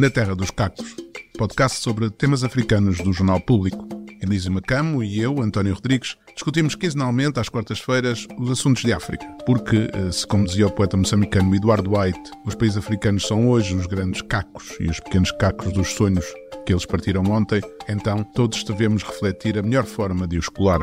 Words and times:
Na 0.00 0.08
Terra 0.08 0.34
dos 0.34 0.50
Cacos, 0.50 0.96
podcast 1.36 1.78
sobre 1.78 2.08
temas 2.08 2.42
africanos 2.42 2.96
do 3.00 3.12
Jornal 3.12 3.38
Público. 3.38 3.86
Elísio 4.22 4.50
Macamo 4.50 5.04
e 5.04 5.20
eu, 5.20 5.42
António 5.42 5.74
Rodrigues, 5.74 6.16
discutimos 6.32 6.74
quinzenalmente 6.74 7.38
às 7.38 7.50
quartas-feiras 7.50 8.26
os 8.38 8.50
assuntos 8.50 8.82
de 8.82 8.94
África. 8.94 9.26
Porque, 9.44 9.90
eh, 9.92 10.10
se 10.10 10.26
como 10.26 10.46
dizia 10.46 10.68
o 10.68 10.70
poeta 10.70 10.96
moçambicano 10.96 11.54
Eduardo 11.54 11.98
White, 11.98 12.30
os 12.46 12.54
países 12.54 12.78
africanos 12.78 13.26
são 13.26 13.50
hoje 13.50 13.74
os 13.74 13.86
grandes 13.86 14.22
cacos 14.22 14.74
e 14.80 14.88
os 14.88 14.98
pequenos 15.00 15.32
cacos 15.32 15.70
dos 15.70 15.88
sonhos 15.88 16.24
que 16.64 16.72
eles 16.72 16.86
partiram 16.86 17.24
ontem, 17.24 17.60
então 17.86 18.24
todos 18.34 18.64
devemos 18.64 19.02
refletir 19.02 19.58
a 19.58 19.62
melhor 19.62 19.84
forma 19.84 20.26
de 20.26 20.38
os 20.38 20.48
colar. 20.48 20.80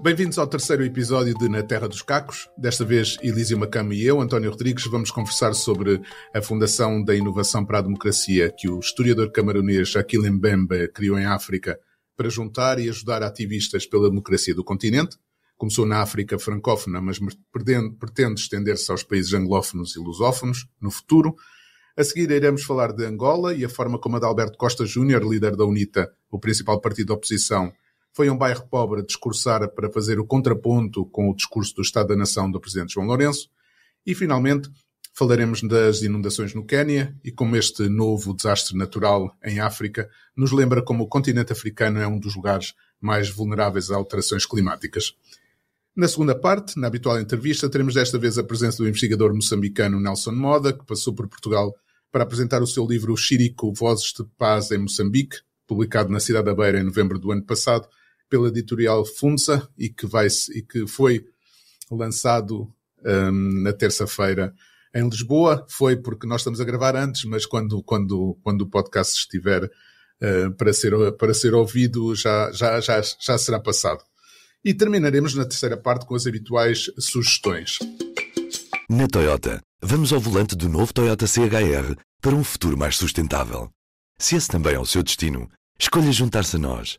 Bem-vindos 0.00 0.38
ao 0.38 0.46
terceiro 0.46 0.84
episódio 0.84 1.34
de 1.38 1.48
Na 1.48 1.62
Terra 1.62 1.88
dos 1.88 2.02
Cacos. 2.02 2.50
Desta 2.58 2.84
vez, 2.84 3.16
Elísio 3.22 3.58
Macama 3.58 3.94
e 3.94 4.04
eu, 4.04 4.20
António 4.20 4.50
Rodrigues, 4.50 4.84
vamos 4.86 5.10
conversar 5.10 5.54
sobre 5.54 6.02
a 6.34 6.42
Fundação 6.42 7.02
da 7.02 7.14
Inovação 7.14 7.64
para 7.64 7.78
a 7.78 7.82
Democracia 7.82 8.50
que 8.50 8.68
o 8.68 8.80
historiador 8.80 9.30
camaronês 9.30 9.96
Aquile 9.96 10.30
Mbembe 10.30 10.88
criou 10.88 11.18
em 11.18 11.24
África 11.24 11.78
para 12.16 12.28
juntar 12.28 12.78
e 12.78 12.88
ajudar 12.88 13.22
ativistas 13.22 13.86
pela 13.86 14.10
democracia 14.10 14.54
do 14.54 14.64
continente. 14.64 15.16
Começou 15.56 15.86
na 15.86 16.02
África 16.02 16.38
francófona, 16.38 17.00
mas 17.00 17.18
pretende, 17.50 18.40
estender-se 18.40 18.90
aos 18.90 19.02
países 19.02 19.32
anglófonos 19.32 19.96
e 19.96 20.00
lusófonos 20.00 20.66
no 20.80 20.90
futuro. 20.90 21.34
A 21.96 22.02
seguir 22.02 22.30
iremos 22.30 22.64
falar 22.64 22.92
de 22.92 23.06
Angola 23.06 23.54
e 23.54 23.64
a 23.64 23.68
forma 23.68 23.98
como 23.98 24.16
Adalberto 24.16 24.58
Costa 24.58 24.84
Júnior, 24.84 25.22
líder 25.22 25.56
da 25.56 25.64
UNITA, 25.64 26.12
o 26.30 26.38
principal 26.38 26.80
partido 26.80 27.06
da 27.06 27.14
oposição, 27.14 27.72
foi 28.14 28.30
um 28.30 28.38
bairro 28.38 28.66
pobre 28.68 29.02
discursar 29.02 29.68
para 29.74 29.90
fazer 29.90 30.20
o 30.20 30.26
contraponto 30.26 31.04
com 31.06 31.28
o 31.28 31.34
discurso 31.34 31.74
do 31.74 31.82
Estado 31.82 32.08
da 32.08 32.16
Nação 32.16 32.48
do 32.48 32.60
Presidente 32.60 32.94
João 32.94 33.06
Lourenço. 33.06 33.50
E, 34.06 34.14
finalmente, 34.14 34.70
falaremos 35.12 35.60
das 35.62 36.00
inundações 36.02 36.54
no 36.54 36.64
Quênia 36.64 37.16
e 37.24 37.32
como 37.32 37.56
este 37.56 37.88
novo 37.88 38.32
desastre 38.32 38.76
natural 38.76 39.36
em 39.44 39.58
África 39.58 40.08
nos 40.36 40.52
lembra 40.52 40.80
como 40.80 41.02
o 41.02 41.08
continente 41.08 41.52
africano 41.52 41.98
é 41.98 42.06
um 42.06 42.18
dos 42.18 42.36
lugares 42.36 42.74
mais 43.00 43.28
vulneráveis 43.28 43.90
a 43.90 43.96
alterações 43.96 44.46
climáticas. 44.46 45.14
Na 45.96 46.06
segunda 46.06 46.38
parte, 46.38 46.78
na 46.78 46.86
habitual 46.86 47.20
entrevista, 47.20 47.68
teremos 47.68 47.94
desta 47.94 48.18
vez 48.18 48.38
a 48.38 48.44
presença 48.44 48.78
do 48.78 48.88
investigador 48.88 49.34
moçambicano 49.34 50.00
Nelson 50.00 50.32
Moda, 50.32 50.72
que 50.72 50.84
passou 50.86 51.12
por 51.12 51.28
Portugal 51.28 51.74
para 52.12 52.22
apresentar 52.22 52.62
o 52.62 52.66
seu 52.66 52.86
livro 52.86 53.16
Chirico 53.16 53.72
Vozes 53.72 54.12
de 54.12 54.24
Paz 54.38 54.70
em 54.70 54.78
Moçambique, 54.78 55.38
publicado 55.66 56.10
na 56.10 56.20
cidade 56.20 56.44
da 56.44 56.54
Beira 56.54 56.78
em 56.78 56.84
novembro 56.84 57.18
do 57.18 57.32
ano 57.32 57.42
passado, 57.42 57.88
pela 58.34 58.48
editorial 58.48 59.06
Funza 59.06 59.68
e 59.78 59.88
que, 59.88 60.08
vai, 60.08 60.26
e 60.56 60.60
que 60.60 60.88
foi 60.88 61.24
lançado 61.88 62.68
um, 63.06 63.62
na 63.62 63.72
terça-feira 63.72 64.52
em 64.92 65.08
Lisboa. 65.08 65.64
Foi 65.70 65.96
porque 65.96 66.26
nós 66.26 66.40
estamos 66.40 66.60
a 66.60 66.64
gravar 66.64 66.96
antes, 66.96 67.24
mas 67.26 67.46
quando, 67.46 67.80
quando, 67.84 68.36
quando 68.42 68.62
o 68.62 68.66
podcast 68.68 69.14
estiver 69.14 69.62
uh, 69.62 70.50
para, 70.56 70.72
ser, 70.72 71.12
para 71.12 71.32
ser 71.32 71.54
ouvido 71.54 72.12
já, 72.16 72.50
já, 72.50 72.80
já, 72.80 73.00
já 73.20 73.38
será 73.38 73.60
passado. 73.60 74.02
E 74.64 74.74
terminaremos 74.74 75.36
na 75.36 75.44
terceira 75.44 75.76
parte 75.76 76.04
com 76.04 76.16
as 76.16 76.26
habituais 76.26 76.90
sugestões. 76.98 77.78
Na 78.90 79.06
Toyota, 79.06 79.60
vamos 79.80 80.12
ao 80.12 80.18
volante 80.18 80.56
do 80.56 80.68
novo 80.68 80.92
Toyota 80.92 81.28
CHR 81.28 81.94
para 82.20 82.34
um 82.34 82.42
futuro 82.42 82.76
mais 82.76 82.96
sustentável. 82.96 83.70
Se 84.18 84.34
esse 84.34 84.48
também 84.48 84.74
é 84.74 84.80
o 84.80 84.86
seu 84.86 85.04
destino, 85.04 85.48
escolha 85.78 86.10
juntar-se 86.10 86.56
a 86.56 86.58
nós. 86.58 86.98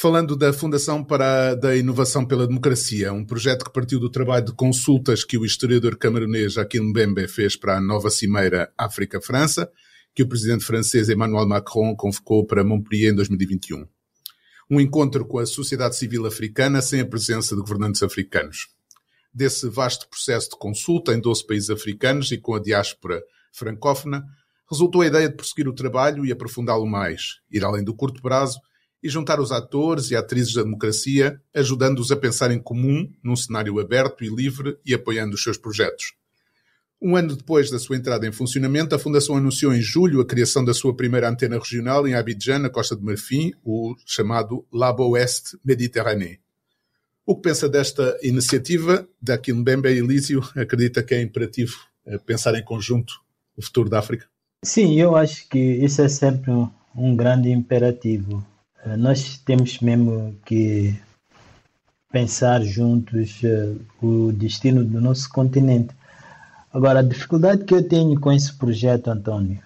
falando 0.00 0.34
da 0.34 0.50
Fundação 0.50 1.04
para 1.04 1.54
da 1.54 1.76
Inovação 1.76 2.24
pela 2.24 2.46
Democracia, 2.46 3.12
um 3.12 3.22
projeto 3.22 3.66
que 3.66 3.70
partiu 3.70 4.00
do 4.00 4.08
trabalho 4.08 4.46
de 4.46 4.54
consultas 4.54 5.24
que 5.24 5.36
o 5.36 5.44
historiador 5.44 5.94
camaronês 5.98 6.56
Aquile 6.56 6.86
Mbembe 6.86 7.28
fez 7.28 7.54
para 7.54 7.76
a 7.76 7.80
nova 7.82 8.08
cimeira 8.08 8.72
África-França, 8.78 9.70
que 10.14 10.22
o 10.22 10.26
presidente 10.26 10.64
francês 10.64 11.10
Emmanuel 11.10 11.46
Macron 11.46 11.94
convocou 11.94 12.46
para 12.46 12.64
Montpellier 12.64 13.12
em 13.12 13.14
2021. 13.14 13.86
Um 14.70 14.80
encontro 14.80 15.26
com 15.26 15.38
a 15.38 15.44
sociedade 15.44 15.94
civil 15.96 16.24
africana 16.24 16.80
sem 16.80 17.00
a 17.00 17.06
presença 17.06 17.54
de 17.54 17.60
governantes 17.60 18.02
africanos. 18.02 18.68
Desse 19.34 19.68
vasto 19.68 20.08
processo 20.08 20.48
de 20.48 20.56
consulta 20.56 21.12
em 21.12 21.20
12 21.20 21.46
países 21.46 21.68
africanos 21.68 22.32
e 22.32 22.38
com 22.38 22.54
a 22.54 22.58
diáspora 22.58 23.22
francófona, 23.52 24.24
resultou 24.70 25.02
a 25.02 25.06
ideia 25.06 25.28
de 25.28 25.36
prosseguir 25.36 25.68
o 25.68 25.74
trabalho 25.74 26.24
e 26.24 26.32
aprofundá-lo 26.32 26.86
mais, 26.86 27.40
ir 27.50 27.62
além 27.62 27.84
do 27.84 27.94
curto 27.94 28.22
prazo 28.22 28.58
e 29.02 29.08
juntar 29.08 29.40
os 29.40 29.50
atores 29.50 30.10
e 30.10 30.16
atrizes 30.16 30.54
da 30.54 30.62
democracia, 30.62 31.40
ajudando-os 31.54 32.10
a 32.12 32.16
pensar 32.16 32.50
em 32.50 32.58
comum, 32.58 33.10
num 33.22 33.36
cenário 33.36 33.78
aberto 33.80 34.24
e 34.24 34.28
livre 34.28 34.76
e 34.84 34.94
apoiando 34.94 35.34
os 35.34 35.42
seus 35.42 35.56
projetos. 35.56 36.14
Um 37.02 37.16
ano 37.16 37.34
depois 37.34 37.70
da 37.70 37.78
sua 37.78 37.96
entrada 37.96 38.26
em 38.26 38.32
funcionamento, 38.32 38.94
a 38.94 38.98
Fundação 38.98 39.34
anunciou 39.34 39.72
em 39.72 39.80
julho 39.80 40.20
a 40.20 40.26
criação 40.26 40.62
da 40.62 40.74
sua 40.74 40.94
primeira 40.94 41.30
antena 41.30 41.58
regional 41.58 42.06
em 42.06 42.14
Abidjan, 42.14 42.58
na 42.58 42.68
Costa 42.68 42.94
de 42.94 43.02
Marfim, 43.02 43.52
o 43.64 43.94
chamado 44.04 44.66
Labo 44.70 45.08
Oeste 45.08 45.58
Mediterrâneo. 45.64 46.38
O 47.24 47.34
que 47.36 47.42
pensa 47.42 47.70
desta 47.70 48.18
iniciativa? 48.22 49.08
Daqui 49.20 49.50
Mbembe 49.50 49.88
Elísio 49.88 50.42
acredita 50.54 51.02
que 51.02 51.14
é 51.14 51.22
imperativo 51.22 51.74
eh, 52.04 52.18
pensar 52.18 52.54
em 52.54 52.64
conjunto 52.64 53.14
o 53.56 53.62
futuro 53.62 53.88
da 53.88 53.98
África? 53.98 54.26
Sim, 54.62 55.00
eu 55.00 55.16
acho 55.16 55.48
que 55.48 55.58
isso 55.58 56.02
é 56.02 56.08
sempre 56.08 56.50
um 56.94 57.16
grande 57.16 57.50
imperativo. 57.50 58.44
Eh, 58.84 58.96
nós 58.96 59.38
temos 59.38 59.80
mesmo 59.80 60.34
que 60.44 60.98
pensar 62.10 62.62
juntos 62.62 63.40
uh, 63.42 63.78
o 64.04 64.32
destino 64.32 64.84
do 64.84 65.00
nosso 65.00 65.28
continente. 65.28 65.94
Agora, 66.72 67.00
a 67.00 67.02
dificuldade 67.02 67.64
que 67.64 67.74
eu 67.74 67.86
tenho 67.86 68.18
com 68.18 68.32
esse 68.32 68.52
projeto, 68.52 69.08
Antônio, 69.08 69.60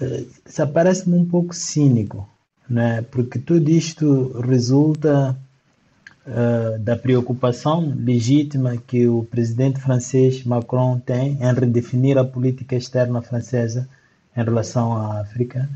uh, 0.00 0.62
uh, 0.62 0.66
parece-me 0.72 1.16
um 1.16 1.24
pouco 1.24 1.54
cínico, 1.54 2.28
né? 2.68 3.02
porque 3.10 3.38
tudo 3.38 3.68
isto 3.70 4.40
resulta 4.40 5.36
da 6.80 6.96
preocupação 6.96 7.92
legítima 7.98 8.78
que 8.78 9.06
o 9.06 9.24
presidente 9.24 9.78
francês 9.78 10.42
Macron 10.42 10.98
tem 10.98 11.32
em 11.32 11.52
redefinir 11.52 12.16
a 12.16 12.24
política 12.24 12.74
externa 12.74 13.20
francesa 13.20 13.86
em 14.34 14.42
relação 14.42 14.96
à 14.96 15.20
África 15.20 15.68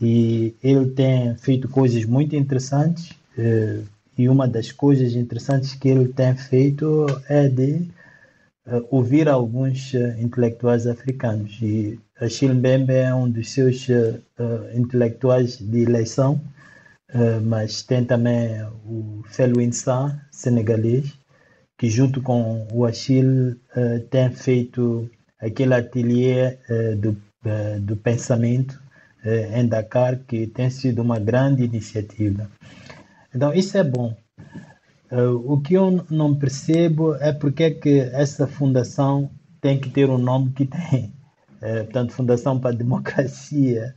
e 0.00 0.54
ele 0.62 0.90
tem 0.90 1.34
feito 1.36 1.68
coisas 1.68 2.04
muito 2.04 2.36
interessantes 2.36 3.12
eh, 3.36 3.80
e 4.16 4.28
uma 4.28 4.46
das 4.46 4.72
coisas 4.72 5.14
interessantes 5.14 5.74
que 5.74 5.88
ele 5.88 6.08
tem 6.08 6.34
feito 6.36 7.06
é 7.28 7.48
de 7.48 7.88
eh, 8.66 8.82
ouvir 8.90 9.28
alguns 9.28 9.94
eh, 9.94 10.16
intelectuais 10.20 10.86
africanos. 10.86 11.58
E 11.60 11.98
Achille 12.20 12.54
Mbembe 12.54 12.92
é 12.92 13.14
um 13.14 13.30
dos 13.30 13.50
seus 13.50 13.86
intelectuais 14.74 15.56
de 15.58 15.82
eleição 15.82 16.40
mas 17.44 17.82
tem 17.82 18.04
também 18.04 18.60
o 18.84 19.22
Felwin 19.28 19.72
Sa, 19.72 20.20
senegalês, 20.30 21.14
que 21.78 21.88
junto 21.88 22.20
com 22.20 22.66
o 22.72 22.84
Achille 22.84 23.56
tem 24.10 24.30
feito 24.30 25.08
aquele 25.40 25.74
ateliê 25.74 26.58
do, 26.98 27.16
do 27.80 27.96
pensamento 27.96 28.78
eh, 29.24 29.60
em 29.60 29.66
Dakar, 29.66 30.18
que 30.26 30.46
tem 30.46 30.70
sido 30.70 31.02
uma 31.02 31.18
grande 31.18 31.62
iniciativa. 31.62 32.48
Então, 33.34 33.52
isso 33.52 33.76
é 33.76 33.84
bom. 33.84 34.16
Uh, 35.10 35.52
o 35.52 35.60
que 35.60 35.74
eu 35.74 36.04
não 36.10 36.34
percebo 36.34 37.14
é 37.14 37.32
porque 37.32 37.64
é 37.64 37.70
que 37.70 38.00
essa 38.12 38.46
fundação 38.46 39.30
tem 39.60 39.80
que 39.80 39.88
ter 39.88 40.08
o 40.10 40.14
um 40.14 40.18
nome 40.18 40.52
que 40.52 40.66
tem. 40.66 41.14
Uh, 41.62 41.84
portanto, 41.84 42.12
Fundação 42.12 42.60
para 42.60 42.70
a 42.70 42.76
Democracia. 42.76 43.94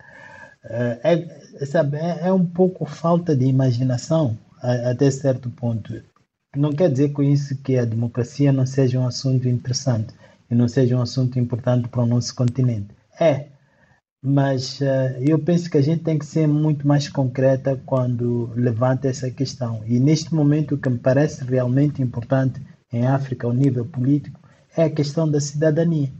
Uh, 0.63 0.97
é, 1.03 1.65
sabe, 1.65 1.97
é, 1.97 2.27
é, 2.27 2.33
um 2.33 2.45
pouco 2.45 2.85
falta 2.85 3.35
de 3.35 3.45
imaginação, 3.45 4.37
até 4.61 5.11
certo 5.11 5.49
ponto. 5.49 6.01
Não 6.55 6.71
quer 6.71 6.89
dizer 6.89 7.09
com 7.09 7.23
isso 7.23 7.57
que 7.61 7.77
a 7.77 7.85
democracia 7.85 8.51
não 8.51 8.65
seja 8.65 8.99
um 8.99 9.07
assunto 9.07 9.47
interessante 9.47 10.13
e 10.49 10.55
não 10.55 10.67
seja 10.67 10.97
um 10.97 11.01
assunto 11.01 11.39
importante 11.39 11.87
para 11.87 12.03
o 12.03 12.05
nosso 12.05 12.35
continente. 12.35 12.89
É, 13.19 13.47
mas 14.23 14.79
uh, 14.81 15.17
eu 15.19 15.39
penso 15.39 15.69
que 15.69 15.77
a 15.77 15.81
gente 15.81 16.03
tem 16.03 16.19
que 16.19 16.25
ser 16.25 16.47
muito 16.47 16.87
mais 16.87 17.09
concreta 17.09 17.81
quando 17.85 18.51
levanta 18.55 19.07
essa 19.07 19.31
questão. 19.31 19.81
E 19.85 19.99
neste 19.99 20.33
momento, 20.33 20.75
o 20.75 20.77
que 20.77 20.89
me 20.89 20.99
parece 20.99 21.43
realmente 21.43 22.01
importante 22.01 22.61
em 22.93 23.07
África, 23.07 23.47
ao 23.47 23.53
nível 23.53 23.85
político, 23.85 24.39
é 24.77 24.83
a 24.83 24.89
questão 24.89 25.29
da 25.29 25.39
cidadania. 25.39 26.11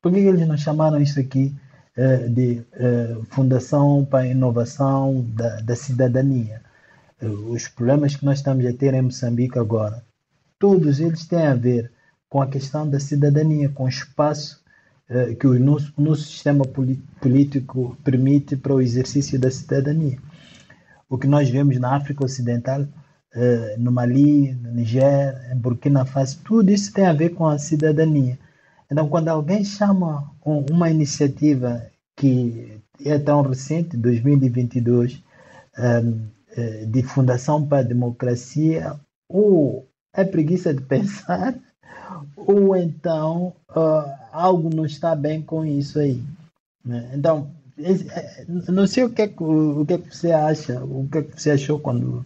Por 0.00 0.12
que 0.12 0.18
eles 0.18 0.46
não 0.46 0.56
chamaram 0.56 1.00
isso 1.00 1.18
aqui 1.18 1.54
uh, 1.96 2.30
de 2.30 2.62
uh, 2.74 3.24
Fundação 3.30 4.04
para 4.04 4.20
a 4.20 4.28
Inovação 4.28 5.26
da, 5.34 5.60
da 5.60 5.76
Cidadania? 5.76 6.62
os 7.22 7.68
problemas 7.68 8.16
que 8.16 8.24
nós 8.24 8.38
estamos 8.38 8.64
a 8.64 8.72
ter 8.72 8.94
em 8.94 9.02
Moçambique 9.02 9.58
agora, 9.58 10.02
todos 10.58 11.00
eles 11.00 11.26
têm 11.26 11.46
a 11.46 11.54
ver 11.54 11.92
com 12.28 12.40
a 12.40 12.46
questão 12.46 12.88
da 12.88 13.00
cidadania, 13.00 13.68
com 13.68 13.84
o 13.84 13.88
espaço 13.88 14.59
que 15.38 15.46
o 15.46 15.58
nosso, 15.58 15.92
nosso 15.98 16.22
sistema 16.22 16.64
político 17.20 17.96
permite 18.04 18.56
para 18.56 18.74
o 18.74 18.80
exercício 18.80 19.38
da 19.40 19.50
cidadania. 19.50 20.18
O 21.08 21.18
que 21.18 21.26
nós 21.26 21.50
vemos 21.50 21.76
na 21.80 21.96
África 21.96 22.24
Ocidental, 22.24 22.86
eh, 23.34 23.74
no 23.76 23.90
Mali, 23.90 24.54
no 24.54 24.72
Niger, 24.72 25.50
em 25.52 25.56
Burkina 25.56 26.04
Faso, 26.04 26.38
tudo 26.44 26.70
isso 26.70 26.92
tem 26.92 27.06
a 27.06 27.12
ver 27.12 27.30
com 27.30 27.48
a 27.48 27.58
cidadania. 27.58 28.38
Então, 28.90 29.08
quando 29.08 29.28
alguém 29.28 29.64
chama 29.64 30.30
uma 30.44 30.88
iniciativa 30.88 31.84
que 32.16 32.80
é 33.04 33.18
tão 33.18 33.42
recente, 33.42 33.96
2022, 33.96 35.22
eh, 35.76 36.84
de 36.86 37.02
Fundação 37.02 37.66
para 37.66 37.78
a 37.78 37.82
Democracia, 37.82 38.98
ou 39.28 39.88
é 40.12 40.24
preguiça 40.24 40.74
de 40.74 40.82
pensar, 40.86 41.54
ou 42.36 42.76
então 42.76 43.54
uh, 43.70 44.19
algo 44.32 44.74
não 44.74 44.86
está 44.86 45.14
bem 45.14 45.42
com 45.42 45.64
isso 45.64 45.98
aí. 45.98 46.22
Né? 46.84 47.10
Então, 47.14 47.50
é, 47.78 48.44
não 48.68 48.86
sei 48.86 49.04
o 49.04 49.10
que, 49.10 49.22
é 49.22 49.28
que, 49.28 49.42
o 49.42 49.84
que, 49.86 49.94
é 49.94 49.98
que 49.98 50.16
você 50.16 50.32
acha, 50.32 50.82
o 50.84 51.08
que, 51.10 51.18
é 51.18 51.22
que 51.22 51.40
você 51.40 51.50
achou 51.52 51.78
quando, 51.78 52.24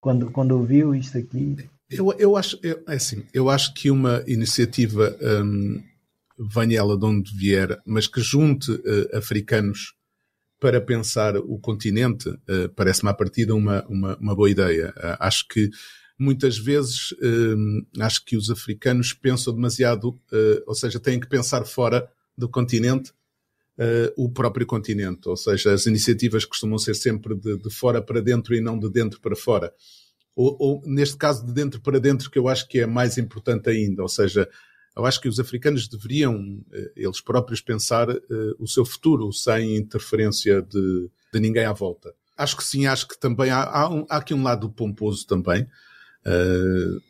quando, 0.00 0.30
quando 0.30 0.52
ouviu 0.52 0.94
isso 0.94 1.16
aqui. 1.16 1.56
Eu, 1.90 2.12
eu 2.18 2.36
acho, 2.36 2.58
eu, 2.62 2.82
é 2.88 2.94
assim, 2.94 3.24
eu 3.32 3.48
acho 3.50 3.74
que 3.74 3.90
uma 3.90 4.22
iniciativa, 4.26 5.16
um, 5.20 5.82
venha 6.38 6.78
ela 6.78 6.98
de 6.98 7.04
onde 7.04 7.36
vier, 7.36 7.80
mas 7.84 8.06
que 8.06 8.20
junte 8.20 8.70
uh, 8.70 9.16
africanos 9.16 9.94
para 10.58 10.80
pensar 10.80 11.36
o 11.36 11.58
continente, 11.58 12.28
uh, 12.28 12.68
parece-me 12.76 13.10
a 13.10 13.14
partir 13.14 13.46
de 13.46 13.52
uma, 13.52 13.84
uma, 13.88 14.16
uma 14.16 14.34
boa 14.34 14.50
ideia. 14.50 14.92
Uh, 14.96 15.16
acho 15.18 15.46
que 15.48 15.70
muitas 16.20 16.58
vezes 16.58 17.12
uh, 17.12 18.02
acho 18.02 18.22
que 18.26 18.36
os 18.36 18.50
africanos 18.50 19.14
pensam 19.14 19.54
demasiado, 19.54 20.10
uh, 20.10 20.62
ou 20.66 20.74
seja, 20.74 21.00
têm 21.00 21.18
que 21.18 21.26
pensar 21.26 21.64
fora 21.64 22.06
do 22.36 22.46
continente 22.46 23.10
uh, 23.78 24.12
o 24.22 24.30
próprio 24.30 24.66
continente, 24.66 25.30
ou 25.30 25.36
seja, 25.36 25.72
as 25.72 25.86
iniciativas 25.86 26.44
costumam 26.44 26.78
ser 26.78 26.94
sempre 26.94 27.34
de, 27.34 27.56
de 27.56 27.70
fora 27.70 28.02
para 28.02 28.20
dentro 28.20 28.54
e 28.54 28.60
não 28.60 28.78
de 28.78 28.90
dentro 28.90 29.18
para 29.18 29.34
fora. 29.34 29.72
Ou, 30.36 30.56
ou, 30.60 30.82
neste 30.84 31.16
caso, 31.16 31.44
de 31.46 31.54
dentro 31.54 31.80
para 31.80 31.98
dentro, 31.98 32.30
que 32.30 32.38
eu 32.38 32.48
acho 32.48 32.68
que 32.68 32.80
é 32.80 32.86
mais 32.86 33.16
importante 33.16 33.70
ainda, 33.70 34.02
ou 34.02 34.08
seja, 34.08 34.46
eu 34.94 35.06
acho 35.06 35.20
que 35.22 35.28
os 35.28 35.40
africanos 35.40 35.88
deveriam, 35.88 36.62
eles 36.94 37.20
próprios, 37.20 37.60
pensar 37.60 38.08
o 38.58 38.66
seu 38.66 38.84
futuro 38.84 39.32
sem 39.32 39.76
interferência 39.76 40.60
de, 40.62 41.08
de 41.32 41.40
ninguém 41.40 41.64
à 41.64 41.72
volta. 41.72 42.12
Acho 42.36 42.56
que 42.56 42.64
sim, 42.64 42.86
acho 42.86 43.06
que 43.06 43.18
também 43.18 43.50
há, 43.50 43.62
há, 43.62 43.88
um, 43.88 44.04
há 44.08 44.16
aqui 44.16 44.34
um 44.34 44.42
lado 44.42 44.70
pomposo 44.70 45.26
também, 45.26 45.66
Uh, 46.26 47.00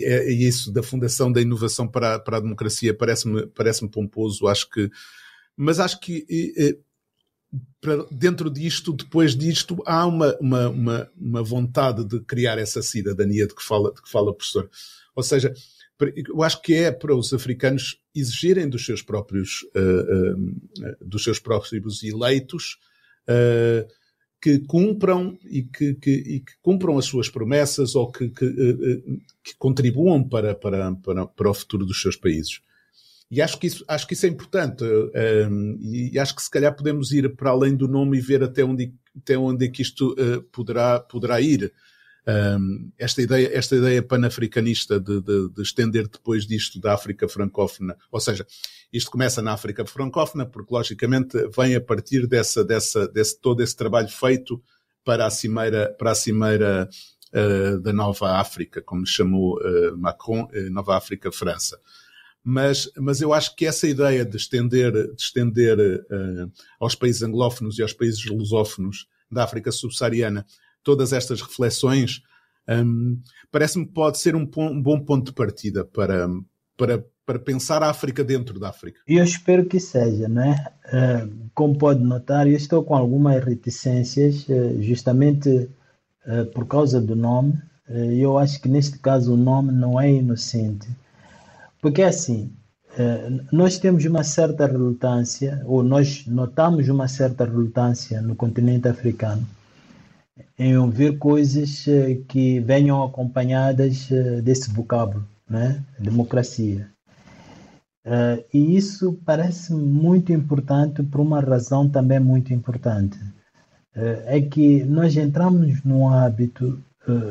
é, 0.00 0.30
é, 0.30 0.32
isso 0.32 0.72
da 0.72 0.82
Fundação 0.82 1.32
da 1.32 1.40
Inovação 1.40 1.86
para, 1.88 2.18
para 2.18 2.38
a 2.38 2.40
Democracia 2.40 2.92
parece-me 2.92 3.46
parece 3.46 3.86
pomposo, 3.88 4.46
acho 4.46 4.68
que, 4.68 4.90
mas 5.56 5.80
acho 5.80 5.98
que 6.00 6.26
para, 7.80 8.04
dentro 8.10 8.50
disto, 8.50 8.92
depois 8.92 9.36
disto, 9.36 9.82
há 9.86 10.06
uma, 10.06 10.36
uma, 10.40 10.68
uma, 10.68 11.10
uma, 11.16 11.42
vontade 11.42 12.04
de 12.04 12.20
criar 12.20 12.58
essa 12.58 12.82
cidadania 12.82 13.46
de 13.46 13.54
que 13.54 13.62
fala, 13.62 13.92
de 13.92 14.02
que 14.02 14.10
fala 14.10 14.30
o 14.30 14.34
professor. 14.34 14.68
Ou 15.14 15.22
seja, 15.22 15.52
eu 16.28 16.42
acho 16.42 16.60
que 16.62 16.74
é 16.74 16.92
para 16.92 17.14
os 17.14 17.32
africanos 17.32 18.00
exigirem 18.14 18.68
dos 18.68 18.84
seus 18.84 19.02
próprios, 19.02 19.62
uh, 19.74 20.36
uh, 20.36 20.96
dos 21.00 21.24
seus 21.24 21.38
próprios 21.38 22.02
eleitos 22.02 22.78
uh, 23.28 23.88
que 24.40 24.60
cumpram 24.60 25.36
e 25.44 25.62
que, 25.62 25.94
que, 25.94 26.10
e 26.10 26.40
que, 26.40 26.52
cumpram 26.62 26.96
as 26.98 27.06
suas 27.06 27.28
promessas 27.28 27.94
ou 27.94 28.10
que, 28.10 28.28
que, 28.28 28.44
eh, 28.44 28.48
eh, 28.48 29.16
que, 29.42 29.56
contribuam 29.58 30.22
para, 30.28 30.54
para, 30.54 30.94
para, 30.94 31.26
para 31.26 31.50
o 31.50 31.54
futuro 31.54 31.84
dos 31.84 32.00
seus 32.00 32.16
países. 32.16 32.60
E 33.30 33.42
acho 33.42 33.58
que 33.58 33.66
isso, 33.66 33.84
acho 33.86 34.06
que 34.06 34.14
isso 34.14 34.26
é 34.26 34.28
importante. 34.28 34.84
Um, 34.84 35.10
ehm, 35.14 35.78
e 36.12 36.18
acho 36.18 36.34
que 36.34 36.42
se 36.42 36.50
calhar 36.50 36.74
podemos 36.74 37.12
ir 37.12 37.34
para 37.36 37.50
além 37.50 37.76
do 37.76 37.86
nome 37.86 38.16
e 38.16 38.20
ver 38.20 38.42
até 38.42 38.64
onde, 38.64 38.94
até 39.16 39.36
onde 39.36 39.66
é 39.66 39.68
que 39.68 39.82
isto 39.82 40.12
uh, 40.12 40.42
poderá, 40.44 41.00
poderá 41.00 41.40
ir 41.40 41.72
um, 42.28 42.92
esta 42.98 43.22
ideia, 43.22 43.50
esta 43.56 43.74
ideia 43.74 44.02
panafricanista 44.02 45.00
de, 45.00 45.22
de, 45.22 45.48
de, 45.48 45.62
estender 45.62 46.06
depois 46.08 46.46
disto 46.46 46.78
da 46.78 46.92
África 46.92 47.26
francófona, 47.26 47.96
ou 48.12 48.20
seja, 48.20 48.46
isto 48.92 49.10
começa 49.10 49.40
na 49.40 49.54
África 49.54 49.86
francófona, 49.86 50.44
porque 50.44 50.74
logicamente 50.74 51.38
vem 51.56 51.74
a 51.74 51.80
partir 51.80 52.26
dessa, 52.26 52.62
dessa, 52.62 53.08
desse 53.08 53.40
todo 53.40 53.62
esse 53.62 53.74
trabalho 53.74 54.08
feito 54.08 54.62
para 55.02 55.24
a 55.24 55.30
cimeira, 55.30 55.94
para 55.98 56.10
a 56.10 56.14
cimeira 56.14 56.88
uh, 57.32 57.80
da 57.80 57.94
Nova 57.94 58.38
África, 58.38 58.82
como 58.82 59.06
chamou 59.06 59.58
uh, 59.58 59.96
Macron, 59.96 60.42
uh, 60.52 60.70
Nova 60.70 60.98
África 60.98 61.32
França. 61.32 61.80
Mas, 62.44 62.90
mas 62.98 63.22
eu 63.22 63.32
acho 63.32 63.56
que 63.56 63.64
essa 63.64 63.88
ideia 63.88 64.24
de 64.24 64.36
estender, 64.36 64.92
de 64.92 65.20
estender 65.20 65.76
aos 66.80 66.94
países 66.94 67.22
anglófonos 67.22 67.78
e 67.78 67.82
aos 67.82 67.92
países 67.92 68.24
lusófonos 68.24 69.06
da 69.30 69.44
África 69.44 69.70
subsaariana 69.70 70.46
todas 70.82 71.12
estas 71.12 71.40
reflexões, 71.40 72.22
um, 72.68 73.18
parece-me 73.50 73.86
que 73.86 73.92
pode 73.92 74.18
ser 74.18 74.36
um, 74.36 74.48
um, 74.56 74.82
bom 74.82 75.00
ponto 75.00 75.26
de 75.26 75.32
partida 75.32 75.84
para, 75.84 76.28
para, 76.76 77.04
para 77.24 77.38
pensar 77.38 77.82
a 77.82 77.88
África 77.88 78.22
dentro 78.22 78.60
da 78.60 78.68
África. 78.68 79.00
Eu 79.06 79.24
espero 79.24 79.64
que 79.64 79.80
seja, 79.80 80.28
né? 80.28 80.66
Uh, 80.86 81.48
como 81.54 81.78
pode 81.78 82.04
notar, 82.04 82.46
eu 82.46 82.56
estou 82.56 82.84
com 82.84 82.94
algumas 82.94 83.42
reticências, 83.42 84.46
uh, 84.48 84.82
justamente 84.82 85.70
uh, 86.26 86.46
por 86.52 86.66
causa 86.66 87.00
do 87.00 87.16
nome. 87.16 87.54
eu 88.20 88.36
acho 88.36 88.60
que 88.60 88.68
neste 88.68 88.98
caso 88.98 89.32
o 89.32 89.36
nome 89.36 89.72
não 89.72 89.98
é 89.98 90.12
inocente. 90.12 90.86
Porque 91.80 92.02
assim, 92.02 92.52
nós 93.52 93.78
temos 93.78 94.04
uma 94.04 94.24
certa 94.24 94.66
relutância, 94.66 95.62
ou 95.64 95.82
nós 95.82 96.26
notamos 96.26 96.88
uma 96.88 97.06
certa 97.06 97.44
relutância 97.44 98.20
no 98.20 98.34
continente 98.34 98.88
africano 98.88 99.46
em 100.58 100.76
ouvir 100.76 101.18
coisas 101.18 101.86
eh, 101.86 102.20
que 102.28 102.60
venham 102.60 103.02
acompanhadas 103.02 104.10
eh, 104.10 104.40
desse 104.40 104.70
vocábulo, 104.70 105.26
né? 105.48 105.82
Democracia. 105.98 106.88
Uh, 108.06 108.42
e 108.54 108.76
isso 108.76 109.18
parece 109.24 109.74
muito 109.74 110.32
importante 110.32 111.02
por 111.02 111.20
uma 111.20 111.40
razão 111.40 111.88
também 111.88 112.18
muito 112.18 112.54
importante. 112.54 113.18
É 114.26 114.40
que 114.40 114.84
nós 114.84 115.16
entramos 115.16 115.82
no 115.82 116.08
hábito 116.08 116.80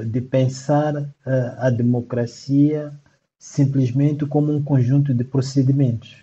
de 0.05 0.19
pensar 0.19 1.09
a 1.57 1.69
democracia 1.69 2.91
simplesmente 3.39 4.25
como 4.25 4.51
um 4.51 4.61
conjunto 4.61 5.13
de 5.13 5.23
procedimentos, 5.23 6.17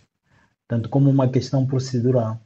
tanto 0.68 0.90
como 0.90 1.08
uma 1.08 1.28
questão 1.28 1.64
procedural 1.64 2.43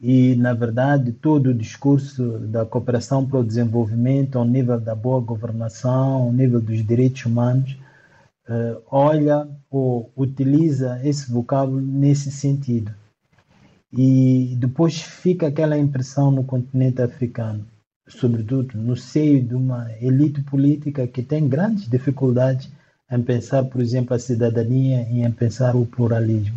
e, 0.00 0.36
na 0.36 0.54
verdade, 0.54 1.12
todo 1.12 1.50
o 1.50 1.54
discurso 1.54 2.38
da 2.38 2.64
cooperação 2.64 3.26
para 3.26 3.40
o 3.40 3.44
desenvolvimento, 3.44 4.38
ao 4.38 4.44
nível 4.44 4.80
da 4.80 4.94
boa 4.94 5.20
governação, 5.20 6.22
ao 6.22 6.32
nível 6.32 6.60
dos 6.60 6.86
direitos 6.86 7.26
humanos, 7.26 7.76
uh, 8.48 8.80
olha 8.90 9.48
ou 9.68 10.12
utiliza 10.16 11.00
esse 11.02 11.30
vocábulo 11.30 11.80
nesse 11.80 12.30
sentido. 12.30 12.94
E 13.92 14.56
depois 14.58 15.00
fica 15.00 15.48
aquela 15.48 15.76
impressão 15.76 16.30
no 16.30 16.44
continente 16.44 17.02
africano, 17.02 17.66
sobretudo 18.06 18.78
no 18.78 18.96
seio 18.96 19.42
de 19.42 19.54
uma 19.54 19.90
elite 20.00 20.42
política 20.42 21.08
que 21.08 21.22
tem 21.22 21.48
grandes 21.48 21.88
dificuldades 21.88 22.70
em 23.10 23.22
pensar, 23.22 23.64
por 23.64 23.80
exemplo, 23.80 24.14
a 24.14 24.18
cidadania 24.18 25.08
e 25.10 25.22
em 25.22 25.32
pensar 25.32 25.74
o 25.74 25.86
pluralismo 25.86 26.56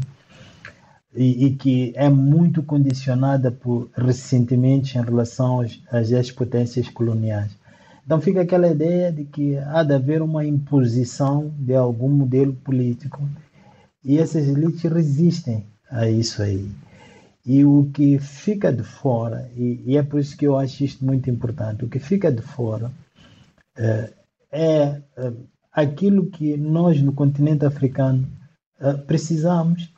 e, 1.14 1.46
e, 1.46 1.56
que 1.56 1.92
é 1.96 2.10
muito 2.10 2.64
condicionada 2.64 3.52
por 3.52 3.90
ressentimentos 3.96 4.96
em 4.96 5.02
relação 5.02 5.60
às, 5.60 6.12
às 6.12 6.32
potências 6.32 6.88
coloniais. 6.90 7.52
Então 8.06 8.20
fica 8.20 8.42
aquela 8.42 8.68
ideia 8.68 9.12
de 9.12 9.26
que 9.26 9.58
há 9.58 9.84
de 9.84 9.94
haver 9.94 10.22
uma 10.22 10.46
imposição 10.46 11.54
de 11.58 11.76
algum 11.76 12.10
modelo 12.10 12.54
político 12.54 13.22
e 14.04 14.18
essas 14.18 14.48
elites 14.48 14.82
resistem 14.84 15.66
a 15.90 16.10
isso 16.10 16.42
aí. 16.42 16.70
E 17.46 17.66
o 17.66 17.90
que 17.94 18.20
fica 18.20 18.72
de 18.72 18.84
fora, 18.84 19.50
e, 19.56 19.84
e 19.86 19.98
é 19.98 20.04
por 20.04 20.20
isso 20.20 20.38
que 20.38 20.48
eu 20.48 20.58
acho 20.58 20.84
isto 20.84 21.04
muito 21.04 21.30
importante, 21.30 21.84
o 21.84 21.90
que 21.90 22.00
fica 22.00 22.32
de 22.32 22.42
fora 22.42 22.92
é, 23.78 24.14
é, 24.52 25.02
é 25.18 25.34
aquilo 25.72 26.28
que 26.28 26.56
nós 26.58 27.02
no 27.02 27.14
continente 27.14 27.66
africano 27.66 28.28
é, 28.80 28.94
precisamos 28.94 29.92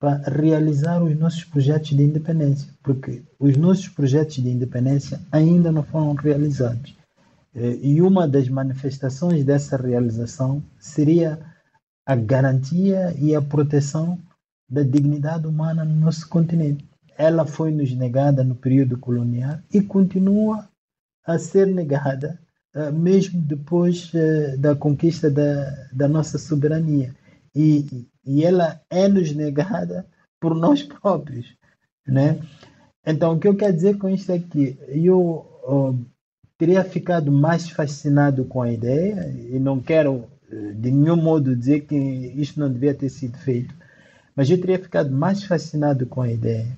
para 0.00 0.16
realizar 0.30 1.02
os 1.02 1.16
nossos 1.16 1.44
projetos 1.44 1.90
de 1.90 2.02
independência, 2.02 2.72
porque 2.82 3.22
os 3.38 3.54
nossos 3.58 3.86
projetos 3.88 4.36
de 4.36 4.48
independência 4.48 5.20
ainda 5.30 5.70
não 5.70 5.82
foram 5.82 6.14
realizados. 6.14 6.96
Eh, 7.54 7.78
e 7.82 8.00
uma 8.00 8.26
das 8.26 8.48
manifestações 8.48 9.44
dessa 9.44 9.76
realização 9.76 10.62
seria 10.78 11.38
a 12.06 12.16
garantia 12.16 13.14
e 13.18 13.34
a 13.36 13.42
proteção 13.42 14.18
da 14.68 14.82
dignidade 14.82 15.46
humana 15.46 15.84
no 15.84 15.94
nosso 15.94 16.26
continente. 16.28 16.88
Ela 17.18 17.44
foi 17.44 17.70
nos 17.70 17.94
negada 17.94 18.42
no 18.42 18.54
período 18.54 18.96
colonial 18.96 19.58
e 19.72 19.82
continua 19.82 20.66
a 21.26 21.38
ser 21.38 21.66
negada 21.66 22.40
uh, 22.74 22.90
mesmo 22.92 23.40
depois 23.42 24.10
uh, 24.14 24.56
da 24.58 24.74
conquista 24.74 25.30
da, 25.30 25.88
da 25.92 26.08
nossa 26.08 26.38
soberania. 26.38 27.14
E, 27.54 28.06
e 28.24 28.44
ela 28.44 28.80
é 28.88 29.08
nos 29.08 29.32
negada 29.34 30.06
por 30.40 30.54
nós 30.54 30.82
próprios. 30.82 31.54
Né? 32.06 32.40
Então, 33.06 33.34
o 33.34 33.38
que 33.38 33.48
eu 33.48 33.56
quero 33.56 33.72
dizer 33.72 33.98
com 33.98 34.08
isto 34.08 34.32
é 34.32 34.38
que 34.38 34.78
eu 34.88 35.46
teria 36.58 36.84
ficado 36.84 37.32
mais 37.32 37.70
fascinado 37.70 38.44
com 38.44 38.62
a 38.62 38.72
ideia, 38.72 39.26
e 39.28 39.58
não 39.58 39.80
quero 39.80 40.24
de 40.74 40.90
nenhum 40.90 41.16
modo 41.16 41.56
dizer 41.56 41.86
que 41.86 41.96
isto 41.96 42.58
não 42.58 42.70
devia 42.70 42.92
ter 42.92 43.08
sido 43.08 43.38
feito, 43.38 43.74
mas 44.34 44.50
eu 44.50 44.60
teria 44.60 44.78
ficado 44.78 45.10
mais 45.10 45.44
fascinado 45.44 46.06
com 46.06 46.20
a 46.20 46.30
ideia 46.30 46.76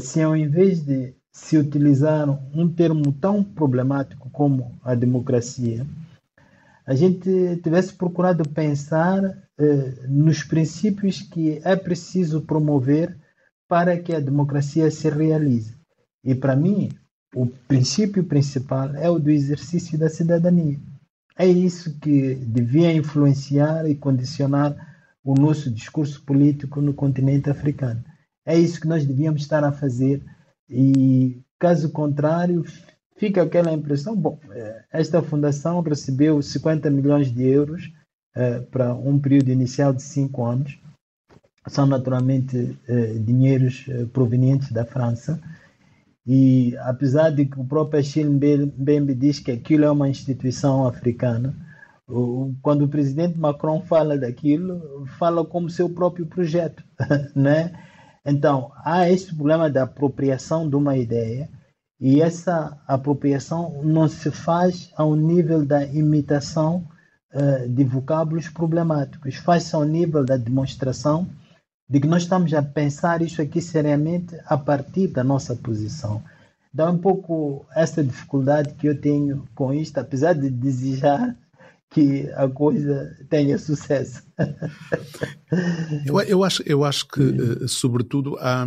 se 0.00 0.20
ao 0.22 0.36
invés 0.36 0.82
de 0.84 1.14
se 1.32 1.56
utilizar 1.56 2.28
um 2.52 2.68
termo 2.68 3.12
tão 3.12 3.44
problemático 3.44 4.28
como 4.30 4.76
a 4.82 4.94
democracia, 4.94 5.86
a 6.84 6.94
gente 6.94 7.60
tivesse 7.62 7.92
procurado 7.94 8.48
pensar 8.48 9.22
eh, 9.24 9.36
nos 10.08 10.42
princípios 10.42 11.20
que 11.20 11.60
é 11.64 11.74
preciso 11.74 12.42
promover 12.42 13.16
para 13.66 13.98
que 13.98 14.14
a 14.14 14.20
democracia 14.20 14.90
se 14.90 15.10
realize. 15.10 15.76
E 16.24 16.34
para 16.34 16.54
mim, 16.54 16.90
o 17.34 17.46
princípio 17.46 18.24
principal 18.24 18.94
é 18.94 19.10
o 19.10 19.18
do 19.18 19.30
exercício 19.30 19.98
da 19.98 20.08
cidadania. 20.08 20.78
É 21.36 21.46
isso 21.46 21.98
que 22.00 22.34
devia 22.34 22.92
influenciar 22.92 23.88
e 23.88 23.94
condicionar 23.94 24.76
o 25.22 25.34
nosso 25.34 25.70
discurso 25.70 26.22
político 26.24 26.80
no 26.80 26.94
continente 26.94 27.50
africano. 27.50 28.02
É 28.46 28.58
isso 28.58 28.80
que 28.80 28.88
nós 28.88 29.04
devíamos 29.04 29.42
estar 29.42 29.62
a 29.62 29.72
fazer 29.72 30.24
e, 30.70 31.40
caso 31.58 31.90
contrário, 31.90 32.64
fica 33.16 33.42
aquela 33.42 33.72
impressão: 33.72 34.16
bom, 34.16 34.38
eh, 34.50 34.84
esta 34.90 35.22
fundação 35.22 35.80
recebeu 35.80 36.40
50 36.40 36.90
milhões 36.90 37.30
de 37.30 37.42
euros 37.42 37.92
eh, 38.38 38.60
para 38.70 38.94
um 38.94 39.18
período 39.18 39.50
inicial 39.50 39.92
de 39.92 40.02
cinco 40.02 40.44
anos. 40.44 40.78
São 41.66 41.84
naturalmente 41.86 42.78
eh, 42.88 43.14
dinheiros 43.18 43.86
provenientes 44.12 44.72
da 44.72 44.84
França. 44.84 45.40
E 46.26 46.76
apesar 46.78 47.30
de 47.30 47.46
que 47.46 47.58
o 47.58 47.64
próprio 47.64 48.00
Achille 48.00 48.30
Mbembe 48.30 49.14
diz 49.14 49.40
que 49.40 49.50
aquilo 49.50 49.84
é 49.84 49.90
uma 49.90 50.08
instituição 50.08 50.86
africana, 50.86 51.54
quando 52.62 52.84
o 52.84 52.88
presidente 52.88 53.38
Macron 53.38 53.82
fala 53.82 54.16
daquilo, 54.16 55.06
fala 55.18 55.44
como 55.44 55.68
seu 55.68 55.90
próprio 55.90 56.26
projeto, 56.26 56.82
né? 57.36 57.72
Então, 58.24 58.70
há 58.84 59.08
esse 59.10 59.34
problema 59.34 59.70
da 59.70 59.84
apropriação 59.84 60.68
de 60.68 60.76
uma 60.76 60.96
ideia 60.96 61.48
e 62.00 62.20
essa 62.20 62.78
apropriação 62.86 63.82
não 63.82 64.06
se 64.06 64.30
faz 64.30 64.92
ao 64.96 65.16
nível 65.16 65.64
da 65.64 65.84
imitação 65.84 66.86
uh, 67.34 67.68
de 67.68 67.84
vocábulos 67.84 68.48
problemáticos, 68.48 69.36
faz-se 69.36 69.74
ao 69.74 69.84
nível 69.84 70.24
da 70.24 70.36
demonstração 70.36 71.28
de 71.88 72.00
que 72.00 72.06
nós 72.06 72.22
estamos 72.22 72.52
a 72.52 72.62
pensar 72.62 73.22
isso 73.22 73.40
aqui 73.40 73.62
seriamente 73.62 74.36
a 74.44 74.58
partir 74.58 75.08
da 75.08 75.24
nossa 75.24 75.56
posição. 75.56 76.22
Dá 76.72 76.90
um 76.90 76.98
pouco 76.98 77.66
essa 77.74 78.04
dificuldade 78.04 78.74
que 78.74 78.86
eu 78.86 79.00
tenho 79.00 79.48
com 79.54 79.72
isto, 79.72 79.96
apesar 79.98 80.34
de 80.34 80.50
desejar 80.50 81.34
que 81.90 82.30
a 82.32 82.46
coisa 82.46 83.16
tenha 83.30 83.58
sucesso. 83.58 84.22
eu, 86.04 86.20
eu, 86.20 86.44
acho, 86.44 86.62
eu 86.66 86.84
acho 86.84 87.08
que, 87.08 87.22
uh, 87.22 87.66
sobretudo, 87.66 88.36
há, 88.38 88.66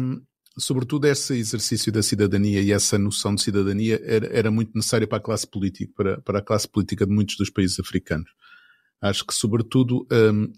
sobretudo 0.57 1.05
esse 1.05 1.37
exercício 1.37 1.91
da 1.91 2.01
cidadania 2.01 2.61
e 2.61 2.71
essa 2.71 2.97
noção 2.97 3.35
de 3.35 3.43
cidadania 3.43 4.01
era, 4.03 4.27
era 4.35 4.51
muito 4.51 4.71
necessária 4.73 5.07
para 5.07 5.19
a 5.19 5.21
classe 5.21 5.45
política, 5.45 5.91
para, 5.95 6.21
para 6.21 6.39
a 6.39 6.41
classe 6.41 6.67
política 6.67 7.05
de 7.05 7.13
muitos 7.13 7.35
dos 7.37 7.51
países 7.51 7.79
africanos. 7.79 8.29
Acho 9.01 9.25
que, 9.25 9.33
sobretudo, 9.33 10.05
um, 10.11 10.43
um, 10.43 10.51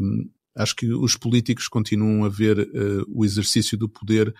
hum, 0.00 0.30
acho 0.56 0.74
que 0.74 0.92
os 0.92 1.16
políticos 1.16 1.68
continuam 1.68 2.24
a 2.24 2.28
ver 2.28 2.58
uh, 2.58 3.04
o 3.08 3.24
exercício 3.24 3.76
do 3.76 3.88
poder 3.88 4.34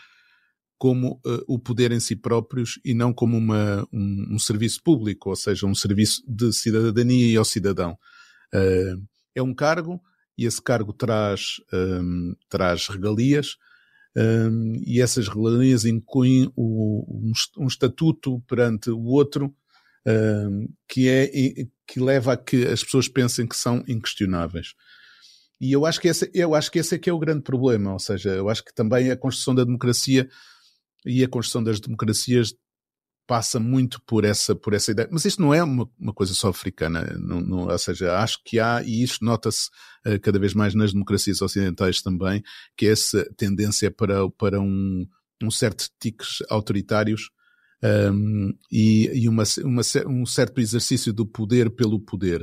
como 0.79 1.21
uh, 1.25 1.43
o 1.47 1.59
poder 1.59 1.93
em 1.93 2.01
si 2.01 2.17
próprios 2.17 2.79
e 2.85 2.95
não 2.95 3.13
como 3.13 3.37
uma, 3.37 3.87
um, 3.93 4.35
um, 4.35 4.39
serviço 4.39 4.83
público, 4.83 5.31
ou 5.31 5.37
seja, 5.37 5.67
um 5.67 5.75
serviço 5.75 6.23
de 6.27 6.53
cidadania 6.53 7.33
e 7.33 7.37
ao 7.37 7.45
cidadão. 7.45 7.99
Uh, 8.55 9.03
é 9.35 9.43
um 9.43 9.55
cargo 9.55 10.01
e 10.37 10.45
esse 10.45 10.61
cargo 10.61 10.93
traz, 10.93 11.61
um, 11.73 12.35
traz 12.49 12.89
regalias 12.89 13.57
um, 14.17 14.75
e 14.87 15.01
essas 15.01 15.29
regalias 15.29 15.85
incluem 15.85 16.51
o, 16.57 17.05
um, 17.09 17.33
um, 17.59 17.67
estatuto 17.67 18.41
perante 18.49 18.91
o 18.91 19.03
outro 19.05 19.55
que, 20.89 21.09
é, 21.09 21.31
que 21.87 22.01
leva 22.01 22.33
a 22.33 22.37
que 22.37 22.65
as 22.67 22.85
pessoas 22.85 23.09
pensem 23.09 23.47
que 23.47 23.57
são 23.57 23.83
inquestionáveis. 23.89 24.75
E 25.61 25.73
eu 25.73 25.87
acho 25.87 26.01
que 26.01 26.09
esse, 26.09 26.31
eu 26.35 26.55
acho 26.55 26.71
que 26.71 26.79
esse 26.79 26.95
é 26.95 26.99
que 26.99 27.09
é 27.09 27.13
o 27.13 27.19
grande 27.19 27.43
problema, 27.43 27.93
ou 27.93 27.99
seja, 27.99 28.31
eu 28.31 28.49
acho 28.49 28.65
que 28.65 28.75
também 28.75 29.11
a 29.11 29.17
construção 29.17 29.55
da 29.55 29.65
democracia 29.65 30.29
e 31.05 31.25
a 31.25 31.29
construção 31.29 31.65
das 31.65 31.81
democracias 31.81 32.55
passa 33.27 33.59
muito 33.59 34.01
por 34.07 34.25
essa, 34.25 34.55
por 34.55 34.73
essa 34.73 34.93
ideia. 34.93 35.09
Mas 35.11 35.25
isto 35.25 35.43
não 35.43 35.53
é 35.53 35.63
uma, 35.63 35.91
uma 35.99 36.13
coisa 36.13 36.33
só 36.33 36.49
africana, 36.49 37.17
não, 37.19 37.41
não, 37.41 37.69
ou 37.69 37.79
seja, 37.79 38.19
acho 38.19 38.39
que 38.45 38.61
há, 38.61 38.83
e 38.85 39.03
isto 39.03 39.25
nota-se 39.25 39.69
uh, 40.07 40.21
cada 40.21 40.39
vez 40.39 40.55
mais 40.55 40.75
nas 40.75 40.93
democracias 40.93 41.43
ocidentais 41.43 42.03
também, 42.03 42.43
que 42.77 42.87
é 42.87 42.93
essa 42.93 43.25
tendência 43.37 43.91
para, 43.91 44.31
para 44.31 44.61
um, 44.61 45.07
um 45.43 45.51
certo 45.51 45.89
tiques 45.99 46.39
autoritários 46.49 47.31
um, 48.13 48.53
e, 48.71 49.11
e 49.23 49.29
uma, 49.29 49.45
uma, 49.65 49.83
um 50.07 50.27
certo 50.27 50.61
exercício 50.61 51.13
do 51.13 51.27
poder 51.27 51.71
pelo 51.71 52.01
poder. 52.01 52.43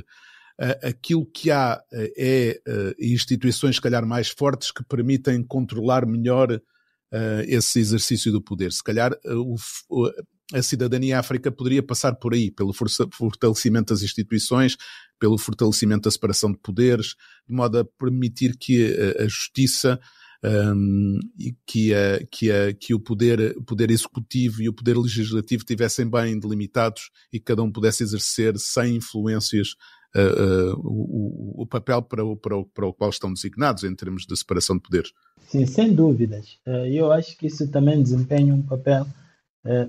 Uh, 0.60 0.88
aquilo 0.88 1.26
que 1.26 1.50
há 1.50 1.82
uh, 1.92 2.14
é 2.18 2.62
instituições, 3.00 3.76
se 3.76 3.82
calhar, 3.82 4.06
mais 4.06 4.30
fortes 4.30 4.72
que 4.72 4.84
permitem 4.84 5.44
controlar 5.44 6.06
melhor 6.06 6.52
uh, 6.52 7.42
esse 7.48 7.80
exercício 7.80 8.32
do 8.32 8.42
poder. 8.42 8.72
Se 8.72 8.84
calhar 8.84 9.12
uh, 9.26 9.56
o, 9.90 10.12
a 10.54 10.62
cidadania 10.62 11.20
África 11.20 11.52
poderia 11.52 11.82
passar 11.82 12.16
por 12.16 12.34
aí, 12.34 12.52
pelo 12.52 12.74
fortalecimento 12.74 13.94
das 13.94 14.04
instituições, 14.04 14.78
pelo 15.20 15.38
fortalecimento 15.38 16.04
da 16.04 16.12
separação 16.12 16.52
de 16.52 16.60
poderes, 16.60 17.16
de 17.48 17.56
modo 17.56 17.80
a 17.80 17.86
permitir 17.86 18.56
que 18.58 18.94
a 19.20 19.24
justiça 19.24 20.00
um, 20.44 21.20
e 21.40 21.56
que, 21.66 21.94
a, 21.94 22.26
que, 22.30 22.52
a, 22.52 22.74
que 22.74 22.94
o 22.94 23.00
poder, 23.00 23.56
poder 23.66 23.90
executivo 23.90 24.62
e 24.62 24.68
o 24.68 24.74
poder 24.74 24.98
legislativo 24.98 25.64
tivessem 25.64 26.10
bem 26.10 26.38
delimitados 26.38 27.10
e 27.32 27.40
que 27.40 27.46
cada 27.46 27.64
um 27.64 27.72
pudesse 27.72 28.04
exercer 28.04 28.58
sem 28.58 28.98
influências 28.98 29.70
uh, 30.16 30.74
uh, 30.74 30.82
o, 30.84 31.64
o, 31.64 31.66
papel 31.66 32.02
para 32.02 32.26
o, 32.26 32.36
para, 32.36 32.58
o, 32.58 32.66
para 32.66 32.88
o 32.88 32.94
qual 32.94 33.10
estão 33.10 33.34
designados 33.34 33.84
em 33.84 33.96
termos 33.96 34.26
de 34.26 34.36
separação 34.36 34.76
de 34.76 34.82
poderes. 34.82 35.14
Sim, 35.48 35.66
sem 35.66 35.94
dúvidas. 35.94 36.60
Uh, 36.68 36.86
eu 36.88 37.12
acho 37.12 37.38
que 37.38 37.48
isso 37.48 37.70
também 37.72 38.02
desempenha 38.04 38.54
um 38.54 38.64
papel 38.64 39.08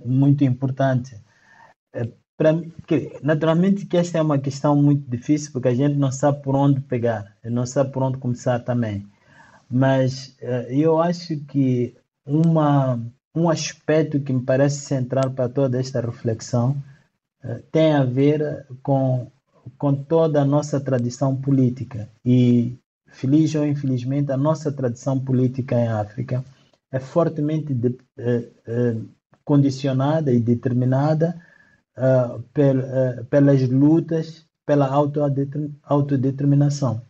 muito 0.05 0.45
importante. 0.45 1.21
Que, 2.87 3.19
naturalmente 3.25 3.87
que 3.87 3.97
esta 3.97 4.19
é 4.19 4.23
uma 4.23 4.39
questão 4.39 4.81
muito 4.81 5.11
difícil 5.11 5.51
porque 5.51 5.67
a 5.67 5.75
gente 5.75 5.97
não 5.97 6.13
sabe 6.13 6.41
por 6.45 6.55
onde 6.55 6.81
pegar, 6.81 7.37
não 7.45 7.67
sabe 7.67 7.91
por 7.91 8.05
onde 8.05 8.19
começar 8.19 8.61
também. 8.61 9.05
Mas 9.75 10.37
eu 10.69 11.01
acho 11.01 11.37
que 11.47 11.95
uma, 12.25 13.01
um 13.35 13.51
aspecto 13.51 14.21
que 14.21 14.33
me 14.33 14.43
parece 14.43 14.81
central 14.81 15.31
para 15.33 15.49
toda 15.49 15.81
esta 15.81 16.01
reflexão 16.01 16.77
tem 17.73 17.93
a 17.93 18.05
ver 18.05 18.67
com 18.83 19.31
com 19.79 19.95
toda 19.95 20.43
a 20.43 20.45
nossa 20.45 20.81
tradição 20.81 21.37
política. 21.37 22.09
E, 22.25 22.77
feliz 23.09 23.55
ou 23.55 23.67
infelizmente, 23.67 24.33
a 24.33 24.37
nossa 24.37 24.73
tradição 24.73 25.19
política 25.19 25.75
em 25.77 25.89
África 25.89 26.45
é 26.91 27.01
fortemente 27.01 27.75
de, 27.75 27.97
eh, 28.19 28.49
eh, 28.67 28.97
condicionada 29.45 30.33
e 30.33 30.41
determinada 30.41 31.39
uh, 31.99 32.43
pelas 33.29 33.69
lutas 33.69 34.47
pela 34.65 34.89
autodeterminação. 35.83 37.03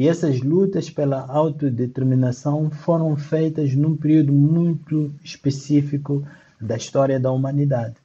E 0.00 0.08
essas 0.08 0.40
lutas 0.40 0.88
pela 0.88 1.26
autodeterminação 1.26 2.70
foram 2.70 3.14
feitas 3.16 3.74
num 3.74 3.94
período 3.94 4.32
muito 4.32 5.14
específico 5.22 6.26
da 6.58 6.76
história 6.76 7.20
da 7.20 7.30
humanidade 7.30 7.96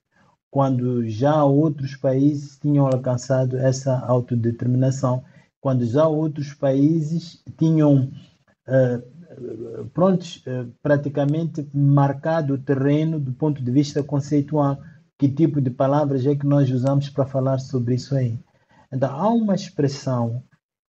quando 0.56 1.06
já 1.10 1.44
outros 1.44 1.98
países 1.98 2.58
tinham 2.58 2.88
alcançado 2.88 3.58
essa 3.58 4.00
autodeterminação, 4.00 5.22
quando 5.60 5.86
já 5.86 6.08
outros 6.08 6.54
países 6.54 7.44
tinham 7.58 8.10
uh, 8.66 9.86
prontos, 9.94 10.38
uh, 10.48 10.72
praticamente 10.82 11.68
marcado 11.74 12.54
o 12.54 12.58
terreno 12.58 13.20
do 13.20 13.34
ponto 13.34 13.62
de 13.62 13.70
vista 13.70 14.02
conceitual. 14.02 14.78
Que 15.20 15.28
tipo 15.28 15.60
de 15.60 15.70
palavras 15.70 16.26
é 16.26 16.34
que 16.34 16.48
nós 16.48 16.72
usamos 16.72 17.10
para 17.10 17.26
falar 17.26 17.60
sobre 17.60 17.96
isso 17.96 18.16
aí? 18.16 18.40
Então, 18.90 19.12
há 19.12 19.28
uma 19.28 19.56
expressão, 19.56 20.42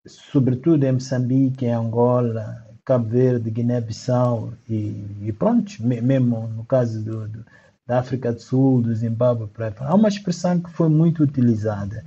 sobretudo 0.07 0.85
em 0.85 0.93
Moçambique, 0.93 1.67
em 1.67 1.73
Angola, 1.73 2.65
Cabo 2.85 3.09
Verde, 3.09 3.51
Guiné-Bissau 3.51 4.53
e, 4.69 5.05
e 5.23 5.33
pronto, 5.33 5.73
mesmo 5.81 6.47
no 6.49 6.65
caso 6.65 7.03
do, 7.03 7.29
do 7.29 7.45
da 7.87 8.01
África 8.01 8.33
do 8.33 8.41
Sul, 8.41 8.83
do 8.83 8.95
Zimbábue, 8.95 9.49
há 9.79 9.95
uma 9.95 10.09
expressão 10.09 10.59
que 10.59 10.71
foi 10.71 10.89
muito 10.89 11.23
utilizada 11.23 12.05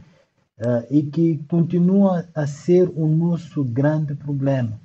uh, 0.60 0.86
e 0.92 1.04
que 1.04 1.38
continua 1.48 2.28
a 2.36 2.46
ser 2.46 2.92
o 2.96 3.08
nosso 3.08 3.64
grande 3.64 4.14
problema. 4.14 4.80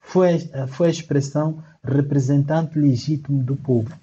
Foi, 0.00 0.38
foi 0.66 0.88
a 0.88 0.90
expressão 0.90 1.62
representante 1.84 2.76
legítimo 2.76 3.42
do 3.42 3.54
povo. 3.54 3.96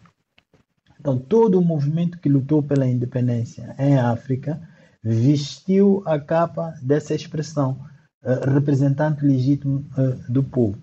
Então, 0.97 1.17
todo 1.17 1.59
o 1.59 1.63
movimento 1.63 2.17
que 2.17 2.29
lutou 2.29 2.63
pela 2.63 2.87
independência 2.87 3.75
em 3.77 3.97
África 3.97 4.61
vestiu 5.03 6.01
a 6.05 6.17
capa 6.19 6.73
dessa 6.81 7.13
expressão, 7.13 7.77
representante 8.23 9.25
legítimo 9.25 9.85
uh, 9.97 10.31
do 10.31 10.43
povo. 10.43 10.77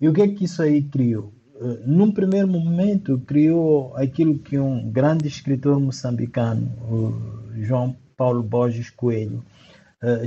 E 0.00 0.08
o 0.08 0.12
que 0.12 0.22
é 0.22 0.28
que 0.28 0.44
isso 0.44 0.62
aí 0.62 0.82
criou? 0.82 1.32
Uh, 1.54 1.78
num 1.86 2.12
primeiro 2.12 2.46
momento, 2.46 3.18
criou 3.20 3.96
aquilo 3.96 4.38
que 4.38 4.58
um 4.58 4.90
grande 4.90 5.26
escritor 5.26 5.80
moçambicano, 5.80 6.70
João 7.56 7.96
Paulo 8.16 8.42
Borges 8.42 8.90
Coelho, 8.90 9.42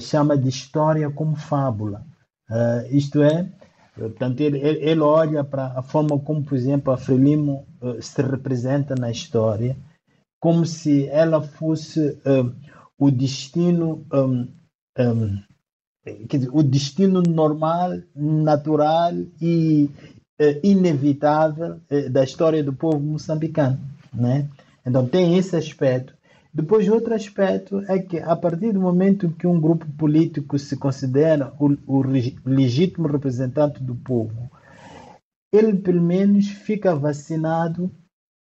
chama 0.01 0.37
de 0.37 0.49
história 0.49 1.09
como 1.09 1.35
fábula. 1.35 2.05
isto 2.89 3.21
é, 3.21 3.49
portanto, 3.95 4.41
ele, 4.41 4.59
ele 4.59 4.99
olha 4.99 5.45
para 5.45 5.67
a 5.77 5.81
forma 5.81 6.19
como, 6.19 6.43
por 6.43 6.57
exemplo, 6.57 6.91
a 6.91 6.97
Frelimo 6.97 7.65
se 8.01 8.21
representa 8.21 8.95
na 8.95 9.09
história, 9.09 9.77
como 10.41 10.65
se 10.65 11.07
ela 11.07 11.41
fosse 11.41 12.17
o 12.97 13.09
destino 13.09 14.05
um, 14.13 14.47
um, 14.99 15.37
dizer, 16.05 16.49
o 16.51 16.63
destino 16.63 17.21
normal, 17.21 17.91
natural 18.15 19.13
e 19.39 19.89
uh, 20.39 20.59
inevitável 20.63 21.79
uh, 21.91 22.09
da 22.09 22.23
história 22.23 22.63
do 22.63 22.73
povo 22.73 22.99
moçambicano, 22.99 23.79
né? 24.13 24.49
Então 24.85 25.07
tem 25.07 25.37
esse 25.37 25.55
aspecto. 25.55 26.13
Depois 26.53 26.89
outro 26.89 27.13
aspecto 27.13 27.79
é 27.87 27.99
que 27.99 28.19
a 28.19 28.35
partir 28.35 28.73
do 28.73 28.81
momento 28.81 29.31
que 29.31 29.47
um 29.47 29.59
grupo 29.59 29.85
político 29.93 30.59
se 30.59 30.75
considera 30.75 31.53
o, 31.59 31.77
o 31.87 32.03
legítimo 32.45 33.07
representante 33.07 33.81
do 33.81 33.95
povo, 33.95 34.49
ele 35.53 35.77
pelo 35.77 36.01
menos 36.01 36.47
fica 36.47 36.95
vacinado, 36.95 37.91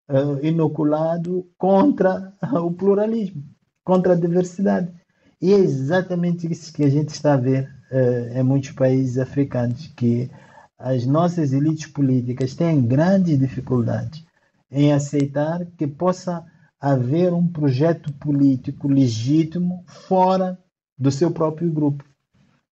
uh, 0.10 0.44
inoculado 0.46 1.48
contra 1.58 2.34
o 2.64 2.72
pluralismo 2.72 3.44
contra 3.84 4.14
a 4.14 4.16
diversidade. 4.16 4.94
E 5.42 5.54
é 5.54 5.58
exatamente 5.58 6.52
isso 6.52 6.72
que 6.72 6.84
a 6.84 6.90
gente 6.90 7.10
está 7.10 7.34
a 7.34 7.38
ver 7.38 7.68
uh, 7.92 8.38
em 8.38 8.44
muitos 8.44 8.72
países 8.72 9.18
africanos, 9.18 9.88
que 9.96 10.30
as 10.78 11.06
nossas 11.06 11.52
elites 11.52 11.88
políticas 11.88 12.54
têm 12.54 12.82
grandes 12.86 13.40
dificuldades 13.40 14.24
em 14.72 14.94
aceitar 14.94 15.66
que 15.78 15.88
possa 15.88 16.46
haver 16.80 17.34
um 17.34 17.48
projeto 17.48 18.12
político 18.14 18.88
legítimo 18.88 19.84
fora 19.86 20.58
do 20.98 21.12
seu 21.12 21.32
próprio 21.32 21.72
grupo. 21.72 22.04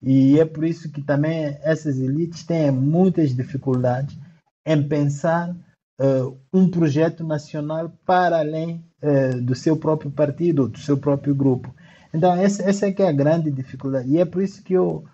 E 0.02 0.38
é 0.40 0.44
por 0.44 0.64
isso 0.64 0.90
que 0.90 1.02
também 1.02 1.58
essas 1.62 1.98
elites 1.98 2.44
têm 2.44 2.70
muitas 2.70 3.34
dificuldades 3.34 4.16
em 4.64 4.82
pensar 4.82 5.54
uh, 6.00 6.36
um 6.52 6.70
projeto 6.70 7.22
nacional 7.22 7.92
para 8.06 8.38
além 8.38 8.84
uh, 9.02 9.40
do 9.40 9.54
seu 9.54 9.76
próprio 9.76 10.10
partido, 10.10 10.68
do 10.68 10.78
seu 10.78 10.96
próprio 10.96 11.34
grupo. 11.34 11.72
Então, 12.12 12.34
essa, 12.34 12.62
essa 12.62 12.86
é 12.86 12.92
que 12.92 13.02
é 13.02 13.08
a 13.08 13.12
grande 13.12 13.50
dificuldade. 13.50 14.08
E 14.10 14.18
é 14.18 14.24
por 14.24 14.42
isso 14.42 14.62
que 14.62 14.74
eu 14.74 15.04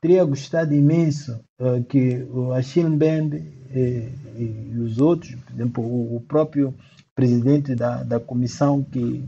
teria 0.00 0.24
gostado 0.24 0.74
imenso 0.74 1.40
uh, 1.60 1.82
que 1.84 2.26
o 2.30 2.52
Achille 2.52 2.88
Mbembe 2.88 3.36
e, 3.74 4.08
e, 4.36 4.78
os 4.78 4.98
outros, 4.98 5.34
por 5.34 5.54
exemplo, 5.54 5.84
o, 5.84 6.16
o 6.16 6.20
próprio 6.20 6.74
presidente 7.14 7.74
da, 7.74 8.02
da 8.02 8.20
comissão 8.20 8.82
que, 8.82 9.24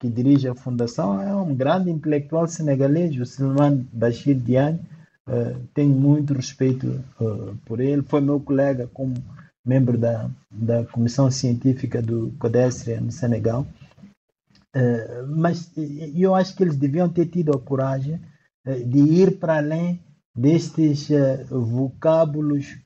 que 0.00 0.08
dirige 0.08 0.48
a 0.48 0.54
fundação 0.54 1.20
é 1.20 1.34
um 1.36 1.54
grande 1.54 1.90
intelectual 1.90 2.46
senegalês, 2.48 3.18
o 3.20 3.26
Silman 3.26 3.86
Bashir 3.92 4.36
Diagne. 4.36 4.80
Uh, 5.26 5.58
tenho 5.72 5.94
muito 5.94 6.34
respeito 6.34 7.02
uh, 7.20 7.56
por 7.64 7.80
ele. 7.80 8.02
Foi 8.02 8.20
meu 8.20 8.40
colega 8.40 8.88
como 8.92 9.14
membro 9.64 9.96
da, 9.96 10.28
da 10.50 10.84
Comissão 10.84 11.30
Científica 11.30 12.02
do 12.02 12.32
CODESRE 12.38 13.00
no 13.00 13.10
Senegal. 13.10 13.66
Uh, 14.74 15.26
mas 15.28 15.70
eu 16.16 16.34
acho 16.34 16.56
que 16.56 16.64
eles 16.64 16.76
deviam 16.76 17.08
ter 17.08 17.26
tido 17.26 17.52
a 17.52 17.60
coragem 17.60 18.20
uh, 18.66 18.84
de 18.84 18.98
ir 18.98 19.38
para 19.38 19.58
além 19.58 20.00
destes 20.36 21.08
vocábulos 21.48 22.76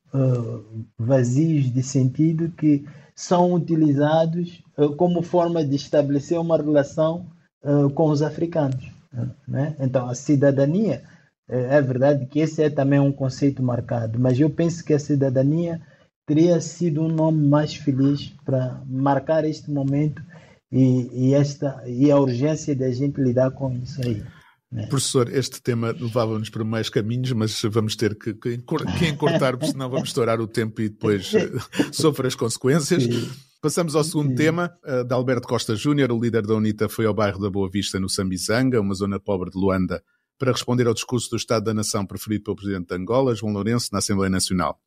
vazios 0.99 1.73
de 1.73 1.81
sentido 1.81 2.51
que 2.51 2.85
são 3.15 3.55
utilizados 3.55 4.61
como 4.97 5.23
forma 5.23 5.65
de 5.65 5.75
estabelecer 5.75 6.39
uma 6.39 6.57
relação 6.57 7.25
com 7.95 8.11
os 8.11 8.21
africanos. 8.21 8.91
Né? 9.47 9.75
Então, 9.79 10.07
a 10.07 10.13
cidadania, 10.13 11.01
é 11.47 11.81
verdade 11.81 12.27
que 12.27 12.39
esse 12.39 12.61
é 12.61 12.69
também 12.69 12.99
um 12.99 13.11
conceito 13.11 13.63
marcado, 13.63 14.19
mas 14.19 14.39
eu 14.39 14.51
penso 14.51 14.85
que 14.85 14.93
a 14.93 14.99
cidadania 14.99 15.81
teria 16.27 16.61
sido 16.61 17.01
um 17.01 17.09
nome 17.09 17.47
mais 17.47 17.73
feliz 17.73 18.31
para 18.45 18.79
marcar 18.85 19.43
este 19.43 19.71
momento 19.71 20.21
e, 20.71 21.29
e, 21.29 21.33
esta, 21.33 21.83
e 21.87 22.11
a 22.11 22.17
urgência 22.17 22.75
de 22.75 22.83
a 22.83 22.91
gente 22.91 23.19
lidar 23.21 23.51
com 23.51 23.71
isso 23.73 24.01
aí. 24.01 24.23
Né? 24.71 24.85
Professor, 24.87 25.33
este 25.33 25.61
tema 25.61 25.91
levava-nos 25.91 26.49
para 26.49 26.63
mais 26.63 26.89
caminhos, 26.89 27.31
mas 27.31 27.61
vamos 27.63 27.95
ter 27.95 28.15
que, 28.17 28.33
que, 28.33 28.57
que 28.57 29.07
encurtar, 29.07 29.57
porque 29.57 29.71
senão 29.71 29.89
vamos 29.89 30.09
estourar 30.09 30.39
o 30.39 30.47
tempo 30.47 30.81
e 30.81 30.89
depois 30.89 31.33
eh, 31.33 31.49
sofrer 31.91 32.27
as 32.27 32.35
consequências. 32.35 33.03
Sim. 33.03 33.29
Passamos 33.61 33.95
ao 33.95 34.03
segundo 34.03 34.29
Sim. 34.29 34.35
tema, 34.35 34.71
uh, 34.85 35.03
de 35.03 35.13
Alberto 35.13 35.47
Costa 35.47 35.75
Júnior, 35.75 36.11
o 36.11 36.19
líder 36.19 36.45
da 36.45 36.53
UNITA 36.53 36.87
foi 36.87 37.05
ao 37.05 37.13
bairro 37.13 37.39
da 37.39 37.49
Boa 37.49 37.69
Vista, 37.69 37.99
no 37.99 38.07
Sambizanga, 38.07 38.79
uma 38.79 38.93
zona 38.93 39.19
pobre 39.19 39.49
de 39.49 39.57
Luanda, 39.57 40.01
para 40.37 40.51
responder 40.51 40.87
ao 40.87 40.93
discurso 40.93 41.31
do 41.31 41.35
Estado 41.35 41.65
da 41.65 41.73
Nação 41.73 42.05
preferido 42.05 42.45
pelo 42.45 42.55
Presidente 42.55 42.87
de 42.87 42.95
Angola, 42.95 43.35
João 43.35 43.51
Lourenço, 43.51 43.89
na 43.91 43.99
Assembleia 43.99 44.29
Nacional 44.29 44.79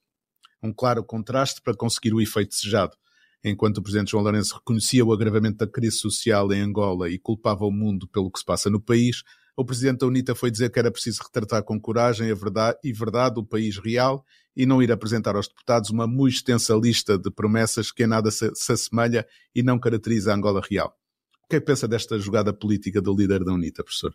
um 0.62 0.72
claro 0.72 1.02
contraste 1.02 1.60
para 1.60 1.74
conseguir 1.74 2.14
o 2.14 2.20
efeito 2.20 2.50
desejado. 2.50 2.96
Enquanto 3.44 3.78
o 3.78 3.82
presidente 3.82 4.12
João 4.12 4.22
Lourenço 4.22 4.54
reconhecia 4.54 5.04
o 5.04 5.12
agravamento 5.12 5.58
da 5.58 5.66
crise 5.66 5.96
social 5.96 6.52
em 6.52 6.60
Angola 6.60 7.10
e 7.10 7.18
culpava 7.18 7.64
o 7.64 7.72
mundo 7.72 8.06
pelo 8.06 8.30
que 8.30 8.38
se 8.38 8.44
passa 8.44 8.70
no 8.70 8.80
país, 8.80 9.22
o 9.56 9.64
presidente 9.64 10.00
da 10.00 10.06
UNITA 10.06 10.34
foi 10.34 10.50
dizer 10.50 10.70
que 10.70 10.78
era 10.78 10.90
preciso 10.90 11.22
retratar 11.22 11.62
com 11.62 11.78
coragem 11.80 12.30
a 12.30 12.34
verdade 12.34 12.78
e 12.84 12.92
verdade 12.92 13.38
o 13.38 13.44
país 13.44 13.76
real 13.78 14.24
e 14.56 14.64
não 14.64 14.82
ir 14.82 14.92
apresentar 14.92 15.34
aos 15.34 15.48
deputados 15.48 15.90
uma 15.90 16.06
muito 16.06 16.36
extensa 16.36 16.74
lista 16.74 17.18
de 17.18 17.30
promessas 17.30 17.90
que 17.90 18.04
em 18.04 18.06
nada 18.06 18.30
se, 18.30 18.50
se 18.54 18.72
assemelha 18.72 19.26
e 19.54 19.62
não 19.62 19.78
caracteriza 19.78 20.32
a 20.32 20.36
Angola 20.36 20.62
real. 20.68 20.96
O 21.44 21.48
que 21.48 21.56
é 21.56 21.60
que 21.60 21.66
pensa 21.66 21.88
desta 21.88 22.18
jogada 22.18 22.52
política 22.52 23.00
do 23.00 23.14
líder 23.14 23.44
da 23.44 23.52
UNITA, 23.52 23.82
professor? 23.82 24.14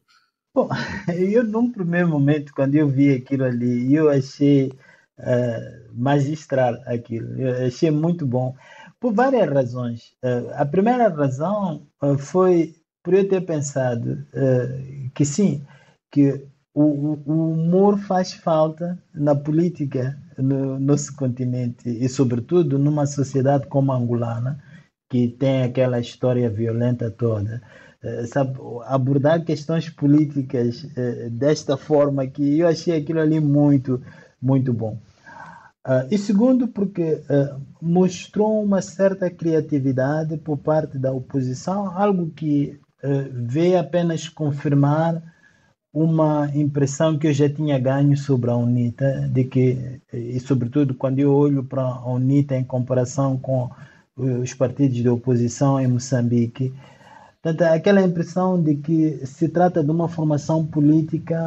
Bom, 0.53 0.69
eu 1.15 1.43
num 1.43 1.71
primeiro 1.71 2.07
momento, 2.07 2.51
quando 2.53 2.75
eu 2.75 2.87
vi 2.87 3.13
aquilo 3.13 3.43
ali, 3.43 3.93
eu 3.93 4.09
achei 4.09 4.71
uh, 5.19 5.93
magistral 5.93 6.75
aquilo. 6.85 7.39
Eu 7.39 7.67
achei 7.67 7.91
muito 7.91 8.25
bom, 8.25 8.55
por 8.99 9.13
várias 9.13 9.49
razões. 9.49 10.13
Uh, 10.23 10.51
a 10.55 10.65
primeira 10.65 11.07
razão 11.09 11.87
uh, 12.01 12.17
foi 12.17 12.75
por 13.03 13.13
eu 13.13 13.27
ter 13.27 13.41
pensado 13.41 14.25
que 15.15 15.23
sim, 15.23 15.65
que 16.11 16.45
o, 16.73 16.83
o, 17.25 17.51
humor 17.53 17.97
faz 17.99 18.33
falta 18.33 19.01
na 19.13 19.33
política 19.33 20.21
no 20.37 20.77
nosso 20.77 21.15
continente 21.15 21.87
e, 21.87 22.09
sobretudo, 22.09 22.77
numa 22.77 23.05
sociedade 23.05 23.65
como 23.67 23.93
a 23.93 23.95
angolana, 23.95 24.61
que 25.09 25.29
tem 25.29 25.63
aquela 25.63 26.01
história 26.01 26.49
violenta 26.49 27.09
toda. 27.09 27.61
sabe, 28.27 28.59
abordar 28.87 29.45
questões 29.45 29.89
políticas 29.89 30.85
desta 31.31 31.77
forma 31.77 32.27
que 32.27 32.59
eu 32.59 32.67
achei 32.67 32.97
aquilo 32.97 33.21
ali 33.21 33.39
muito, 33.39 34.01
muito 34.41 34.73
bom. 34.73 34.99
Uh, 35.87 36.05
e 36.11 36.17
segundo, 36.17 36.67
porque 36.67 37.13
uh, 37.13 37.61
mostrou 37.81 38.61
uma 38.61 38.81
certa 38.81 39.29
criatividade 39.29 40.35
por 40.35 40.57
parte 40.57 40.97
da 40.97 41.13
oposição, 41.13 41.97
algo 41.97 42.29
que 42.31 42.77
uh, 43.01 43.29
veio 43.31 43.79
apenas 43.79 44.27
confirmar 44.27 45.23
uma 45.93 46.51
impressão 46.53 47.17
que 47.17 47.27
eu 47.27 47.33
já 47.33 47.49
tinha 47.49 47.79
ganho 47.79 48.17
sobre 48.17 48.51
a 48.51 48.55
UNITA, 48.57 49.29
de 49.31 49.45
que, 49.45 50.01
e 50.11 50.37
sobretudo 50.41 50.93
quando 50.93 51.19
eu 51.19 51.33
olho 51.33 51.63
para 51.63 51.83
a 51.83 52.11
UNITA 52.11 52.57
em 52.57 52.65
comparação 52.65 53.37
com 53.37 53.69
os 54.17 54.53
partidos 54.53 54.97
de 54.97 55.07
oposição 55.07 55.79
em 55.79 55.87
Moçambique, 55.87 56.73
Portanto, 57.47 57.71
aquela 57.71 58.01
impressão 58.01 58.61
de 58.61 58.75
que 58.75 59.25
se 59.25 59.47
trata 59.47 59.81
de 59.81 59.89
uma 59.89 60.09
formação 60.09 60.65
política 60.65 61.37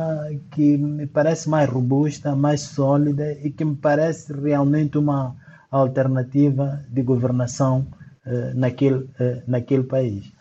que 0.51 0.79
me 0.79 1.07
parece 1.07 1.47
mais 1.47 1.69
robusta, 1.69 2.35
mais 2.35 2.63
sólida 2.63 3.33
e 3.45 3.51
que 3.51 3.67
me 3.67 3.77
parece 3.77 4.33
realmente 4.33 4.97
uma 4.97 5.37
alternativa 5.71 6.83
de 6.89 7.03
governação 7.03 7.87
uh, 8.25 8.59
naquele, 8.59 8.97
uh, 8.97 9.43
naquele 9.47 9.83
país. 9.83 10.33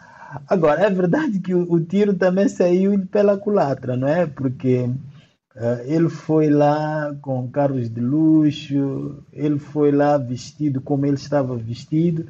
Agora, 0.47 0.79
é 0.85 0.89
verdade 0.89 1.39
que 1.39 1.53
o, 1.53 1.69
o, 1.69 1.81
tiro 1.81 2.13
também 2.13 2.47
saiu 2.47 2.97
pela 3.07 3.37
culatra, 3.37 3.97
não 3.97 4.07
é? 4.07 4.25
Porque 4.25 4.85
uh, 4.85 5.81
ele 5.83 6.07
foi 6.07 6.49
lá 6.49 7.13
com 7.19 7.49
carros 7.49 7.89
de 7.89 7.99
luxo, 7.99 9.25
ele 9.33 9.59
foi 9.59 9.91
lá 9.91 10.17
vestido 10.17 10.79
como 10.79 11.05
ele 11.05 11.17
estava 11.17 11.57
vestido 11.57 12.27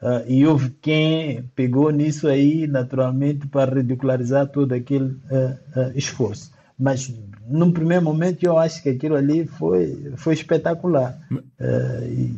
Uh, 0.00 0.22
e 0.28 0.46
houve 0.46 0.70
quem 0.80 1.42
pegou 1.56 1.90
nisso 1.90 2.28
aí, 2.28 2.68
naturalmente, 2.68 3.48
para 3.48 3.74
ridicularizar 3.74 4.46
todo 4.46 4.72
aquele 4.72 5.06
uh, 5.06 5.58
uh, 5.76 5.92
esforço. 5.96 6.52
Mas, 6.78 7.12
num 7.48 7.72
primeiro 7.72 8.04
momento, 8.04 8.44
eu 8.44 8.56
acho 8.56 8.80
que 8.80 8.90
aquilo 8.90 9.16
ali 9.16 9.44
foi, 9.44 10.12
foi 10.16 10.34
espetacular. 10.34 11.18
E, 11.60 12.36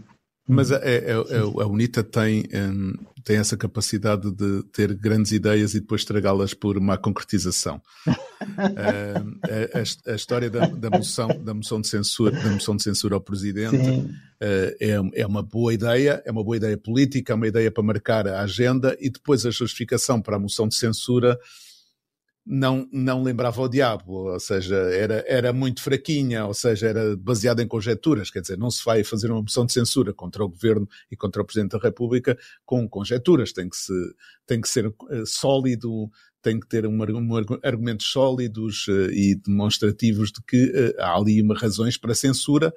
mas 0.49 0.73
a, 0.73 0.79
a, 0.79 1.62
a, 1.62 1.66
UNITA 1.66 2.03
tem, 2.03 2.44
um, 2.55 2.94
tem 3.24 3.37
essa 3.37 3.56
capacidade 3.56 4.30
de 4.30 4.62
ter 4.72 4.94
grandes 4.94 5.33
ideias 5.33 5.74
e 5.74 5.80
depois 5.80 6.02
estragá-las 6.02 6.54
por 6.54 6.76
uma 6.76 6.96
concretização. 6.96 7.80
uh, 8.06 8.14
a, 10.06 10.12
a, 10.12 10.14
história 10.14 10.50
da, 10.50 10.66
da, 10.66 10.90
moção, 10.90 11.28
da 11.42 11.54
moção 11.54 11.80
de 11.80 11.88
censura, 11.88 12.38
da 12.40 12.50
moção 12.50 12.76
de 12.76 12.83
censura 12.83 13.14
ao 13.14 13.20
presidente 13.20 13.76
uh, 13.76 14.14
é, 14.40 14.96
é 15.14 15.26
uma 15.26 15.42
boa 15.42 15.72
ideia, 15.72 16.22
é 16.24 16.30
uma 16.30 16.44
boa 16.44 16.56
ideia 16.56 16.76
política, 16.76 17.33
é 17.33 17.37
uma 17.37 17.48
ideia 17.48 17.70
para 17.70 17.83
marcar 17.83 18.26
a 18.26 18.42
agenda 18.42 18.96
e 19.00 19.11
depois 19.11 19.44
a 19.44 19.50
justificação 19.50 20.20
para 20.20 20.37
a 20.37 20.40
moção 20.40 20.68
de 20.68 20.74
censura 20.74 21.38
não, 22.46 22.88
não 22.90 23.22
lembrava 23.22 23.61
o 23.61 23.68
diabo, 23.68 24.33
ou 24.33 24.40
seja, 24.40 24.74
era, 24.74 25.24
era 25.29 25.53
muito 25.53 25.83
fraquinha, 25.83 26.46
ou 26.46 26.55
seja, 26.55 26.88
era 26.88 27.16
baseada 27.16 27.62
em 27.62 27.68
conjecturas, 27.68 28.31
quer 28.31 28.40
dizer, 28.40 28.59
não 28.59 28.70
se 28.70 28.85
vai 28.85 29.05
fazer 29.05 29.31
uma 29.31 29.42
moção 29.42 29.66
de 29.66 29.72
censura 29.72 30.12
contra 30.12 30.42
o 30.44 30.48
governo 30.48 30.88
e 31.11 31.16
contra 31.16 31.42
o 31.42 31.44
Presidente 31.44 31.72
da 31.72 31.79
República 31.79 32.38
com 32.64 32.88
conjecturas, 32.88 33.53
tem 33.53 33.68
que, 33.68 33.76
se, 33.76 33.92
tem 34.46 34.61
que 34.61 34.68
ser 34.68 34.87
uh, 34.87 34.94
sólido, 35.26 36.11
tem 36.42 36.59
que 36.59 36.66
ter 36.66 36.87
um, 36.87 36.98
um, 37.03 37.37
argumentos 37.62 38.07
sólidos 38.07 38.88
uh, 38.88 39.11
e 39.11 39.37
demonstrativos 39.37 40.33
de 40.33 40.42
que 40.46 40.64
uh, 40.64 41.00
há 41.00 41.16
ali 41.16 41.42
uma 41.42 41.55
razões 41.55 41.96
para 41.98 42.14
censura 42.14 42.72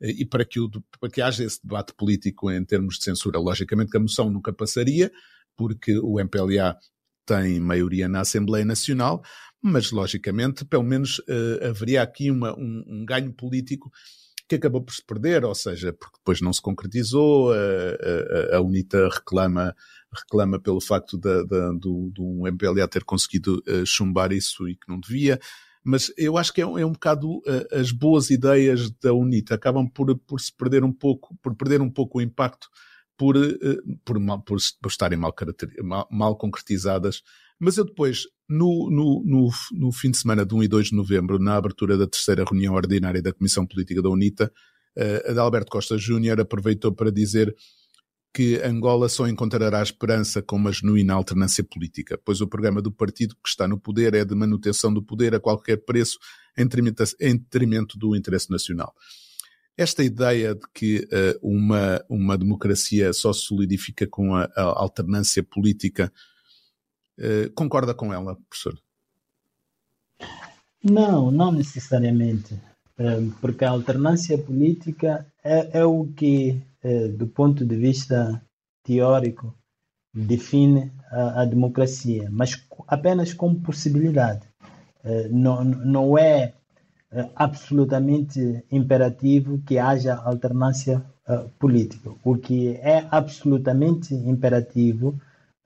e 0.00 0.26
para 0.26 0.44
que, 0.44 0.58
o, 0.58 0.68
para 1.00 1.08
que 1.08 1.22
haja 1.22 1.44
esse 1.44 1.60
debate 1.62 1.94
político 1.94 2.50
em 2.50 2.64
termos 2.64 2.98
de 2.98 3.04
censura. 3.04 3.38
Logicamente 3.38 3.92
que 3.92 3.96
a 3.96 4.00
moção 4.00 4.28
nunca 4.28 4.52
passaria, 4.52 5.10
porque 5.56 5.96
o 5.98 6.18
MPLA 6.20 6.76
tem 7.26 7.60
maioria 7.60 8.08
na 8.08 8.20
Assembleia 8.20 8.64
Nacional, 8.64 9.22
mas 9.62 9.90
logicamente, 9.90 10.64
pelo 10.64 10.82
menos 10.82 11.18
uh, 11.20 11.68
haveria 11.68 12.02
aqui 12.02 12.30
uma, 12.30 12.54
um, 12.58 12.84
um, 12.86 13.04
ganho 13.04 13.32
político 13.32 13.90
que 14.46 14.56
acabou 14.56 14.82
por 14.82 14.92
se 14.92 15.02
perder, 15.02 15.42
ou 15.44 15.54
seja, 15.54 15.92
porque 15.92 16.18
depois 16.18 16.40
não 16.42 16.52
se 16.52 16.60
concretizou, 16.60 17.50
a, 17.52 17.56
a, 18.52 18.56
a 18.56 18.60
UNITA 18.60 19.08
reclama, 19.08 19.74
reclama 20.12 20.60
pelo 20.60 20.82
facto 20.82 21.16
da, 21.16 21.42
da, 21.44 21.72
do, 21.72 22.10
do 22.12 22.46
MPLA 22.46 22.86
ter 22.86 23.04
conseguido 23.04 23.62
uh, 23.66 23.86
chumbar 23.86 24.32
isso 24.32 24.68
e 24.68 24.76
que 24.76 24.86
não 24.86 25.00
devia, 25.00 25.40
mas 25.82 26.12
eu 26.16 26.36
acho 26.36 26.52
que 26.52 26.60
é, 26.60 26.64
é 26.64 26.86
um 26.86 26.92
bocado 26.92 27.38
uh, 27.38 27.42
as 27.72 27.90
boas 27.90 28.30
ideias 28.30 28.90
da 28.90 29.12
UNITA 29.14 29.54
acabam 29.54 29.88
por, 29.88 30.14
por 30.18 30.40
se 30.40 30.54
perder 30.54 30.84
um 30.84 30.92
pouco, 30.92 31.34
por 31.42 31.54
perder 31.54 31.80
um 31.80 31.90
pouco 31.90 32.18
o 32.18 32.22
impacto 32.22 32.68
por, 33.16 33.36
eh, 33.36 33.56
por, 34.04 34.18
por, 34.44 34.58
por 34.80 34.88
estarem 34.88 35.18
mal, 35.18 35.34
mal, 35.82 36.08
mal, 36.10 36.36
concretizadas. 36.36 37.22
Mas 37.58 37.76
eu 37.76 37.84
depois, 37.84 38.24
no, 38.48 38.90
no, 38.90 39.22
no, 39.24 39.50
no, 39.72 39.92
fim 39.92 40.10
de 40.10 40.18
semana 40.18 40.44
de 40.44 40.54
1 40.54 40.62
e 40.64 40.68
2 40.68 40.86
de 40.88 40.96
novembro, 40.96 41.38
na 41.38 41.56
abertura 41.56 41.96
da 41.96 42.06
terceira 42.06 42.44
reunião 42.44 42.74
ordinária 42.74 43.22
da 43.22 43.32
Comissão 43.32 43.66
Política 43.66 44.02
da 44.02 44.10
UNITA, 44.10 44.52
uh, 44.96 45.30
Adalberto 45.30 45.70
Costa 45.70 45.96
Júnior 45.96 46.40
aproveitou 46.40 46.92
para 46.92 47.12
dizer 47.12 47.54
que 48.34 48.60
Angola 48.64 49.08
só 49.08 49.28
encontrará 49.28 49.80
esperança 49.80 50.42
com 50.42 50.56
uma 50.56 50.72
genuína 50.72 51.14
alternância 51.14 51.62
política, 51.62 52.20
pois 52.24 52.40
o 52.40 52.48
programa 52.48 52.82
do 52.82 52.90
partido 52.90 53.36
que 53.36 53.48
está 53.48 53.68
no 53.68 53.78
poder 53.78 54.12
é 54.12 54.24
de 54.24 54.34
manutenção 54.34 54.92
do 54.92 55.00
poder 55.00 55.36
a 55.36 55.40
qualquer 55.40 55.76
preço 55.76 56.18
em 56.58 56.66
detrimento 57.36 57.96
do 57.96 58.16
interesse 58.16 58.50
nacional. 58.50 58.92
Esta 59.76 60.04
ideia 60.04 60.54
de 60.54 60.62
que 60.72 60.98
uh, 60.98 61.38
uma, 61.42 62.04
uma 62.08 62.38
democracia 62.38 63.12
só 63.12 63.32
se 63.32 63.40
solidifica 63.40 64.06
com 64.06 64.34
a, 64.34 64.44
a 64.54 64.62
alternância 64.62 65.42
política, 65.42 66.12
uh, 67.18 67.52
concorda 67.54 67.92
com 67.92 68.12
ela, 68.12 68.36
professor? 68.48 68.78
Não, 70.82 71.30
não 71.30 71.50
necessariamente. 71.50 72.54
Uh, 72.96 73.32
porque 73.40 73.64
a 73.64 73.70
alternância 73.70 74.38
política 74.38 75.26
é, 75.42 75.80
é 75.80 75.84
o 75.84 76.06
que, 76.06 76.60
do 77.16 77.26
ponto 77.26 77.64
de 77.64 77.76
vista 77.76 78.40
teórico, 78.84 79.52
define 80.12 80.92
a, 81.10 81.42
a 81.42 81.44
democracia, 81.44 82.28
mas 82.30 82.62
apenas 82.86 83.32
como 83.34 83.60
possibilidade. 83.60 84.46
Não, 85.30 85.62
não 85.64 86.16
é 86.16 86.24
é 86.26 86.54
absolutamente 87.34 88.64
imperativo 88.70 89.60
que 89.64 89.78
haja 89.78 90.14
alternância 90.14 91.04
uh, 91.28 91.48
política. 91.58 92.10
O 92.24 92.36
que 92.36 92.70
é 92.76 93.06
absolutamente 93.10 94.14
imperativo 94.14 95.08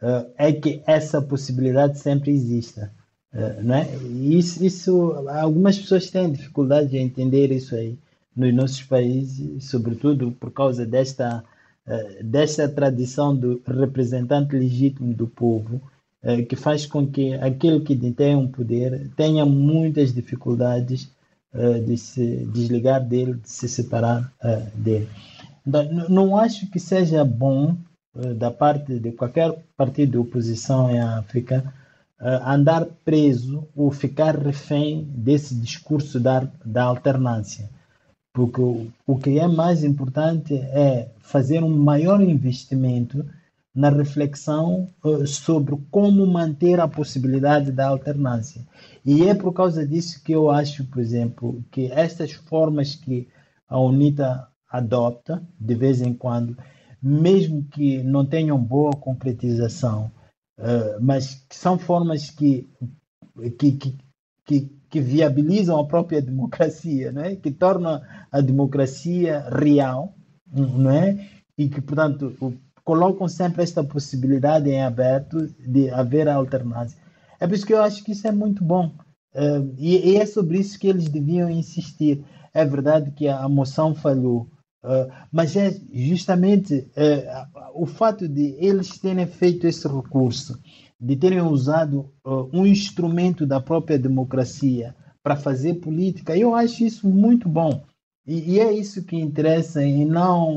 uh, 0.03 0.31
é 0.37 0.53
que 0.53 0.83
essa 0.87 1.21
possibilidade 1.21 1.99
sempre 1.99 2.33
exista. 2.33 2.93
Uh, 3.33 3.63
não 3.63 3.75
é? 3.75 3.89
isso, 4.21 4.65
isso, 4.65 5.13
algumas 5.29 5.79
pessoas 5.79 6.11
têm 6.11 6.33
dificuldade 6.33 6.91
de 6.91 6.99
entender 6.99 7.51
isso 7.51 7.75
aí 7.75 7.99
nos 8.35 8.55
nossos 8.55 8.83
países, 8.83 9.65
sobretudo 9.65 10.31
por 10.31 10.53
causa 10.53 10.87
desta, 10.87 11.43
desta 12.23 12.69
tradição 12.69 13.35
do 13.35 13.61
representante 13.67 14.55
legítimo 14.55 15.13
do 15.13 15.27
povo, 15.27 15.83
que 16.49 16.55
faz 16.55 16.87
com 16.87 17.05
que 17.05 17.35
aquele 17.35 17.81
que 17.81 17.97
detém 17.97 18.37
um 18.37 18.47
poder 18.47 19.11
tenha 19.17 19.45
muitas 19.45 20.15
dificuldades 20.15 21.11
uh, 21.55 21.85
de 21.85 21.97
se 21.97 22.47
desligar 22.47 23.05
dele, 23.05 23.35
de 23.35 23.49
se 23.51 23.69
separar 23.69 24.33
uh, 24.43 24.79
dele. 24.79 25.09
Não 26.09 26.37
acho 26.37 26.71
que 26.71 26.81
seja 26.81 27.25
bom 27.25 27.77
uh, 28.15 28.35
da 28.35 28.51
parte 28.51 28.99
de 28.99 29.13
qualquer 29.13 29.55
partido 29.77 30.13
de 30.13 30.19
oposição 30.19 30.91
em 30.91 31.01
África 31.01 31.73
andar 32.21 32.85
preso 33.05 33.69
ou 33.77 33.93
ficar 33.93 34.37
refém 34.37 35.05
desse 35.05 35.55
discurso 35.55 36.19
da, 36.19 36.49
da 36.65 36.83
alternância. 36.83 37.71
Porque 38.33 38.61
o, 38.61 38.89
o 39.07 39.17
que 39.17 39.39
é 39.39 39.47
mais 39.47 39.85
importante 39.85 40.53
é 40.53 41.13
fazer 41.21 41.63
um 41.63 41.69
maior 41.69 42.21
investimento 42.21 43.25
na 43.79 43.91
reflexão 43.91 44.91
uh, 45.05 45.25
sobre 45.25 45.77
como 45.89 46.27
manter 46.27 46.81
a 46.81 46.89
possibilidade 46.89 47.71
da 47.71 47.87
alternância. 47.87 48.67
E 49.07 49.25
é 49.29 49.37
por 49.37 49.53
causa 49.53 49.87
disso 49.87 50.21
que 50.25 50.33
eu 50.33 50.51
acho, 50.51 50.85
por 50.87 51.01
exemplo, 51.01 51.65
que 51.71 51.87
estas 51.93 52.33
formas 52.33 52.97
que 52.97 53.29
a 53.69 53.79
UNITA 53.79 54.49
adopta 54.69 55.41
de 55.61 55.77
vez 55.77 56.03
em 56.03 56.13
quando, 56.13 56.59
mesmo 57.01 57.69
que 57.71 58.03
não 58.03 58.27
tenham 58.27 58.59
boa 58.59 58.91
concretização, 58.91 60.11
uh, 60.59 60.99
mas 61.01 61.47
são 61.49 61.79
formas 61.79 62.31
que, 62.31 62.69
que, 63.61 63.79
que, 64.45 64.73
que, 64.91 65.01
viabilizam 65.01 65.79
a 65.79 65.87
própria 65.87 66.21
democracia, 66.21 67.13
não 67.13 67.23
é? 67.23 67.37
que 67.37 67.53
tornam 67.53 68.03
a 68.33 68.41
democracia 68.41 69.49
real, 69.51 70.17
não 70.53 70.91
é? 70.91 71.29
e 71.57 71.69
que, 71.69 71.81
portanto, 71.81 72.35
colocam 72.89 73.29
sempre 73.29 73.63
esta 73.63 73.85
possibilidade 73.85 74.71
em 74.71 74.83
aberto 74.83 75.47
de 75.59 75.91
haver 75.91 76.27
alternância. 76.27 76.99
É 77.39 77.47
por 77.47 77.55
isso 77.55 77.67
que 77.67 77.75
eu 77.75 77.83
acho 77.83 78.03
que 78.03 78.13
isso 78.13 78.27
é 78.27 78.33
muito 78.33 78.65
bom. 78.65 78.95
Uh, 79.35 79.75
e, 79.77 80.17
é 80.17 80.25
sobre 80.25 80.59
isso 80.59 80.79
que 80.79 80.89
eles 80.89 81.07
deviam 81.07 81.51
insistir. 81.51 82.25
É 82.55 82.65
verdade 82.65 83.11
que 83.11 83.29
a, 83.29 83.47
moção 83.47 83.95
falhou, 83.95 84.49
uh, 84.83 85.13
mas 85.31 85.55
é 85.55 85.71
justamente 85.93 86.91
uh, 86.97 87.73
o 87.75 87.85
fato 87.85 88.27
de 88.27 88.57
eles 88.59 88.99
terem 88.99 89.27
feito 89.27 89.67
esse 89.67 89.87
recurso, 89.87 90.59
de 90.99 91.15
terem 91.15 91.43
usado 91.43 92.11
um 92.55 92.65
instrumento 92.67 93.47
da 93.47 93.61
própria 93.61 93.99
democracia 93.99 94.97
para 95.23 95.37
fazer 95.37 95.75
política, 95.75 96.35
eu 96.35 96.55
acho 96.55 96.85
isso 96.85 97.07
muito 97.07 97.51
bom. 97.51 97.83
E, 98.27 98.55
e 98.55 98.61
é 98.61 98.73
isso 98.73 99.05
que 99.05 99.15
interessa, 99.15 99.85
e 99.85 100.07
não, 100.07 100.57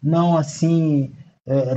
não 0.00 0.36
assim 0.36 1.10
eh, 1.12 1.19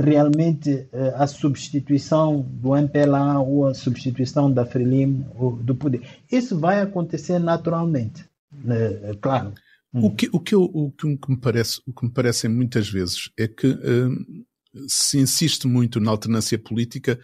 realmente 0.02 0.86
eh, 0.92 1.14
a 1.16 1.26
substituição 1.26 2.40
do 2.40 2.76
MPLA 2.76 3.40
ou 3.40 3.66
a 3.66 3.74
substituição 3.74 4.50
da 4.50 4.64
Frelim 4.64 5.26
do 5.62 5.74
poder. 5.74 6.02
Isso 6.30 6.58
vai 6.58 6.80
acontecer 6.80 7.38
naturalmente, 7.38 8.24
né, 8.52 9.10
é 9.10 9.14
claro. 9.20 9.52
O 9.92 10.10
que, 10.10 10.28
o, 10.32 10.40
que 10.40 10.54
eu, 10.54 10.62
o, 10.62 10.90
que 10.90 11.06
me 11.06 11.36
parece, 11.36 11.80
o 11.86 11.92
que 11.92 12.04
me 12.04 12.10
parece 12.10 12.48
muitas 12.48 12.88
vezes 12.88 13.30
é 13.38 13.46
que 13.46 13.68
uh, 13.68 14.44
se 14.88 15.18
insiste 15.18 15.68
muito 15.68 16.00
na 16.00 16.10
alternância 16.10 16.58
política 16.58 17.12
eh, 17.12 17.18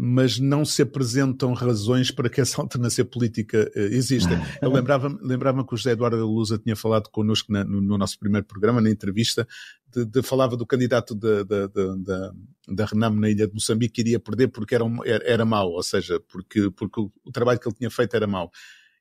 mas 0.00 0.38
não 0.38 0.64
se 0.64 0.82
apresentam 0.82 1.52
razões 1.52 2.10
para 2.10 2.28
que 2.28 2.40
essa 2.40 2.60
alternância 2.62 3.04
política 3.04 3.70
eh, 3.74 3.86
exista. 3.92 4.30
Eu 4.60 4.72
lembrava-me 4.72 5.18
lembrava 5.22 5.64
que 5.64 5.74
o 5.74 5.76
José 5.76 5.92
Eduardo 5.92 6.26
Lusa 6.26 6.58
tinha 6.58 6.74
falado 6.74 7.08
connosco 7.08 7.52
na, 7.52 7.64
no, 7.64 7.80
no, 7.80 7.96
nosso 7.96 8.18
primeiro 8.18 8.46
programa, 8.46 8.80
na 8.80 8.90
entrevista, 8.90 9.46
de, 9.92 10.04
de 10.04 10.22
falava 10.22 10.56
do 10.56 10.66
candidato 10.66 11.14
da, 11.14 11.42
da, 11.44 11.66
da, 11.68 12.32
da, 12.68 12.84
Renam 12.84 13.14
na 13.14 13.30
ilha 13.30 13.46
de 13.46 13.54
Moçambique 13.54 13.94
que 13.94 14.00
iria 14.00 14.18
perder 14.18 14.48
porque 14.48 14.74
era, 14.74 14.84
era, 15.04 15.24
era 15.24 15.44
mau, 15.44 15.70
ou 15.70 15.82
seja, 15.82 16.20
porque, 16.28 16.70
porque 16.70 17.00
o, 17.00 17.32
trabalho 17.32 17.60
que 17.60 17.68
ele 17.68 17.76
tinha 17.76 17.90
feito 17.90 18.14
era 18.14 18.26
mau. 18.26 18.50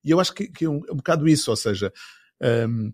E 0.03 0.11
eu 0.11 0.19
acho 0.19 0.33
que, 0.33 0.47
que 0.47 0.65
é 0.65 0.69
um, 0.69 0.81
é 0.87 0.91
um 0.93 0.97
bocado 0.97 1.27
isso, 1.27 1.49
ou 1.49 1.57
seja, 1.57 1.91
um, 2.69 2.93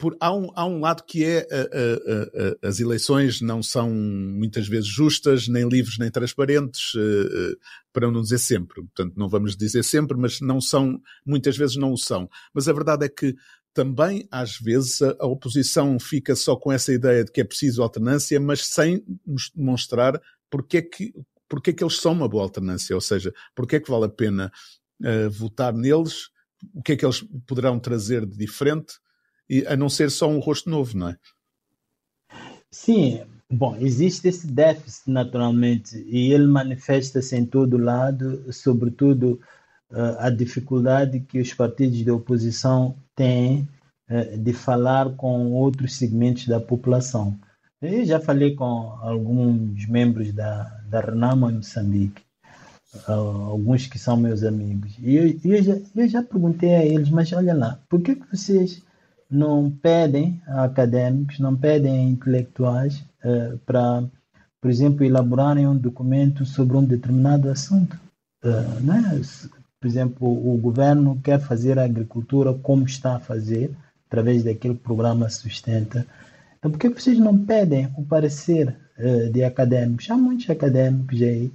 por, 0.00 0.16
há, 0.18 0.34
um, 0.34 0.50
há 0.54 0.66
um 0.66 0.80
lado 0.80 1.04
que 1.04 1.22
é 1.22 1.46
uh, 1.52 2.54
uh, 2.54 2.66
as 2.66 2.80
eleições 2.80 3.42
não 3.42 3.62
são 3.62 3.90
muitas 3.90 4.66
vezes 4.66 4.88
justas, 4.88 5.46
nem 5.46 5.68
livres, 5.68 5.98
nem 5.98 6.10
transparentes, 6.10 6.92
para 7.92 8.10
não 8.10 8.22
dizer 8.22 8.38
sempre. 8.38 8.82
Portanto, 8.82 9.12
não 9.14 9.28
vamos 9.28 9.54
dizer 9.54 9.82
sempre, 9.82 10.16
mas 10.16 10.40
não 10.40 10.58
são, 10.58 10.98
muitas 11.24 11.54
vezes 11.56 11.76
não 11.76 11.92
o 11.92 11.98
são. 11.98 12.30
Mas 12.54 12.66
a 12.66 12.72
verdade 12.72 13.04
é 13.04 13.08
que 13.10 13.36
também, 13.74 14.26
às 14.30 14.58
vezes, 14.58 15.02
a, 15.02 15.26
oposição 15.26 16.00
fica 16.00 16.34
só 16.34 16.56
com 16.56 16.72
essa 16.72 16.92
ideia 16.92 17.22
de 17.22 17.30
que 17.30 17.42
é 17.42 17.44
preciso 17.44 17.82
alternância, 17.82 18.40
mas 18.40 18.66
sem 18.66 19.04
demonstrar 19.54 20.20
porque 20.48 20.78
é 20.78 20.82
que, 20.82 21.12
porque 21.46 21.70
é 21.70 21.72
que 21.74 21.84
eles 21.84 22.00
são 22.00 22.12
uma 22.12 22.28
boa 22.28 22.42
alternância, 22.42 22.96
ou 22.96 23.02
seja, 23.02 23.32
porque 23.54 23.76
é 23.76 23.80
que 23.80 23.90
vale 23.90 24.06
a 24.06 24.08
pena 24.08 24.50
votar 25.30 25.74
neles, 25.74 26.30
o 26.74 26.82
que 26.82 26.92
é 26.92 26.96
que 26.96 27.04
eles 27.04 27.22
poderão 27.46 27.78
trazer 27.78 28.24
de 28.26 28.36
diferente 28.36 28.94
a 29.66 29.76
não 29.76 29.88
ser 29.88 30.10
só 30.10 30.28
um 30.28 30.38
rosto 30.38 30.70
novo, 30.70 30.96
não 30.96 31.08
é? 31.08 31.16
Sim, 32.70 33.22
bom, 33.50 33.76
existe 33.76 34.28
esse 34.28 34.46
déficit 34.46 35.10
naturalmente 35.10 36.04
e 36.06 36.32
ele 36.32 36.46
manifesta-se 36.46 37.36
em 37.36 37.44
todo 37.44 37.76
lado, 37.76 38.52
sobretudo 38.52 39.40
uh, 39.90 40.16
a 40.18 40.30
dificuldade 40.30 41.20
que 41.20 41.40
os 41.40 41.52
partidos 41.52 41.98
de 41.98 42.10
oposição 42.10 42.94
têm 43.16 43.68
uh, 44.08 44.38
de 44.38 44.52
falar 44.52 45.10
com 45.16 45.52
outros 45.52 45.96
segmentos 45.96 46.46
da 46.46 46.60
população. 46.60 47.36
Eu 47.82 48.04
já 48.04 48.20
falei 48.20 48.54
com 48.54 48.64
alguns 49.00 49.86
membros 49.86 50.32
da, 50.32 50.64
da 50.88 51.00
Renamo 51.00 51.50
em 51.50 51.54
Moçambique, 51.54 52.22
uh, 53.08 53.50
alguns 53.50 53.88
que 53.88 53.98
são 53.98 54.16
meus 54.16 54.44
amigos, 54.44 54.94
e 55.00 55.16
eu, 55.16 55.40
eu, 55.42 55.62
já, 55.62 55.76
eu 55.96 56.08
já 56.08 56.22
perguntei 56.22 56.74
a 56.74 56.84
eles, 56.84 57.10
mas 57.10 57.32
olha 57.32 57.54
lá, 57.54 57.80
por 57.88 58.00
que, 58.00 58.14
que 58.14 58.30
vocês 58.30 58.80
não 59.30 59.70
pedem 59.70 60.42
a 60.46 60.64
acadêmicos, 60.64 61.38
não 61.38 61.56
pedem 61.56 61.98
a 61.98 62.10
intelectuais 62.10 63.04
uh, 63.24 63.56
para, 63.64 64.02
por 64.60 64.70
exemplo, 64.70 65.04
elaborarem 65.04 65.66
um 65.66 65.76
documento 65.76 66.44
sobre 66.44 66.76
um 66.76 66.84
determinado 66.84 67.48
assunto. 67.48 67.98
Uh, 68.44 68.80
né? 68.82 69.20
Por 69.80 69.86
exemplo, 69.86 70.28
o 70.28 70.58
governo 70.58 71.20
quer 71.22 71.40
fazer 71.40 71.78
a 71.78 71.84
agricultura 71.84 72.52
como 72.52 72.84
está 72.84 73.16
a 73.16 73.20
fazer, 73.20 73.70
através 74.06 74.42
daquele 74.42 74.74
programa 74.74 75.28
Sustenta. 75.30 76.06
Então, 76.58 76.70
por 76.70 76.78
que 76.78 76.88
vocês 76.88 77.18
não 77.18 77.38
pedem 77.38 77.88
o 77.96 78.04
parecer 78.04 78.76
uh, 78.98 79.30
de 79.30 79.44
acadêmicos? 79.44 80.10
Há 80.10 80.16
muitos 80.16 80.50
acadêmicos 80.50 81.22
aí 81.22 81.52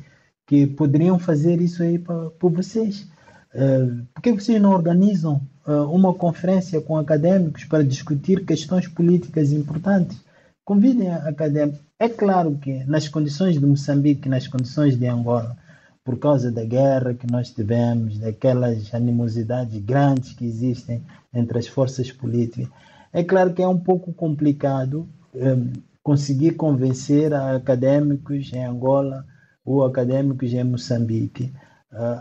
que 0.47 0.65
poderiam 0.65 1.19
fazer 1.19 1.59
isso 1.59 1.83
aí 1.83 1.99
por 1.99 2.51
vocês. 2.51 3.07
Uh, 3.55 4.05
por 4.13 4.21
que 4.21 4.33
vocês 4.33 4.61
não 4.61 4.71
organizam 4.71 5.41
uh, 5.65 5.89
uma 5.89 6.13
conferência 6.13 6.81
com 6.81 6.97
acadêmicos 6.97 7.63
para 7.63 7.85
discutir 7.85 8.45
questões 8.45 8.85
políticas 8.85 9.53
importantes? 9.53 10.19
Convidem 10.65 11.09
acadêmicos. 11.13 11.79
É 11.97 12.09
claro 12.09 12.57
que 12.57 12.83
nas 12.83 13.07
condições 13.07 13.57
de 13.57 13.65
Moçambique, 13.65 14.27
nas 14.27 14.45
condições 14.45 14.97
de 14.97 15.07
Angola, 15.07 15.55
por 16.03 16.19
causa 16.19 16.51
da 16.51 16.65
guerra 16.65 17.13
que 17.13 17.31
nós 17.31 17.49
tivemos, 17.49 18.19
daquelas 18.19 18.93
animosidades 18.93 19.81
grandes 19.81 20.33
que 20.33 20.45
existem 20.45 21.01
entre 21.33 21.57
as 21.57 21.67
forças 21.67 22.11
políticas, 22.11 22.67
é 23.13 23.23
claro 23.23 23.53
que 23.53 23.61
é 23.61 23.67
um 23.67 23.79
pouco 23.79 24.11
complicado 24.11 25.07
um, 25.33 25.71
conseguir 26.03 26.51
convencer 26.51 27.33
acadêmicos 27.33 28.51
em 28.51 28.65
Angola 28.65 29.25
ou 29.63 29.85
acadêmicos 29.85 30.51
em 30.51 30.63
Moçambique 30.63 31.53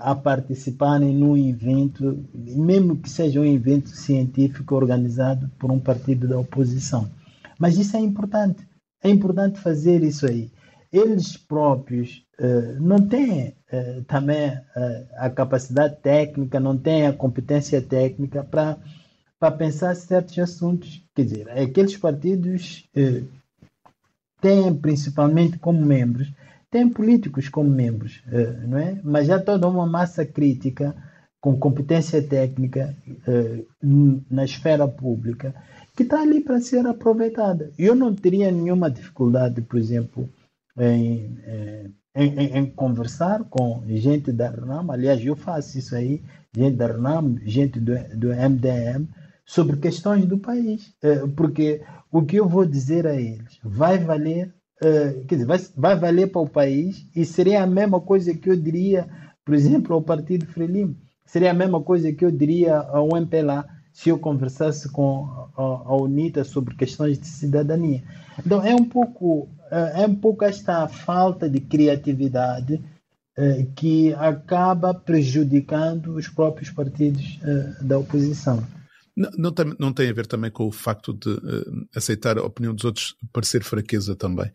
a 0.00 0.14
participarem 0.14 1.12
num 1.12 1.36
evento, 1.36 2.24
mesmo 2.32 2.96
que 2.96 3.10
seja 3.10 3.40
um 3.40 3.44
evento 3.44 3.88
científico 3.88 4.74
organizado 4.74 5.50
por 5.58 5.72
um 5.72 5.80
partido 5.80 6.28
da 6.28 6.38
oposição. 6.38 7.10
Mas 7.58 7.76
isso 7.76 7.96
é 7.96 8.00
importante. 8.00 8.66
É 9.02 9.10
importante 9.10 9.58
fazer 9.58 10.02
isso 10.02 10.26
aí. 10.26 10.50
Eles 10.92 11.36
próprios 11.36 12.24
uh, 12.38 12.80
não 12.80 13.04
têm 13.06 13.48
uh, 13.48 14.04
também 14.06 14.50
uh, 14.50 15.06
a 15.16 15.28
capacidade 15.28 15.96
técnica, 15.96 16.60
não 16.60 16.78
têm 16.78 17.06
a 17.06 17.12
competência 17.12 17.82
técnica 17.82 18.44
para 18.44 19.50
pensar 19.50 19.94
certos 19.96 20.38
assuntos. 20.38 21.04
Quer 21.14 21.24
dizer, 21.24 21.50
aqueles 21.50 21.96
partidos 21.96 22.88
têm 24.40 24.74
principalmente 24.74 25.58
como 25.58 25.84
membros 25.84 26.32
tem 26.74 26.88
políticos 26.88 27.48
como 27.48 27.70
membros, 27.70 28.20
eh, 28.32 28.66
não 28.66 28.78
é? 28.78 29.00
Mas 29.04 29.30
há 29.30 29.38
toda 29.38 29.68
uma 29.68 29.86
massa 29.86 30.26
crítica 30.26 30.92
com 31.40 31.56
competência 31.56 32.20
técnica 32.20 32.96
eh, 33.28 33.64
na 34.28 34.44
esfera 34.44 34.88
pública 34.88 35.54
que 35.94 36.02
está 36.02 36.20
ali 36.20 36.40
para 36.40 36.60
ser 36.60 36.84
aproveitada. 36.84 37.70
Eu 37.78 37.94
não 37.94 38.12
teria 38.12 38.50
nenhuma 38.50 38.90
dificuldade, 38.90 39.62
por 39.62 39.78
exemplo, 39.78 40.28
em, 40.76 41.38
eh, 41.44 41.90
em, 42.16 42.40
em, 42.40 42.58
em 42.58 42.66
conversar 42.66 43.44
com 43.44 43.84
gente 43.86 44.32
da 44.32 44.50
RNAM, 44.50 44.90
aliás, 44.90 45.24
eu 45.24 45.36
faço 45.36 45.78
isso 45.78 45.94
aí, 45.94 46.24
gente 46.52 46.74
da 46.74 46.88
RNAM, 46.88 47.36
gente 47.44 47.78
do, 47.78 47.92
do 48.16 48.34
MDM, 48.34 49.06
sobre 49.46 49.76
questões 49.76 50.26
do 50.26 50.38
país. 50.38 50.92
Porque 51.36 51.82
o 52.10 52.22
que 52.22 52.34
eu 52.34 52.48
vou 52.48 52.66
dizer 52.66 53.06
a 53.06 53.14
eles 53.14 53.60
vai 53.62 53.96
valer 53.96 54.52
uh, 54.82 55.24
quer 55.26 55.34
dizer, 55.34 55.46
vai, 55.46 55.58
vai 55.76 55.96
valer 55.96 56.30
para 56.30 56.42
o 56.42 56.48
país 56.48 57.06
e 57.14 57.24
seria 57.24 57.62
a 57.62 57.66
mesma 57.66 58.00
coisa 58.00 58.34
que 58.34 58.50
eu 58.50 58.56
diria, 58.56 59.08
por 59.44 59.54
exemplo, 59.54 59.94
ao 59.94 60.02
Partido 60.02 60.46
Frelimo. 60.46 60.96
Seria 61.26 61.50
a 61.50 61.54
mesma 61.54 61.82
coisa 61.82 62.12
que 62.12 62.24
eu 62.24 62.30
diria 62.30 62.76
ao 62.76 63.16
MPLA 63.16 63.66
se 63.92 64.10
eu 64.10 64.18
conversasse 64.18 64.90
com 64.90 65.26
a, 65.56 65.62
a 65.62 65.96
UNITA 65.96 66.44
sobre 66.44 66.74
questões 66.74 67.18
de 67.18 67.26
cidadania. 67.26 68.02
Então 68.44 68.62
é 68.62 68.74
um 68.74 68.84
pouco 68.84 69.48
eh, 69.74 70.02
é 70.02 70.06
um 70.06 70.14
pouco 70.14 70.44
esta 70.44 70.86
falta 70.86 71.48
de 71.50 71.60
criatividade 71.60 72.74
uh, 72.74 73.72
que 73.74 74.14
acaba 74.14 74.94
prejudicando 74.94 76.14
os 76.14 76.28
próprios 76.28 76.70
partidos 76.70 77.40
da 77.80 77.98
oposição. 77.98 78.64
Não, 79.16 79.30
não, 79.36 79.52
tem, 79.52 79.74
não 79.78 79.92
tem 79.92 80.10
a 80.10 80.12
ver 80.12 80.26
também 80.26 80.50
com 80.50 80.66
o 80.66 80.72
facto 80.72 81.12
de 81.12 81.36
aceitar 81.94 82.38
a 82.38 82.44
opinião 82.44 82.74
dos 82.74 82.84
outros 82.84 83.16
parecer 83.32 83.62
fraqueza 83.62 84.14
também, 84.14 84.50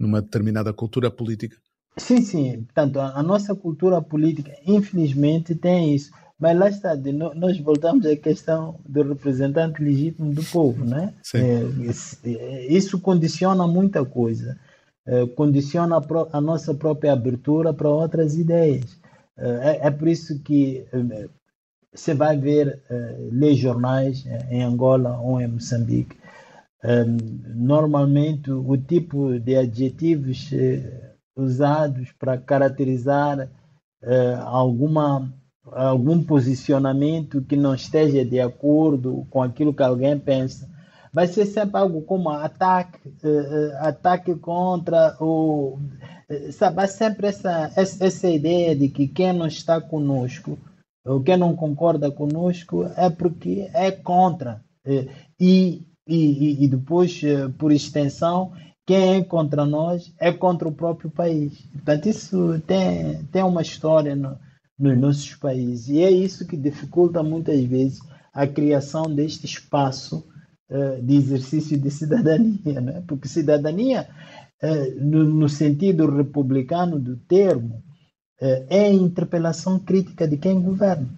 numa 0.00 0.22
determinada 0.22 0.72
cultura 0.72 1.10
política? 1.10 1.56
Sim, 1.96 2.22
sim. 2.22 2.62
Portanto, 2.62 2.98
a, 2.98 3.18
a 3.18 3.22
nossa 3.22 3.54
cultura 3.54 4.00
política, 4.00 4.52
infelizmente, 4.66 5.54
tem 5.54 5.94
isso. 5.94 6.10
Mas 6.38 6.58
lá 6.58 6.70
está, 6.70 6.94
de, 6.94 7.12
nós 7.12 7.60
voltamos 7.60 8.06
à 8.06 8.16
questão 8.16 8.80
do 8.88 9.02
representante 9.02 9.82
legítimo 9.82 10.32
do 10.32 10.42
povo, 10.44 10.86
né? 10.86 11.12
É, 11.34 11.62
é, 12.24 12.72
isso 12.72 12.98
condiciona 12.98 13.66
muita 13.66 14.02
coisa. 14.06 14.58
É, 15.06 15.26
condiciona 15.26 15.98
a, 15.98 16.00
pro, 16.00 16.28
a, 16.32 16.40
nossa 16.40 16.72
própria 16.72 17.12
abertura 17.12 17.74
para 17.74 17.90
outras 17.90 18.36
ideias. 18.36 18.98
É, 19.36 19.88
é 19.88 19.90
por 19.90 20.08
isso 20.08 20.40
que 20.40 20.86
é, 20.90 21.28
você 21.92 22.14
vai 22.14 22.38
ver 22.38 22.80
uh, 22.88 23.28
ler 23.32 23.54
jornais 23.54 24.24
em 24.48 24.62
Angola 24.62 25.18
ou 25.18 25.40
em 25.40 25.48
Moçambique. 25.48 26.16
Normalmente, 27.54 28.50
o 28.50 28.76
tipo 28.76 29.38
de 29.38 29.56
adjetivos 29.56 30.50
uh, 30.52 31.42
usados 31.42 32.12
para 32.18 32.38
caracterizar 32.38 33.50
alguma, 34.46 35.30
algum 35.66 36.24
posicionamento 36.24 37.42
que 37.42 37.54
não 37.54 37.74
esteja 37.74 38.24
de 38.24 38.40
acordo 38.40 39.26
com 39.28 39.42
aquilo 39.42 39.74
que 39.74 39.82
alguém 39.82 40.18
pensa 40.18 40.66
vai 41.12 41.26
ser 41.26 41.44
sempre 41.44 41.78
algo 41.78 42.00
como 42.02 42.30
ataque, 42.30 42.98
ataque 43.80 44.34
contra 44.36 45.16
o. 45.20 45.78
Sabe, 46.52 46.86
sempre 46.86 47.26
essa, 47.26 47.70
essa, 47.76 48.30
ideia 48.30 48.74
de 48.74 48.88
que 48.88 49.06
quem 49.06 49.34
não 49.34 49.46
está 49.46 49.80
conosco 49.80 50.56
o 51.04 51.20
que 51.20 51.36
não 51.36 51.56
concorda 51.56 52.10
conosco 52.10 52.84
é 52.96 53.08
porque 53.08 53.70
é 53.72 53.90
contra. 53.90 54.62
É, 54.84 55.06
e, 56.10 56.16
e, 56.16 56.64
e 56.64 56.68
depois, 56.68 57.22
é, 57.22 57.48
por 57.48 57.70
extensão, 57.70 58.52
quem 58.84 59.18
é 59.18 59.22
contra 59.22 59.64
nós 59.64 60.12
é 60.18 60.32
contra 60.32 60.66
o 60.66 60.72
próprio 60.72 61.08
país. 61.08 61.56
Portanto, 61.72 62.08
isso 62.08 62.60
tem, 62.66 63.22
tem 63.30 63.44
uma 63.44 63.62
história 63.62 64.16
no, 64.16 64.36
nos 64.76 64.98
nossos 64.98 65.36
países. 65.36 65.88
E 65.88 66.00
é 66.00 66.10
isso 66.10 66.46
que 66.46 66.56
dificulta 66.56 67.22
muitas 67.22 67.62
vezes 67.62 68.00
a 68.34 68.48
criação 68.48 69.04
deste 69.04 69.46
espaço 69.46 70.26
uh, 70.68 71.00
de 71.00 71.14
exercício 71.14 71.78
de 71.78 71.88
cidadania. 71.88 72.80
Né? 72.80 73.04
Porque 73.06 73.28
cidadania, 73.28 74.08
uh, 74.60 75.04
no, 75.04 75.22
no 75.24 75.48
sentido 75.48 76.10
republicano 76.10 76.98
do 76.98 77.16
termo, 77.16 77.80
é, 78.40 78.66
é 78.68 78.84
a 78.86 78.92
interpelação 78.92 79.78
crítica 79.78 80.26
de 80.26 80.36
quem 80.36 80.60
governa. 80.60 81.08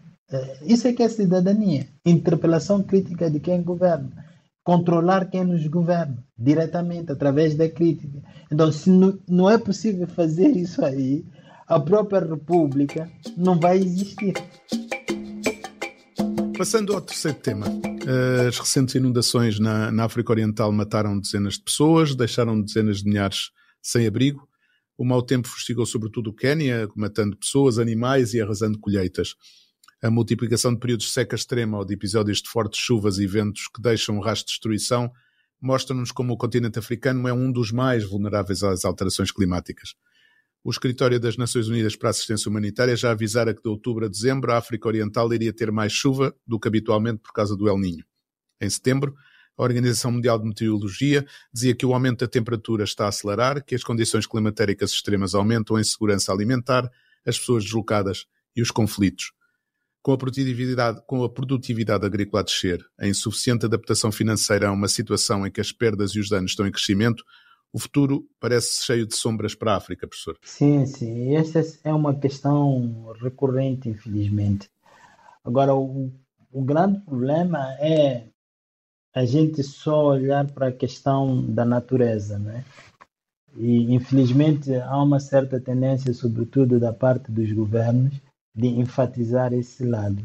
Isso 0.63 0.89
é 0.89 0.95
que 0.95 1.03
é 1.03 1.09
cidadania. 1.11 1.87
Interpelação 2.07 2.83
crítica 2.83 3.31
de 3.31 3.39
quem 3.39 3.63
governa. 3.63 4.32
Controlar 4.65 5.29
quem 5.29 5.45
nos 5.45 5.67
governa 5.67 6.25
diretamente, 6.39 7.11
através 7.11 7.55
da 7.57 7.69
crítica. 7.69 8.23
Então, 8.51 8.71
se 8.71 8.91
não 9.29 9.51
é 9.51 9.59
possível 9.59 10.07
fazer 10.07 10.51
isso 10.51 10.85
aí, 10.85 11.25
a 11.67 11.81
própria 11.81 12.21
República 12.21 13.11
não 13.37 13.59
vai 13.59 13.79
existir. 13.79 14.35
Passando 16.57 16.95
ao 16.95 17.01
terceiro 17.01 17.39
tema. 17.39 17.67
As 18.49 18.59
recentes 18.59 18.95
inundações 18.95 19.59
na, 19.59 19.91
na 19.91 20.05
África 20.05 20.33
Oriental 20.33 20.71
mataram 20.73 21.19
dezenas 21.19 21.55
de 21.55 21.63
pessoas, 21.63 22.15
deixaram 22.15 22.61
dezenas 22.61 22.99
de 22.99 23.09
milhares 23.09 23.51
sem 23.81 24.07
abrigo. 24.07 24.47
O 24.97 25.05
mau 25.05 25.23
tempo 25.23 25.49
fustigou 25.49 25.87
sobretudo 25.87 26.31
o 26.31 26.35
Quénia, 26.35 26.89
matando 26.95 27.37
pessoas, 27.37 27.79
animais 27.79 28.35
e 28.35 28.41
arrasando 28.41 28.79
colheitas. 28.79 29.35
A 30.05 30.11
multiplicação 30.11 30.75
de 30.75 30.81
períodos 30.81 31.07
de 31.07 31.13
seca 31.13 31.37
extrema 31.37 31.79
ou 31.79 31.85
de 31.85 31.95
episódios 31.95 32.43
de 32.43 32.49
fortes 32.49 32.81
chuvas 32.81 33.19
e 33.19 33.27
ventos 33.27 33.69
que 33.73 33.81
deixam 33.81 34.17
um 34.17 34.21
rastro 34.21 34.47
de 34.47 34.55
destruição 34.55 35.13
mostra-nos 35.61 36.11
como 36.11 36.33
o 36.33 36.37
continente 36.37 36.77
africano 36.77 37.29
é 37.29 37.33
um 37.33 37.53
dos 37.53 37.71
mais 37.71 38.03
vulneráveis 38.03 38.65
às 38.65 38.85
alterações 38.85 39.31
climáticas. 39.31 39.95
O 40.65 40.73
Escritório 40.73 41.21
das 41.21 41.37
Nações 41.37 41.69
Unidas 41.69 41.95
para 41.95 42.09
a 42.09 42.11
Assistência 42.11 42.49
Humanitária 42.49 42.97
já 42.97 43.13
avisara 43.13 43.55
que 43.55 43.63
de 43.63 43.69
outubro 43.69 44.05
a 44.05 44.09
dezembro 44.09 44.51
a 44.51 44.57
África 44.57 44.89
Oriental 44.89 45.33
iria 45.33 45.53
ter 45.53 45.71
mais 45.71 45.93
chuva 45.93 46.35
do 46.45 46.59
que 46.59 46.67
habitualmente 46.67 47.21
por 47.21 47.33
causa 47.33 47.57
do 47.57 47.69
El 47.69 47.79
Ninho. 47.79 48.05
Em 48.61 48.69
setembro, 48.69 49.15
a 49.57 49.63
Organização 49.63 50.11
Mundial 50.11 50.37
de 50.37 50.49
Meteorologia 50.49 51.25
dizia 51.55 51.77
que 51.77 51.87
o 51.87 51.95
aumento 51.95 52.25
da 52.25 52.29
temperatura 52.29 52.83
está 52.83 53.05
a 53.05 53.09
acelerar, 53.09 53.65
que 53.65 53.77
as 53.77 53.85
condições 53.85 54.27
climatéricas 54.27 54.91
extremas 54.91 55.33
aumentam 55.33 55.77
a 55.77 55.81
insegurança 55.81 56.33
alimentar, 56.33 56.91
as 57.25 57.39
pessoas 57.39 57.63
deslocadas 57.63 58.27
e 58.57 58.61
os 58.61 58.73
conflitos. 58.73 59.33
Com 60.03 60.13
a 60.13 60.19
produtividade, 60.19 61.01
com 61.07 61.23
a 61.23 61.29
produtividade 61.29 62.05
agrícola 62.05 62.41
a 62.41 62.45
descer, 62.45 62.85
a 62.99 63.07
insuficiente 63.07 63.67
adaptação 63.67 64.11
financeira 64.11 64.69
a 64.69 64.73
uma 64.73 64.89
situação 64.89 65.47
em 65.47 65.51
que 65.51 65.61
as 65.61 65.71
perdas 65.71 66.11
e 66.13 66.19
os 66.19 66.29
danos 66.29 66.51
estão 66.51 66.67
em 66.67 66.73
crescimento, 66.73 67.23
o 67.73 67.79
futuro 67.79 68.29
parece 68.39 68.85
cheio 68.85 69.07
de 69.07 69.17
sombras 69.17 69.55
para 69.55 69.73
a 69.73 69.77
África, 69.77 70.07
professor. 70.07 70.37
Sim, 70.43 70.85
sim. 70.87 71.35
Essa 71.37 71.65
é 71.85 71.93
uma 71.95 72.15
questão 72.15 73.13
recorrente, 73.21 73.89
infelizmente. 73.89 74.69
Agora, 75.45 75.75
o, 75.75 76.13
o 76.53 76.63
grande 76.63 77.01
problema 77.01 77.73
é 77.81 78.27
a 79.15 79.25
gente 79.25 79.63
só 79.63 80.07
olhar 80.07 80.51
para 80.51 80.69
a 80.69 80.73
questão 80.73 81.45
da 81.47 81.65
natureza, 81.65 82.39
né? 82.39 82.65
E, 83.57 83.95
infelizmente, 83.95 84.75
há 84.75 85.03
uma 85.03 85.21
certa 85.21 85.61
tendência, 85.61 86.13
sobretudo 86.15 86.81
da 86.81 86.93
parte 86.93 87.31
dos 87.31 87.53
governos, 87.53 88.15
de 88.55 88.69
enfatizar 88.69 89.53
esse 89.53 89.85
lado. 89.85 90.23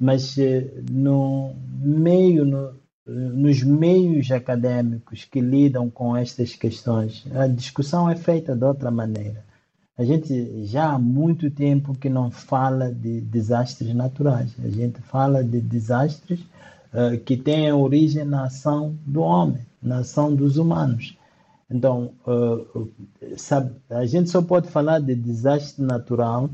Mas 0.00 0.36
eh, 0.38 0.70
no 0.90 1.54
meio, 1.80 2.44
no, 2.44 2.74
nos 3.06 3.62
meios 3.62 4.30
acadêmicos 4.30 5.24
que 5.24 5.40
lidam 5.40 5.88
com 5.88 6.16
estas 6.16 6.54
questões, 6.54 7.24
a 7.34 7.46
discussão 7.46 8.10
é 8.10 8.16
feita 8.16 8.54
de 8.54 8.64
outra 8.64 8.90
maneira. 8.90 9.44
A 9.98 10.04
gente 10.04 10.66
já 10.66 10.92
há 10.92 10.98
muito 10.98 11.50
tempo 11.50 11.94
que 11.94 12.10
não 12.10 12.30
fala 12.30 12.92
de 12.92 13.20
desastres 13.22 13.94
naturais, 13.94 14.54
a 14.62 14.68
gente 14.68 15.00
fala 15.00 15.42
de 15.42 15.58
desastres 15.58 16.40
uh, 16.40 17.18
que 17.24 17.34
têm 17.36 17.72
origem 17.72 18.24
na 18.24 18.44
ação 18.44 18.94
do 19.06 19.22
homem, 19.22 19.64
na 19.82 20.00
ação 20.00 20.34
dos 20.34 20.58
humanos. 20.58 21.16
Então, 21.70 22.12
uh, 22.26 22.92
sabe, 23.38 23.74
a 23.88 24.04
gente 24.04 24.28
só 24.28 24.42
pode 24.42 24.68
falar 24.68 25.00
de 25.00 25.14
desastre 25.14 25.82
natural 25.82 26.50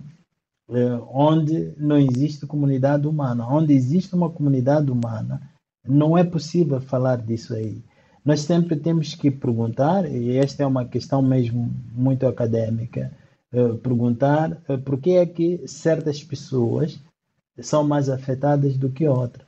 onde 1.12 1.74
não 1.76 1.98
existe 1.98 2.46
comunidade 2.46 3.06
humana. 3.06 3.46
Onde 3.46 3.72
existe 3.72 4.14
uma 4.14 4.30
comunidade 4.30 4.90
humana, 4.90 5.40
não 5.86 6.16
é 6.16 6.24
possível 6.24 6.80
falar 6.80 7.16
disso 7.16 7.54
aí. 7.54 7.82
Nós 8.24 8.40
sempre 8.40 8.76
temos 8.76 9.14
que 9.14 9.30
perguntar, 9.30 10.08
e 10.10 10.36
esta 10.36 10.62
é 10.62 10.66
uma 10.66 10.84
questão 10.84 11.20
mesmo 11.20 11.70
muito 11.92 12.26
acadêmica, 12.26 13.12
uh, 13.52 13.76
perguntar 13.78 14.62
uh, 14.68 14.78
por 14.78 15.00
que 15.00 15.12
é 15.12 15.26
que 15.26 15.66
certas 15.66 16.22
pessoas 16.22 17.00
são 17.60 17.82
mais 17.82 18.08
afetadas 18.08 18.76
do 18.76 18.90
que 18.90 19.06
outras. 19.06 19.46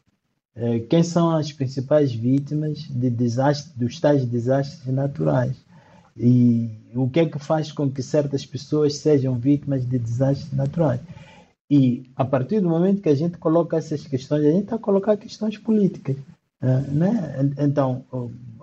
Quem 0.89 1.03
são 1.03 1.35
as 1.35 1.51
principais 1.51 2.15
vítimas 2.15 2.79
de 2.83 3.11
desastres, 3.11 3.75
dos 3.75 3.99
tais 3.99 4.25
desastres 4.25 4.87
naturais? 4.87 5.57
E 6.17 6.71
o 6.95 7.09
que 7.09 7.21
é 7.21 7.27
que 7.27 7.39
faz 7.39 7.73
com 7.73 7.91
que 7.91 8.03
certas 8.03 8.47
pessoas 8.47 8.97
sejam 8.99 9.35
vítimas 9.35 9.87
de 9.87 9.99
desastres 9.99 10.53
naturais? 10.53 11.01
E 11.71 12.05
a 12.15 12.25
partir 12.25 12.61
do 12.61 12.69
momento 12.69 13.03
que 13.03 13.09
a 13.09 13.15
gente 13.15 13.39
coloca 13.39 13.77
essas 13.77 14.07
questões, 14.07 14.45
a 14.45 14.51
gente 14.51 14.65
está 14.65 14.77
a 14.77 14.79
colocar 14.79 15.17
questões 15.17 15.59
políticas. 15.59 16.17
Eh, 16.63 16.81
né? 16.93 17.53
Então, 17.59 18.05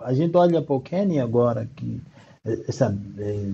a 0.00 0.14
gente 0.14 0.36
olha 0.36 0.62
para 0.62 0.74
o 0.74 0.80
Quênia 0.80 1.22
agora, 1.22 1.68
que 1.76 2.00
eh, 2.44 2.72
sabe, 2.72 2.98
eh, 3.18 3.52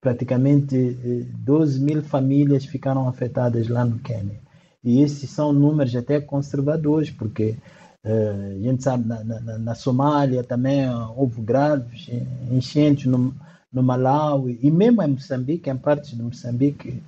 praticamente 0.00 0.96
12 1.38 1.80
mil 1.80 2.02
famílias 2.02 2.64
ficaram 2.64 3.08
afetadas 3.08 3.68
lá 3.68 3.84
no 3.84 3.98
Quênia. 3.98 4.40
E 4.84 5.00
esses 5.02 5.30
são 5.30 5.52
números 5.52 5.94
até 5.96 6.20
conservadores, 6.20 7.10
porque 7.10 7.56
a 8.04 8.58
gente 8.58 8.82
sabe, 8.82 9.06
na, 9.06 9.22
na, 9.22 9.58
na 9.58 9.74
Somália 9.74 10.42
também 10.42 10.88
houve 11.16 11.40
graves 11.40 12.08
enchentes 12.50 13.06
no, 13.06 13.34
no 13.72 13.82
Malawi, 13.82 14.58
e 14.62 14.70
mesmo 14.70 15.02
em 15.02 15.08
Moçambique, 15.08 15.70
em 15.70 15.76
partes 15.76 16.10
de 16.10 16.22
Moçambique, 16.22 17.02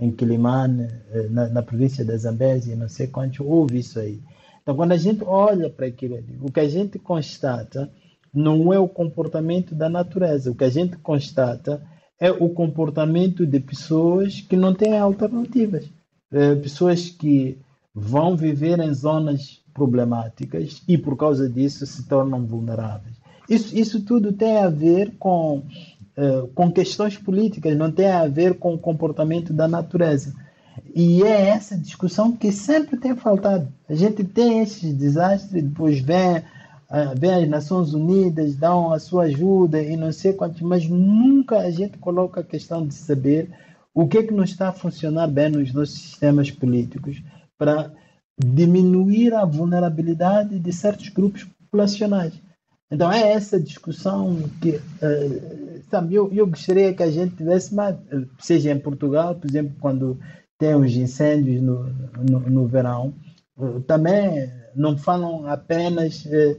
em 0.00 0.10
Quilimane, 0.10 0.88
eh, 1.12 1.28
na, 1.28 1.48
na, 1.48 1.62
província 1.62 2.04
da 2.04 2.16
Zambésia, 2.16 2.74
não 2.74 2.88
sei 2.88 3.06
quanto, 3.06 3.46
houve 3.46 3.78
isso 3.78 4.00
aí. 4.00 4.18
Então, 4.62 4.74
quando 4.74 4.92
a 4.92 4.96
gente 4.96 5.22
olha 5.24 5.68
para 5.68 5.86
aquilo 5.86 6.16
ali, 6.16 6.38
o 6.40 6.50
que 6.50 6.60
a 6.60 6.68
gente 6.68 6.98
constata 6.98 7.90
não 8.32 8.72
é 8.72 8.78
o 8.78 8.88
comportamento 8.88 9.74
da 9.74 9.90
natureza, 9.90 10.50
o 10.50 10.54
que 10.54 10.64
a 10.64 10.70
gente 10.70 10.96
constata 10.96 11.82
é 12.18 12.30
o 12.30 12.48
comportamento 12.48 13.46
de 13.46 13.60
pessoas 13.60 14.40
que 14.40 14.56
não 14.56 14.74
têm 14.74 14.96
alternativas, 14.96 15.86
pessoas 16.62 17.08
que 17.08 17.58
vão 17.94 18.36
viver 18.36 18.78
em 18.78 18.92
zonas 18.92 19.59
problemáticas 19.72 20.82
e, 20.86 20.98
por 20.98 21.16
causa 21.16 21.48
disso, 21.48 21.86
se 21.86 22.06
tornam 22.06 22.44
vulneráveis. 22.44 23.16
Isso, 23.48 23.76
isso 23.76 24.00
tudo 24.02 24.32
tem 24.32 24.58
a 24.58 24.68
ver 24.68 25.16
com 25.18 25.62
eh, 26.16 26.48
com 26.54 26.70
questões 26.70 27.16
políticas, 27.16 27.74
não 27.78 27.90
tem 27.90 28.10
a 28.10 28.26
ver 28.26 28.58
com 28.58 28.74
o 28.74 28.78
comportamento 28.78 29.54
da 29.54 29.66
natureza. 29.66 30.34
E 30.94 31.22
é 31.22 31.48
essa 31.48 31.78
discussão 31.78 32.32
que 32.32 32.52
sempre 32.52 32.98
tem 32.98 33.16
faltado. 33.16 33.72
A 33.88 33.94
gente 33.94 34.22
tem 34.22 34.60
esses 34.60 34.92
desastres, 34.92 35.62
depois 35.62 36.00
vem, 36.00 36.38
uh, 36.38 37.18
vem 37.18 37.32
as 37.32 37.48
Nações 37.48 37.94
Unidas, 37.94 38.54
dão 38.54 38.92
a 38.92 38.98
sua 38.98 39.24
ajuda 39.24 39.80
e 39.80 39.96
não 39.96 40.12
sei 40.12 40.34
quantos, 40.34 40.60
mas 40.60 40.86
nunca 40.86 41.58
a 41.60 41.70
gente 41.70 41.96
coloca 41.96 42.40
a 42.40 42.44
questão 42.44 42.86
de 42.86 42.92
saber 42.92 43.48
o 43.94 44.06
que 44.06 44.18
é 44.18 44.22
que 44.22 44.34
não 44.34 44.44
está 44.44 44.68
a 44.68 44.72
funcionar 44.72 45.26
bem 45.26 45.48
nos 45.48 45.72
nossos 45.72 45.98
sistemas 46.00 46.50
políticos 46.50 47.22
para 47.56 47.90
diminuir 48.38 49.34
a 49.34 49.44
vulnerabilidade 49.44 50.58
de 50.58 50.72
certos 50.72 51.08
grupos 51.08 51.44
populacionais. 51.44 52.32
Então 52.90 53.10
é 53.10 53.32
essa 53.32 53.60
discussão 53.60 54.36
que 54.60 54.70
uh, 54.70 55.70
sabe, 55.90 56.14
eu, 56.14 56.32
eu 56.32 56.46
gostaria 56.46 56.94
que 56.94 57.02
a 57.02 57.10
gente 57.10 57.36
tivesse 57.36 57.74
mais, 57.74 57.96
seja 58.38 58.70
em 58.70 58.78
Portugal, 58.78 59.34
por 59.34 59.48
exemplo, 59.48 59.74
quando 59.80 60.18
tem 60.58 60.74
os 60.74 60.94
incêndios 60.94 61.62
no, 61.62 61.84
no, 62.28 62.40
no 62.40 62.66
verão, 62.66 63.14
eh, 63.58 63.80
também 63.86 64.50
não 64.76 64.96
falam 64.96 65.46
apenas 65.46 66.26
eh, 66.26 66.56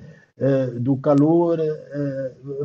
do 0.80 0.98
calor, 0.98 1.60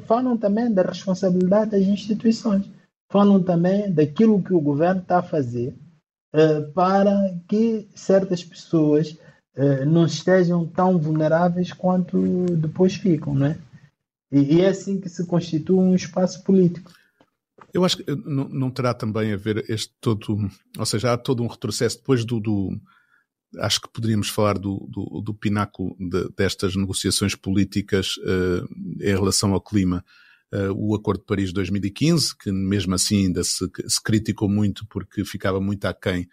falam 0.06 0.34
também 0.38 0.72
da 0.72 0.80
responsabilidade 0.80 1.72
das 1.72 1.82
instituições, 1.82 2.64
falam 3.10 3.42
também 3.42 3.92
daquilo 3.92 4.42
que 4.42 4.54
o 4.54 4.60
governo 4.60 5.02
está 5.02 5.18
a 5.18 5.22
fazer 5.22 5.74
eh, 6.32 6.60
para 6.74 7.38
que 7.48 7.88
certas 7.94 8.44
pessoas 8.44 9.16
eh, 9.54 9.84
não 9.84 10.06
estejam 10.06 10.66
tão 10.66 10.98
vulneráveis 10.98 11.72
quanto 11.72 12.46
depois 12.56 12.94
ficam, 12.94 13.34
não 13.34 13.46
é? 13.46 13.58
E, 14.30 14.60
é 14.60 14.68
assim 14.68 15.00
que 15.00 15.08
se 15.08 15.24
constitui 15.26 15.76
um 15.76 15.94
espaço 15.94 16.42
político. 16.42 16.90
Eu 17.72 17.84
acho 17.84 17.98
que 17.98 18.04
não, 18.14 18.48
não, 18.48 18.70
terá 18.70 18.92
também 18.92 19.32
a 19.32 19.36
ver 19.36 19.64
este 19.68 19.94
todo, 20.00 20.50
ou 20.78 20.86
seja, 20.86 21.12
há 21.12 21.16
todo 21.16 21.42
um 21.42 21.46
retrocesso 21.46 21.98
depois 21.98 22.24
do, 22.24 22.40
do 22.40 22.80
acho 23.58 23.80
que 23.80 23.88
poderíamos 23.88 24.28
falar 24.28 24.58
do, 24.58 24.86
do, 24.90 25.20
do 25.20 25.34
pináculo 25.34 25.96
de, 25.98 26.28
destas 26.36 26.74
negociações 26.76 27.34
políticas 27.34 28.16
uh, 28.18 28.66
em 29.00 29.14
relação 29.14 29.52
ao 29.52 29.60
clima. 29.60 30.04
Uh, 30.52 30.72
o 30.74 30.94
Acordo 30.94 31.20
de 31.20 31.26
Paris 31.26 31.48
de 31.48 31.54
2015, 31.54 32.36
que 32.38 32.52
mesmo 32.52 32.94
assim 32.94 33.26
ainda 33.26 33.42
se, 33.42 33.68
se 33.88 34.02
criticou 34.02 34.48
muito 34.48 34.86
porque 34.86 35.24
ficava 35.24 35.60
muito 35.60 35.84
aquém 35.86 36.28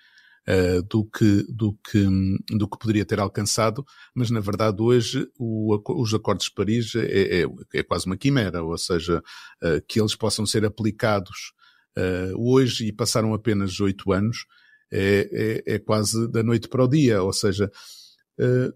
uh, 0.47 0.81
do, 0.83 1.05
que, 1.05 1.45
do, 1.49 1.73
que, 1.73 2.05
do 2.49 2.67
que 2.67 2.77
poderia 2.77 3.05
ter 3.05 3.19
alcançado, 3.19 3.83
mas 4.13 4.29
na 4.29 4.39
verdade 4.39 4.81
hoje 4.81 5.27
o, 5.37 5.75
os 6.01 6.13
Acordos 6.13 6.45
de 6.45 6.53
Paris 6.53 6.95
é, 6.95 7.41
é, 7.41 7.45
é, 7.73 7.83
quase 7.83 8.05
uma 8.05 8.17
quimera, 8.17 8.63
ou 8.63 8.77
seja, 8.77 9.19
uh, 9.19 9.81
que 9.87 9.99
eles 9.99 10.15
possam 10.15 10.45
ser 10.45 10.65
aplicados 10.65 11.53
uh, 11.97 12.51
hoje 12.51 12.87
e 12.87 12.93
passaram 12.93 13.33
apenas 13.33 13.79
oito 13.79 14.11
anos, 14.11 14.45
é, 14.91 15.63
é, 15.65 15.75
é, 15.75 15.79
quase 15.79 16.29
da 16.31 16.43
noite 16.43 16.67
para 16.67 16.83
o 16.83 16.87
dia, 16.87 17.23
ou 17.23 17.33
seja, 17.33 17.71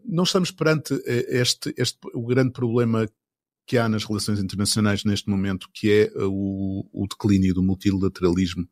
não 0.06 0.24
estamos 0.24 0.52
perante 0.52 0.94
este, 1.06 1.74
este, 1.78 1.98
o 2.14 2.26
grande 2.26 2.52
problema 2.52 3.08
que 3.68 3.78
há 3.78 3.90
nas 3.90 4.06
relações 4.06 4.40
internacionais 4.40 5.04
neste 5.04 5.30
momento, 5.30 5.70
que 5.74 5.92
é 5.92 6.12
o, 6.16 6.88
o 6.94 7.06
declínio 7.06 7.54
do 7.54 7.62
multilateralismo 7.62 8.66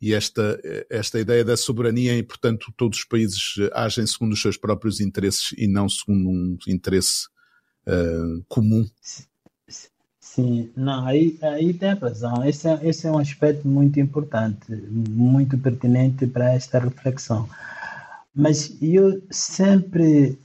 e 0.00 0.14
esta, 0.14 0.60
esta 0.88 1.18
ideia 1.18 1.44
da 1.44 1.56
soberania 1.56 2.16
e, 2.16 2.22
portanto, 2.22 2.72
todos 2.76 3.00
os 3.00 3.04
países 3.04 3.56
agem 3.74 4.06
segundo 4.06 4.32
os 4.32 4.40
seus 4.40 4.56
próprios 4.56 5.00
interesses 5.00 5.52
e 5.58 5.66
não 5.66 5.88
segundo 5.88 6.28
um 6.28 6.56
interesse 6.68 7.26
uh, 7.86 8.44
comum. 8.48 8.88
Sim, 10.20 10.70
não, 10.76 11.04
aí, 11.04 11.36
aí 11.42 11.74
tem 11.74 11.94
razão. 11.94 12.44
Esse 12.44 12.68
é, 12.68 12.78
esse 12.88 13.06
é 13.08 13.10
um 13.10 13.18
aspecto 13.18 13.66
muito 13.66 13.98
importante, 13.98 14.70
muito 14.70 15.58
pertinente 15.58 16.28
para 16.28 16.54
esta 16.54 16.78
reflexão. 16.78 17.48
Mas 18.38 18.76
eu 18.80 19.20
sempre 19.32 20.38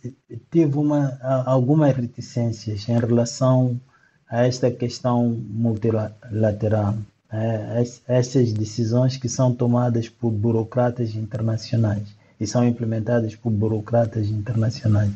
tive 0.50 0.80
uma, 0.80 1.16
algumas 1.46 1.96
reticências 1.96 2.89
em 2.89 2.98
relação 2.98 3.80
a 4.28 4.48
esta 4.48 4.72
questão 4.72 5.30
multilateral, 5.30 6.96
né? 7.32 7.84
essas 8.08 8.52
decisões 8.52 9.18
que 9.18 9.30
são 9.30 9.54
tomadas 9.54 10.10
por 10.10 10.32
burocratas 10.32 11.14
internacionais 11.14 12.08
e 12.39 12.48
são 12.48 12.68
implementadas 12.68 13.36
por 13.36 13.52
burocratas 13.52 14.28
internacionais. 14.28 15.12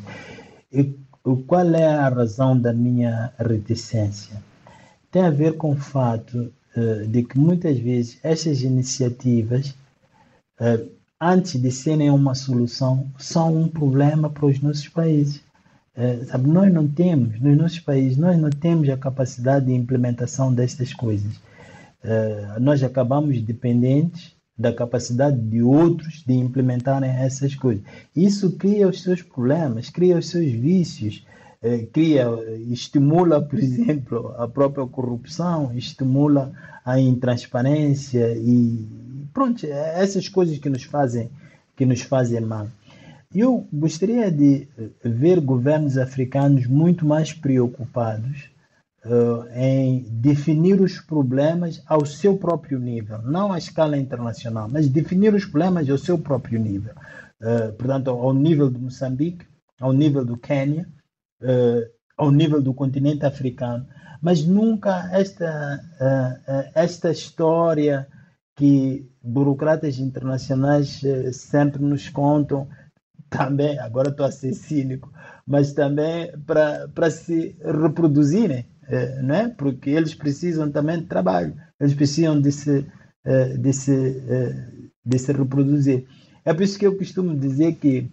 E 0.70 0.84
qual 1.48 1.74
é 1.74 1.84
a 1.84 2.08
razão 2.08 2.56
da 2.56 2.72
minha 2.72 3.32
reticência? 3.40 4.40
Tem 5.10 5.22
a 5.22 5.30
ver 5.30 5.56
com 5.56 5.72
o 5.72 5.76
fato 5.76 6.52
uh, 6.76 7.04
de 7.08 7.24
que 7.24 7.36
muitas 7.36 7.76
vezes 7.76 8.20
essas 8.22 8.62
iniciativas 8.62 9.74
uh, 10.60 10.97
antes 11.20 11.60
de 11.60 11.70
serem 11.70 12.10
uma 12.10 12.34
solução, 12.34 13.10
são 13.18 13.56
um 13.56 13.68
problema 13.68 14.30
para 14.30 14.46
os 14.46 14.60
nossos 14.60 14.88
países. 14.88 15.42
É, 15.94 16.24
sabe, 16.26 16.48
nós 16.48 16.72
não 16.72 16.86
temos, 16.86 17.40
nos 17.40 17.56
nossos 17.56 17.80
países, 17.80 18.16
nós 18.16 18.38
não 18.38 18.50
temos 18.50 18.88
a 18.88 18.96
capacidade 18.96 19.66
de 19.66 19.74
implementação 19.74 20.54
destas 20.54 20.94
coisas. 20.94 21.40
É, 22.02 22.56
nós 22.60 22.82
acabamos 22.84 23.42
dependentes 23.42 24.32
da 24.56 24.72
capacidade 24.72 25.40
de 25.40 25.60
outros 25.62 26.22
de 26.24 26.34
implementarem 26.34 27.10
essas 27.10 27.54
coisas. 27.54 27.82
Isso 28.14 28.52
cria 28.52 28.88
os 28.88 29.02
seus 29.02 29.22
problemas, 29.22 29.90
cria 29.90 30.18
os 30.18 30.28
seus 30.28 30.50
vícios, 30.52 31.26
é, 31.60 31.78
cria, 31.78 32.26
estimula, 32.68 33.40
por 33.40 33.58
exemplo, 33.62 34.34
a 34.36 34.46
própria 34.46 34.86
corrupção, 34.86 35.72
estimula 35.74 36.52
a 36.84 36.98
intransparência 37.00 38.36
e 38.36 38.86
pronto, 39.32 39.64
é 39.66 40.02
essas 40.02 40.28
coisas 40.28 40.58
que 40.58 40.68
nos 40.68 40.84
fazem 40.84 41.30
que 41.78 41.86
nos 41.86 42.02
fazem 42.02 42.40
mal. 42.40 42.66
Eu 43.32 43.68
gostaria 43.72 44.30
de 44.32 44.66
ver 45.04 45.38
governos 45.40 45.96
africanos 45.96 46.66
muito 46.66 47.06
mais 47.06 47.32
preocupados 47.32 48.50
uh, 49.04 49.46
em 49.54 50.00
definir 50.10 50.80
os 50.80 50.98
problemas 50.98 51.80
ao 51.86 52.04
seu 52.04 52.36
próprio 52.36 52.80
nível, 52.80 53.22
não 53.22 53.52
à 53.52 53.58
escala 53.58 53.96
internacional, 53.96 54.68
mas 54.68 54.88
definir 54.88 55.32
os 55.34 55.44
problemas 55.44 55.88
ao 55.88 55.98
seu 55.98 56.18
próprio 56.18 56.58
nível. 56.58 56.94
Uh, 57.40 57.72
portanto, 57.74 58.10
ao 58.10 58.34
nível 58.34 58.68
de 58.68 58.80
Moçambique, 58.80 59.46
ao 59.78 59.92
nível 59.92 60.24
do 60.24 60.36
Quênia, 60.36 60.88
uh, 61.42 61.88
ao 62.16 62.32
nível 62.32 62.60
do 62.60 62.74
continente 62.74 63.24
africano, 63.24 63.86
mas 64.20 64.44
nunca 64.44 65.08
esta, 65.12 65.80
esta 66.74 67.12
história 67.12 68.08
que 68.58 69.08
burocratas 69.22 70.00
internacionais 70.00 71.04
eh, 71.04 71.30
sempre 71.30 71.80
nos 71.80 72.08
contam, 72.08 72.68
também, 73.30 73.78
agora 73.78 74.08
estou 74.08 74.26
a 74.26 74.32
ser 74.32 74.52
cínico, 74.52 75.12
mas 75.46 75.72
também 75.72 76.32
para 76.44 77.10
se 77.10 77.56
reproduzirem, 77.62 78.66
eh, 78.88 79.22
não 79.22 79.34
é? 79.34 79.48
porque 79.48 79.90
eles 79.90 80.12
precisam 80.12 80.72
também 80.72 80.98
de 80.98 81.06
trabalho, 81.06 81.54
eles 81.78 81.94
precisam 81.94 82.40
de 82.40 82.50
se, 82.50 82.84
eh, 83.24 83.56
de 83.56 83.72
se, 83.72 84.22
de 85.04 85.18
se 85.18 85.32
reproduzir. 85.32 86.08
É 86.44 86.52
por 86.52 86.62
isso 86.64 86.78
que 86.78 86.86
eu 86.86 86.96
costumo 86.96 87.36
dizer 87.36 87.76
que 87.76 88.10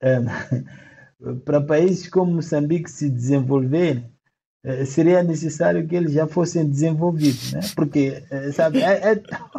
para 1.44 1.60
países 1.60 2.08
como 2.08 2.32
Moçambique 2.32 2.90
se 2.90 3.10
desenvolverem, 3.10 4.10
seria 4.84 5.22
necessário 5.22 5.86
que 5.86 5.94
eles 5.94 6.12
já 6.12 6.26
fossem 6.26 6.68
desenvolvidos, 6.68 7.52
né? 7.52 7.60
Porque, 7.76 8.22
eh, 8.30 8.50
sabe, 8.52 8.82
é, 8.82 9.12
é, 9.12 9.14
tão, 9.14 9.50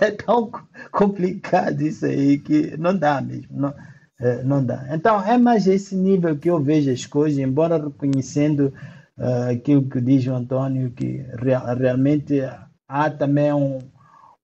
é 0.00 0.10
tão 0.10 0.50
complicado 0.90 1.80
isso 1.82 2.06
aí 2.06 2.38
que 2.38 2.76
não 2.76 2.96
dá 2.96 3.20
mesmo, 3.20 3.48
não, 3.50 3.74
eh, 4.20 4.42
não 4.42 4.64
dá. 4.64 4.84
Então, 4.90 5.22
é 5.24 5.38
mais 5.38 5.66
esse 5.68 5.94
nível 5.94 6.36
que 6.36 6.50
eu 6.50 6.60
vejo 6.60 6.90
as 6.90 7.06
coisas, 7.06 7.38
embora 7.38 7.78
reconhecendo 7.78 8.72
uh, 9.16 9.50
aquilo 9.52 9.88
que 9.88 10.00
diz 10.00 10.26
o 10.26 10.34
Antônio, 10.34 10.90
que 10.90 11.24
real, 11.40 11.76
realmente 11.76 12.42
há 12.88 13.10
também 13.10 13.52
um, 13.52 13.78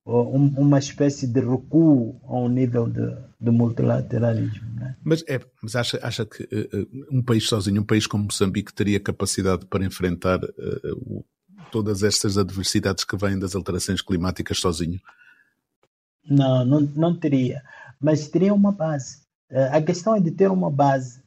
um, 0.06 0.54
uma 0.58 0.78
espécie 0.78 1.26
de 1.26 1.40
recuo 1.40 2.20
ao 2.24 2.48
nível 2.48 2.88
de, 2.88 3.16
do 3.42 3.52
multilateralismo. 3.52 4.70
Né? 4.76 4.94
Mas, 5.02 5.24
é, 5.28 5.40
mas 5.60 5.74
acha, 5.74 5.98
acha 6.00 6.24
que 6.24 6.44
uh, 6.44 6.88
um 7.10 7.20
país 7.20 7.48
sozinho, 7.48 7.82
um 7.82 7.84
país 7.84 8.06
como 8.06 8.24
Moçambique, 8.24 8.72
teria 8.72 9.00
capacidade 9.00 9.66
para 9.66 9.84
enfrentar 9.84 10.38
uh, 10.44 11.24
todas 11.72 12.04
estas 12.04 12.38
adversidades 12.38 13.04
que 13.04 13.16
vêm 13.16 13.36
das 13.38 13.56
alterações 13.56 14.00
climáticas 14.00 14.58
sozinho? 14.58 15.00
Não, 16.24 16.64
não, 16.64 16.80
não 16.94 17.16
teria. 17.16 17.62
Mas 18.00 18.28
teria 18.28 18.54
uma 18.54 18.70
base. 18.70 19.22
Uh, 19.50 19.76
a 19.76 19.82
questão 19.82 20.14
é 20.14 20.20
de 20.20 20.30
ter 20.30 20.50
uma 20.50 20.70
base 20.70 21.20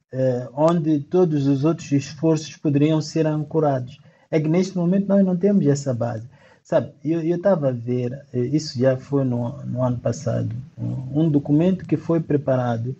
onde 0.54 1.02
todos 1.02 1.46
os 1.46 1.66
outros 1.66 1.92
esforços 1.92 2.56
poderiam 2.56 3.02
ser 3.02 3.28
ancorados. 3.28 4.00
É 4.32 4.40
que 4.40 4.48
neste 4.48 4.78
momento 4.78 5.10
nós 5.10 5.26
não 5.26 5.36
temos 5.36 5.68
essa 5.68 5.94
base. 5.94 6.26
Sabe, 6.68 6.96
eu 7.04 7.22
estava 7.22 7.70
a 7.70 7.72
ver, 7.72 8.26
eh, 8.34 8.40
isso 8.40 8.80
já 8.80 8.98
foi 8.98 9.24
no, 9.24 9.64
no 9.66 9.84
ano 9.84 10.00
passado, 10.00 10.50
um, 10.76 11.22
um, 11.22 11.30
documento 11.30 11.86
que 11.86 11.96
foi 11.96 12.20
preparado 12.20 12.96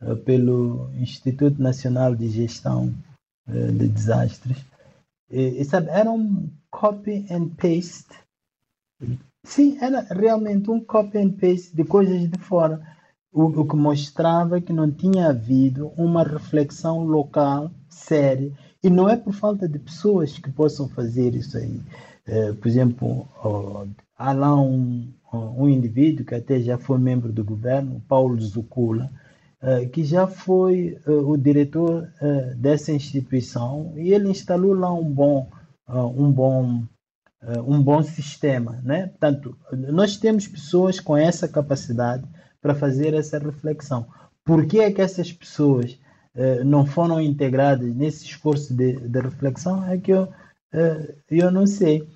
uh, 0.00 0.16
pelo 0.16 0.90
Instituto 0.94 1.60
Nacional 1.60 2.16
de 2.16 2.30
Gestão 2.30 2.94
uh, 3.46 3.72
de 3.72 3.88
Desastres. 3.88 4.64
E, 5.30 5.60
e, 5.60 5.64
sabe, 5.66 5.90
era 5.90 6.10
um 6.10 6.48
copy 6.70 7.26
and 7.30 7.50
paste. 7.50 8.08
Sim, 9.44 9.76
era 9.82 10.00
realmente 10.00 10.70
um 10.70 10.80
copy 10.82 11.18
and 11.18 11.32
paste 11.32 11.76
de 11.76 11.84
coisas 11.84 12.26
de 12.26 12.38
fora. 12.38 12.80
O, 13.30 13.44
o 13.44 13.68
que 13.68 13.76
mostrava 13.76 14.62
que 14.62 14.72
não 14.72 14.90
tinha 14.90 15.28
havido 15.28 15.88
uma 15.88 16.22
reflexão 16.22 17.04
local 17.04 17.70
séria. 17.86 18.50
E 18.82 18.88
não 18.88 19.06
é 19.06 19.14
por 19.14 19.34
falta 19.34 19.68
de 19.68 19.78
pessoas 19.78 20.38
que 20.38 20.50
possam 20.50 20.88
fazer 20.88 21.34
isso 21.34 21.58
aí. 21.58 21.82
Eh, 22.30 22.52
por 22.52 22.68
exemplo, 22.68 23.28
há 24.16 24.32
lá 24.32 24.54
um, 24.54 25.12
um 25.32 25.68
indivíduo 25.68 26.24
que 26.24 26.36
até 26.36 26.60
já 26.60 26.78
foi 26.78 26.96
membro 26.96 27.32
do 27.32 27.42
governo, 27.42 28.00
Paulo 28.06 28.40
Zucula, 28.40 29.10
eh, 29.60 29.86
que 29.86 30.04
já 30.04 30.28
foi 30.28 30.96
eh, 31.04 31.10
o 31.10 31.36
diretor 31.36 32.08
dessa 32.56 32.92
instituição 32.92 33.92
e 33.96 34.14
ele 34.14 34.28
instalou 34.30 34.74
lá 34.74 34.92
um 34.94 35.10
bom, 35.10 35.50
um 35.88 36.30
bom, 36.30 36.84
um 37.66 37.82
bom 37.82 38.00
sistema, 38.02 38.80
né? 38.84 39.08
Portanto, 39.08 39.56
nós 39.72 40.16
temos 40.16 40.46
pessoas 40.46 41.00
com 41.00 41.16
essa 41.16 41.48
capacidade 41.48 42.24
para 42.62 42.76
fazer 42.76 43.12
essa 43.12 43.38
reflexão. 43.40 44.06
Por 44.44 44.66
que 44.66 44.78
é 44.78 44.92
que 44.92 45.02
essas 45.02 45.32
pessoas 45.32 45.98
não 46.64 46.86
foram 46.86 47.20
integradas 47.20 47.92
nesse 47.94 48.24
esforço 48.24 48.72
de, 48.72 48.92
de 48.92 49.20
reflexão? 49.20 49.84
É 49.84 49.98
que 49.98 50.12
eu, 50.12 50.28
eu 51.28 51.50
não 51.50 51.66
sei. 51.66 52.06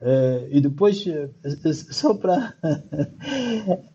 Uh, 0.00 0.46
e 0.50 0.60
depois, 0.60 1.04
uh, 1.06 1.74
só 1.92 2.14
para. 2.14 2.54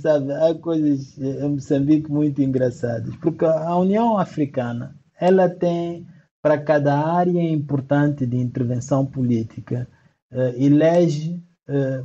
sabe, 0.00 0.32
há 0.32 0.54
coisas 0.54 1.18
em 1.18 1.48
Moçambique 1.48 2.10
muito 2.10 2.40
engraçadas, 2.42 3.14
porque 3.16 3.44
a 3.44 3.76
União 3.76 4.18
Africana 4.18 4.96
ela 5.20 5.48
tem 5.48 6.06
para 6.40 6.56
cada 6.56 6.98
área 6.98 7.42
importante 7.42 8.24
de 8.26 8.36
intervenção 8.36 9.04
política 9.04 9.88
uh, 10.32 10.54
elege 10.56 11.42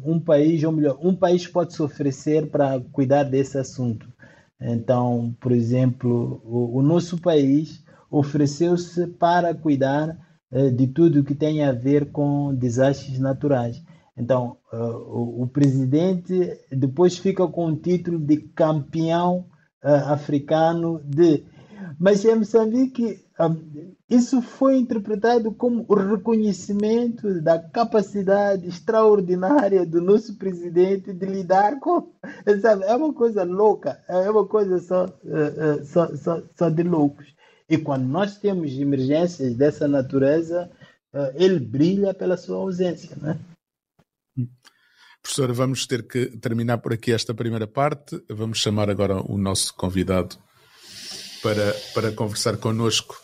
um 0.04 0.20
país, 0.20 0.64
ou 0.64 0.72
melhor, 0.72 0.96
um 1.02 1.16
país 1.16 1.48
pode 1.48 1.74
se 1.74 1.82
oferecer 1.82 2.52
para 2.52 2.80
cuidar 2.92 3.24
desse 3.24 3.58
assunto. 3.58 4.08
Então, 4.62 5.36
por 5.40 5.52
exemplo, 5.52 6.40
o, 6.46 6.78
o 6.78 6.84
nosso 6.84 7.18
país 7.20 7.84
ofereceu-se 8.10 9.08
para 9.08 9.54
cuidar 9.54 10.10
eh, 10.10 10.25
de 10.52 10.88
tudo 10.88 11.24
que 11.24 11.36
tem 11.36 11.64
a 11.64 11.72
ver 11.72 12.12
com 12.12 12.54
desastres 12.54 13.20
naturais. 13.20 13.82
Então, 14.18 14.58
uh, 14.72 15.42
o, 15.44 15.48
presidente 15.48 16.58
depois 16.72 17.18
fica 17.18 17.46
com 17.48 17.68
o 17.68 17.76
título 17.76 18.18
de 18.18 18.38
campeão 18.38 19.46
uh, 19.84 20.12
africano 20.14 21.02
de. 21.04 21.44
Mas 22.00 22.24
em 22.24 22.36
Moçambique, 22.36 23.20
um, 23.38 23.94
isso 24.10 24.42
foi 24.42 24.78
interpretado 24.78 25.54
como 25.54 25.86
o 25.90 25.96
reconhecimento 25.96 27.42
da 27.42 27.60
capacidade 27.60 28.68
extraordinária 28.68 29.86
do 29.86 30.02
nosso 30.02 30.38
presidente 30.38 31.12
de 31.12 31.26
lidar 31.26 31.78
com. 31.82 32.14
Sabe, 32.62 32.86
é 32.86 32.96
uma 32.96 33.14
coisa 33.14 33.44
louca, 33.44 34.00
é 34.08 34.30
uma 34.30 34.48
coisa 34.48 34.80
só, 34.80 35.08
só, 35.84 36.16
só, 36.16 36.42
só 36.56 36.70
de 36.70 36.84
loucos. 36.84 37.36
E 37.70 37.78
quando 37.78 38.06
nós 38.06 38.38
temos 38.38 38.72
emergências 38.74 39.56
dessa 39.56 39.88
natureza, 39.88 40.70
eh, 41.14 41.34
ele 41.36 41.60
brilha 41.60 42.14
pela 42.14 42.38
sua 42.38 42.58
ausência, 42.58 43.16
né? 43.18 43.40
Professora, 45.22 45.54
vamos 45.54 45.88
ter 45.88 46.08
que 46.08 46.38
terminar 46.38 46.78
por 46.78 46.94
aqui 46.94 47.12
esta 47.12 47.34
primeira 47.34 47.66
parte. 47.66 48.22
Vamos 48.30 48.60
chamar 48.60 48.92
agora 48.92 49.20
o 49.20 49.40
nosso 49.40 49.74
convidado 49.74 50.38
para, 51.42 51.74
para 51.96 52.12
conversar 52.12 52.58
connosco 52.58 53.16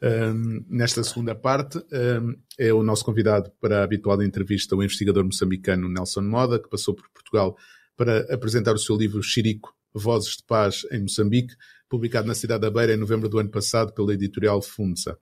um, 0.00 0.64
nesta 0.68 1.02
segunda 1.02 1.34
parte. 1.34 1.78
Um, 1.78 2.36
é 2.56 2.72
o 2.72 2.84
nosso 2.84 3.04
convidado 3.04 3.50
para 3.60 3.80
a 3.80 3.82
habitual 3.82 4.22
entrevista, 4.22 4.76
o 4.76 4.84
investigador 4.84 5.24
moçambicano 5.24 5.88
Nelson 5.88 6.22
Moda, 6.22 6.60
que 6.62 6.68
passou 6.68 6.94
por 6.94 7.08
Portugal 7.10 7.56
para 7.96 8.32
apresentar 8.32 8.74
o 8.74 8.78
seu 8.78 8.96
livro 8.96 9.20
Chirico, 9.20 9.74
Vozes 9.92 10.36
de 10.36 10.44
Paz 10.44 10.86
em 10.92 11.02
Moçambique, 11.02 11.54
publicado 11.88 12.26
na 12.26 12.34
cidade 12.34 12.60
da 12.60 12.70
Beira 12.70 12.94
em 12.94 12.96
novembro 12.96 13.28
do 13.28 13.38
ano 13.38 13.50
passado 13.50 13.92
pela 13.92 14.12
editorial 14.12 14.60
Funza. 14.60 15.18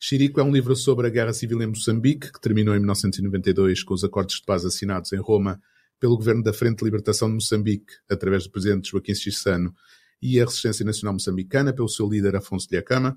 Chirico 0.00 0.40
é 0.40 0.44
um 0.44 0.52
livro 0.52 0.76
sobre 0.76 1.08
a 1.08 1.10
Guerra 1.10 1.32
Civil 1.32 1.60
em 1.60 1.66
Moçambique, 1.66 2.32
que 2.32 2.40
terminou 2.40 2.74
em 2.74 2.78
1992 2.78 3.82
com 3.82 3.94
os 3.94 4.04
acordos 4.04 4.36
de 4.36 4.44
paz 4.44 4.64
assinados 4.64 5.12
em 5.12 5.18
Roma 5.18 5.60
pelo 5.98 6.16
governo 6.16 6.42
da 6.42 6.52
Frente 6.52 6.78
de 6.78 6.84
Libertação 6.84 7.28
de 7.28 7.34
Moçambique, 7.34 7.92
através 8.08 8.44
do 8.44 8.50
presidente 8.50 8.90
Joaquim 8.90 9.14
Chissano, 9.14 9.74
e 10.22 10.40
a 10.40 10.44
Resistência 10.44 10.84
Nacional 10.84 11.14
Moçambicana, 11.14 11.72
pelo 11.72 11.88
seu 11.88 12.08
líder 12.08 12.36
Afonso 12.36 12.68
de 12.68 12.76
Acama. 12.76 13.16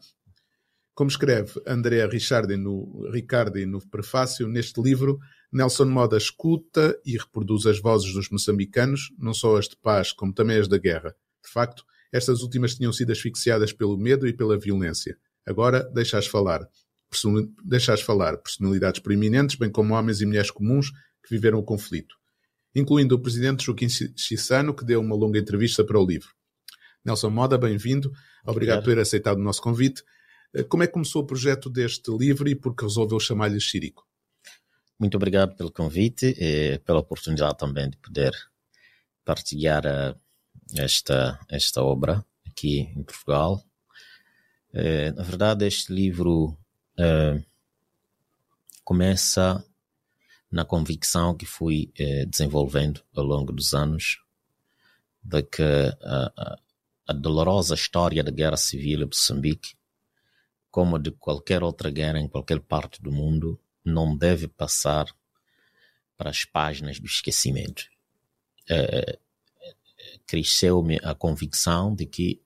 Como 0.93 1.09
escreve 1.09 1.53
Andrea 1.65 2.07
Ricciardi 2.07 2.57
no, 2.57 3.07
Ricardi 3.11 3.65
no 3.65 3.79
prefácio, 3.87 4.47
neste 4.47 4.81
livro, 4.81 5.19
Nelson 5.51 5.85
Moda 5.85 6.17
escuta 6.17 6.99
e 7.05 7.17
reproduz 7.17 7.65
as 7.65 7.79
vozes 7.79 8.13
dos 8.13 8.29
moçambicanos, 8.29 9.11
não 9.17 9.33
só 9.33 9.57
as 9.57 9.67
de 9.67 9.77
paz, 9.77 10.11
como 10.11 10.33
também 10.33 10.57
as 10.57 10.67
da 10.67 10.77
guerra. 10.77 11.15
De 11.43 11.51
facto, 11.51 11.83
estas 12.11 12.41
últimas 12.41 12.75
tinham 12.75 12.91
sido 12.91 13.11
asfixiadas 13.11 13.71
pelo 13.71 13.97
medo 13.97 14.27
e 14.27 14.33
pela 14.33 14.57
violência. 14.57 15.17
Agora 15.45 15.83
deixas 15.93 16.27
falar. 16.27 16.67
Deixas 17.63 18.01
falar 18.01 18.37
personalidades 18.37 19.01
proeminentes, 19.01 19.55
bem 19.55 19.69
como 19.69 19.93
homens 19.93 20.21
e 20.21 20.25
mulheres 20.25 20.49
comuns 20.49 20.91
que 21.23 21.29
viveram 21.29 21.59
o 21.59 21.63
conflito, 21.63 22.15
incluindo 22.73 23.15
o 23.15 23.19
presidente 23.19 23.65
Joaquim 23.65 23.89
Chissano, 23.89 24.73
que 24.73 24.85
deu 24.85 25.01
uma 25.01 25.15
longa 25.15 25.37
entrevista 25.37 25.83
para 25.83 25.99
o 25.99 26.05
livro. 26.05 26.29
Nelson 27.03 27.29
Moda, 27.29 27.57
bem-vindo. 27.57 28.09
Obrigado, 28.09 28.49
Obrigado 28.49 28.83
por 28.83 28.93
ter 28.93 28.99
aceitado 28.99 29.39
o 29.39 29.43
nosso 29.43 29.61
convite. 29.61 30.03
Eh, 30.53 30.63
como 30.63 30.83
é 30.83 30.87
que 30.87 30.93
começou 30.93 31.23
o 31.23 31.25
projeto 31.25 31.69
deste 31.69 32.11
livro 32.15 32.47
e 32.47 32.55
por 32.55 32.75
que 32.75 32.83
resolveu 32.83 33.19
chamar-lhe 33.19 33.59
Chirico? 33.59 34.07
Muito 34.99 35.15
obrigado 35.15 35.55
pelo 35.55 35.71
convite 35.71 36.35
e 36.37 36.79
pela 36.79 36.99
oportunidade 36.99 37.57
também 37.57 37.89
de 37.89 37.97
poder 37.97 38.31
partilhar 39.25 39.85
eh, 39.85 40.15
esta, 40.77 41.39
esta 41.49 41.81
obra 41.83 42.25
aqui 42.47 42.91
em 42.95 43.03
Portugal. 43.03 43.63
É, 44.73 45.11
na 45.11 45.23
verdade, 45.23 45.65
este 45.65 45.91
livro 45.91 46.57
é, 46.97 47.43
começa 48.83 49.63
na 50.51 50.65
convicção 50.65 51.35
que 51.35 51.45
fui 51.45 51.91
é, 51.97 52.25
desenvolvendo 52.25 53.01
ao 53.15 53.23
longo 53.23 53.51
dos 53.53 53.73
anos 53.73 54.19
de 55.23 55.43
que 55.43 55.63
a, 55.63 56.33
a, 56.35 56.59
a, 57.07 57.13
dolorosa 57.13 57.75
história 57.75 58.23
da 58.23 58.31
guerra 58.31 58.57
civil 58.57 59.01
em 59.01 59.05
Moçambique, 59.05 59.75
como 60.69 60.97
de 60.97 61.11
qualquer 61.11 61.63
outra 61.63 61.89
guerra 61.89 62.19
em 62.19 62.27
qualquer 62.27 62.59
parte 62.59 63.01
do 63.01 63.11
mundo, 63.11 63.59
não 63.83 64.15
deve 64.15 64.47
passar 64.47 65.05
para 66.17 66.29
as 66.29 66.43
páginas 66.43 66.99
do 66.99 67.05
esquecimento. 67.05 67.85
É, 68.69 69.19
cresceu-me 70.31 70.97
a 71.03 71.13
convicção 71.13 71.93
de 71.93 72.05
que 72.05 72.41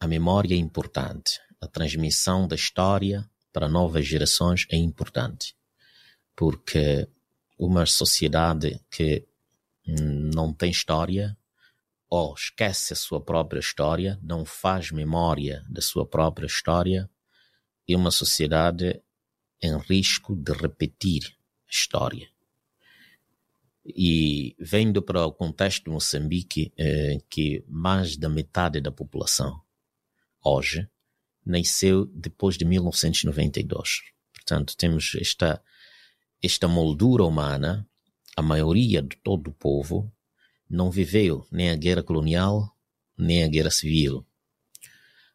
a 0.00 0.08
memória 0.08 0.54
é 0.54 0.56
importante, 0.56 1.38
a 1.60 1.66
transmissão 1.66 2.48
da 2.48 2.56
história 2.56 3.30
para 3.52 3.68
novas 3.68 4.06
gerações 4.06 4.66
é 4.70 4.76
importante, 4.76 5.54
porque 6.34 7.06
uma 7.58 7.84
sociedade 7.84 8.82
que 8.90 9.28
não 9.86 10.50
tem 10.50 10.70
história 10.70 11.36
ou 12.08 12.32
esquece 12.32 12.94
a 12.94 12.96
sua 12.96 13.20
própria 13.20 13.60
história, 13.60 14.18
não 14.22 14.46
faz 14.46 14.90
memória 14.90 15.62
da 15.68 15.82
sua 15.82 16.06
própria 16.06 16.46
história, 16.46 17.10
é 17.86 17.94
uma 17.94 18.10
sociedade 18.10 19.02
em 19.60 19.76
risco 19.76 20.34
de 20.34 20.54
repetir 20.54 21.36
a 21.66 21.70
história. 21.70 22.30
E 23.94 24.56
vendo 24.58 25.00
para 25.00 25.24
o 25.24 25.32
contexto 25.32 25.84
de 25.84 25.90
Moçambique, 25.90 26.72
eh, 26.76 27.18
que 27.30 27.64
mais 27.68 28.16
da 28.16 28.28
metade 28.28 28.80
da 28.80 28.90
população 28.90 29.60
hoje 30.42 30.88
nasceu 31.44 32.06
depois 32.06 32.56
de 32.56 32.64
1992. 32.64 34.02
Portanto, 34.32 34.76
temos 34.76 35.14
esta, 35.20 35.62
esta 36.42 36.66
moldura 36.66 37.24
humana, 37.24 37.88
a 38.36 38.42
maioria 38.42 39.00
de 39.02 39.16
todo 39.16 39.48
o 39.48 39.54
povo 39.54 40.12
não 40.68 40.90
viveu 40.90 41.46
nem 41.50 41.70
a 41.70 41.76
guerra 41.76 42.02
colonial, 42.02 42.76
nem 43.16 43.44
a 43.44 43.48
guerra 43.48 43.70
civil. 43.70 44.26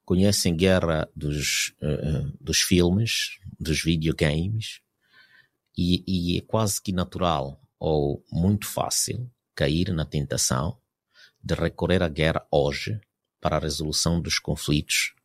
Conhecem 0.04 0.56
guerra 0.56 1.10
dos, 1.16 1.74
uh, 1.82 2.38
dos 2.40 2.60
filmes, 2.60 3.40
dos 3.58 3.82
videogames, 3.82 4.82
e, 5.78 6.04
e 6.06 6.38
é 6.38 6.42
quase 6.42 6.82
que 6.82 6.92
natural 6.92 7.62
ou 7.82 8.24
muito 8.32 8.68
fácil 8.68 9.28
cair 9.56 9.92
na 9.92 10.06
tentação 10.06 10.78
de 11.44 11.56
recorrer 11.56 12.04
à 12.04 12.08
guerra 12.08 12.46
hoje 12.52 13.02
para 13.42 13.58
a 13.58 13.60
resolução 13.60 14.22
dos 14.22 14.38
conflitos 14.38 15.16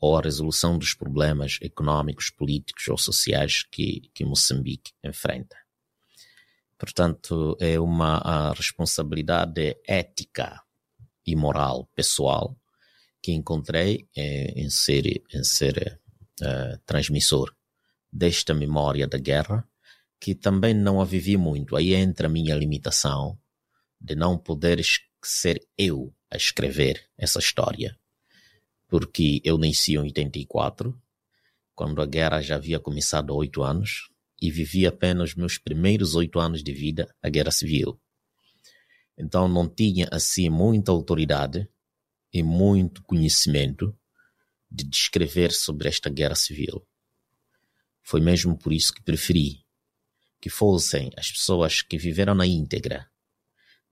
ou 0.00 0.18
a 0.18 0.20
resolução 0.20 0.76
dos 0.76 0.94
problemas 0.94 1.60
econômicos, 1.62 2.28
políticos 2.28 2.88
ou 2.88 2.98
sociais 2.98 3.62
que, 3.70 4.10
que 4.12 4.24
Moçambique 4.24 4.92
enfrenta. 5.04 5.56
Portanto, 6.76 7.56
é 7.60 7.78
uma 7.78 8.52
responsabilidade 8.52 9.76
ética 9.86 10.60
e 11.24 11.36
moral 11.36 11.88
pessoal 11.94 12.58
que 13.22 13.30
encontrei 13.30 14.08
é, 14.16 14.60
em 14.60 14.68
ser, 14.68 15.22
em 15.32 15.44
ser 15.44 16.00
uh, 16.40 16.76
transmissor 16.84 17.54
desta 18.12 18.52
memória 18.52 19.06
da 19.06 19.18
guerra, 19.18 19.64
que 20.22 20.36
também 20.36 20.72
não 20.72 21.00
a 21.00 21.04
vivi 21.04 21.36
muito. 21.36 21.74
Aí 21.74 21.92
entra 21.94 22.28
a 22.28 22.30
minha 22.30 22.54
limitação 22.54 23.36
de 24.00 24.14
não 24.14 24.38
poder 24.38 24.80
ser 25.20 25.66
eu 25.76 26.14
a 26.30 26.36
escrever 26.36 27.04
essa 27.18 27.40
história. 27.40 27.98
Porque 28.86 29.40
eu 29.42 29.58
nasci 29.58 29.94
em 29.94 29.98
84, 29.98 30.96
quando 31.74 32.00
a 32.00 32.06
guerra 32.06 32.40
já 32.40 32.54
havia 32.54 32.78
começado 32.78 33.32
há 33.32 33.36
oito 33.36 33.64
anos, 33.64 34.12
e 34.40 34.48
vivi 34.48 34.86
apenas 34.86 35.34
meus 35.34 35.58
primeiros 35.58 36.14
oito 36.14 36.38
anos 36.38 36.62
de 36.62 36.72
vida 36.72 37.12
a 37.20 37.28
guerra 37.28 37.50
civil. 37.50 38.00
Então 39.18 39.48
não 39.48 39.68
tinha 39.68 40.06
assim 40.12 40.48
muita 40.48 40.92
autoridade 40.92 41.68
e 42.32 42.44
muito 42.44 43.02
conhecimento 43.02 43.92
de 44.70 44.84
descrever 44.84 45.50
sobre 45.50 45.88
esta 45.88 46.08
guerra 46.08 46.36
civil. 46.36 46.86
Foi 48.04 48.20
mesmo 48.20 48.56
por 48.56 48.72
isso 48.72 48.92
que 48.92 49.02
preferi 49.02 49.61
que 50.42 50.50
fossem 50.50 51.12
as 51.16 51.30
pessoas 51.30 51.82
que 51.82 51.96
viveram 51.96 52.34
na 52.34 52.44
íntegra 52.44 53.08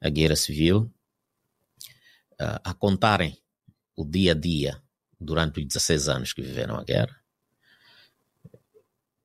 a 0.00 0.10
guerra 0.10 0.34
civil 0.34 0.92
a 2.36 2.74
contarem 2.74 3.40
o 3.94 4.04
dia 4.04 4.32
a 4.32 4.34
dia 4.34 4.82
durante 5.20 5.60
os 5.60 5.66
16 5.66 6.08
anos 6.08 6.32
que 6.32 6.42
viveram 6.42 6.74
a 6.74 6.82
guerra. 6.82 7.22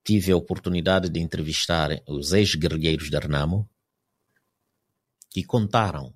Tive 0.03 0.33
a 0.33 0.37
oportunidade 0.37 1.09
de 1.09 1.19
entrevistar 1.19 1.89
os 2.07 2.31
ex-guerrilheiros 2.31 3.09
da 3.09 3.17
Renamo 3.17 3.67
que 5.31 5.43
contaram 5.43 6.13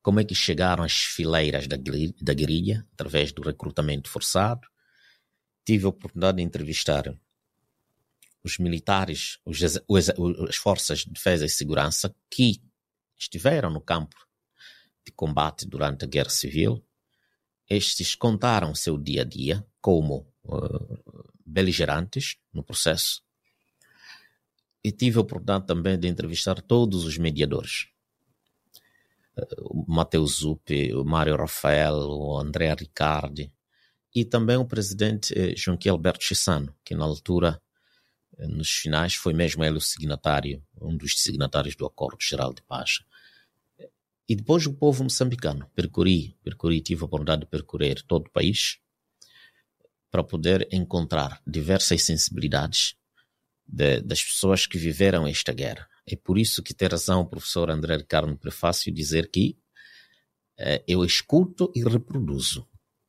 como 0.00 0.20
é 0.20 0.24
que 0.24 0.36
chegaram 0.36 0.84
às 0.84 0.92
fileiras 0.92 1.66
da, 1.66 1.76
da 1.76 2.34
guerrilha 2.34 2.86
através 2.92 3.32
do 3.32 3.42
recrutamento 3.42 4.08
forçado. 4.08 4.68
Tive 5.64 5.86
a 5.86 5.88
oportunidade 5.88 6.36
de 6.36 6.44
entrevistar 6.44 7.12
os 8.44 8.58
militares, 8.58 9.38
os, 9.44 9.58
os, 9.88 10.10
as 10.48 10.56
forças 10.56 11.00
de 11.00 11.10
defesa 11.10 11.46
e 11.46 11.48
segurança 11.48 12.14
que 12.30 12.62
estiveram 13.18 13.70
no 13.70 13.80
campo 13.80 14.16
de 15.04 15.10
combate 15.12 15.66
durante 15.66 16.04
a 16.04 16.08
Guerra 16.08 16.28
Civil. 16.28 16.84
Estes 17.68 18.14
contaram 18.14 18.74
seu 18.74 18.98
dia 18.98 19.22
a 19.22 19.24
dia 19.24 19.66
como 19.80 20.30
uh, 20.44 21.34
beligerantes 21.44 22.36
no 22.52 22.62
processo. 22.62 23.22
E 24.82 24.92
tive 24.92 25.16
a 25.16 25.22
oportunidade 25.22 25.66
também 25.66 25.98
de 25.98 26.06
entrevistar 26.06 26.60
todos 26.60 27.04
os 27.04 27.16
mediadores. 27.16 27.88
Uh, 29.36 29.80
o 29.80 29.84
Matheus 29.88 30.40
Zuppe, 30.40 30.94
o 30.94 31.02
Mário 31.02 31.36
Rafael, 31.36 31.96
o 31.96 32.38
André 32.38 32.74
Riccardi 32.74 33.50
e 34.14 34.24
também 34.24 34.56
o 34.56 34.64
presidente 34.64 35.34
eh, 35.36 35.56
Joaquim 35.56 35.88
Alberto 35.88 36.22
Chissano, 36.22 36.74
que 36.84 36.94
na 36.94 37.04
altura, 37.04 37.60
eh, 37.60 37.63
nos 38.38 38.70
finais, 38.70 39.14
foi 39.14 39.32
mesmo 39.32 39.64
ele 39.64 39.76
o 39.76 39.80
signatário, 39.80 40.62
um 40.80 40.96
dos 40.96 41.20
signatários 41.20 41.76
do 41.76 41.86
Acordo 41.86 42.18
Geral 42.20 42.52
de 42.52 42.62
Paz. 42.62 43.00
E 44.28 44.34
depois 44.34 44.66
o 44.66 44.72
povo 44.72 45.04
moçambicano. 45.04 45.70
Percorri, 45.74 46.36
percorri, 46.42 46.80
tive 46.80 47.02
a 47.02 47.04
oportunidade 47.04 47.42
de 47.42 47.46
percorrer 47.46 48.02
todo 48.02 48.26
o 48.26 48.30
país 48.30 48.78
para 50.10 50.24
poder 50.24 50.68
encontrar 50.72 51.42
diversas 51.46 52.02
sensibilidades 52.02 52.96
de, 53.66 54.00
das 54.00 54.22
pessoas 54.22 54.66
que 54.66 54.78
viveram 54.78 55.26
esta 55.26 55.52
guerra. 55.52 55.88
É 56.06 56.16
por 56.16 56.38
isso 56.38 56.62
que 56.62 56.74
tem 56.74 56.88
razão 56.88 57.20
o 57.20 57.26
professor 57.26 57.70
André 57.70 57.96
Ricardo 57.96 58.28
no 58.28 58.38
prefácio 58.38 58.92
dizer 58.92 59.30
que 59.30 59.58
eh, 60.58 60.84
eu 60.86 61.04
escuto 61.04 61.72
e 61.74 61.82
reproduzo 61.82 62.66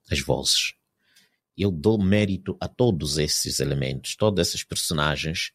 as 0.09 0.19
vozes. 0.19 0.73
Eu 1.58 1.72
dou 1.72 2.01
mérito 2.01 2.58
a 2.60 2.68
todos 2.68 3.18
esses 3.18 3.60
elementos, 3.60 4.16
todas 4.16 4.47
essas 4.47 4.64
personagens 4.64 5.51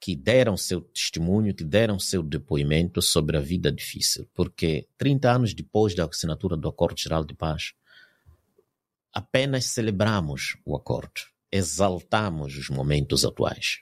que 0.00 0.16
deram 0.16 0.56
seu 0.56 0.80
testemunho, 0.80 1.54
que 1.54 1.62
deram 1.62 1.98
seu 1.98 2.22
depoimento 2.22 3.02
sobre 3.02 3.36
a 3.36 3.40
vida 3.40 3.70
difícil. 3.70 4.26
Porque 4.32 4.88
30 4.96 5.30
anos 5.30 5.54
depois 5.54 5.94
da 5.94 6.06
assinatura 6.06 6.56
do 6.56 6.68
Acordo 6.68 6.98
Geral 6.98 7.22
de 7.22 7.34
Paz, 7.34 7.74
apenas 9.12 9.66
celebramos 9.66 10.56
o 10.64 10.74
acordo, 10.74 11.20
exaltamos 11.52 12.56
os 12.56 12.70
momentos 12.70 13.24
atuais. 13.24 13.80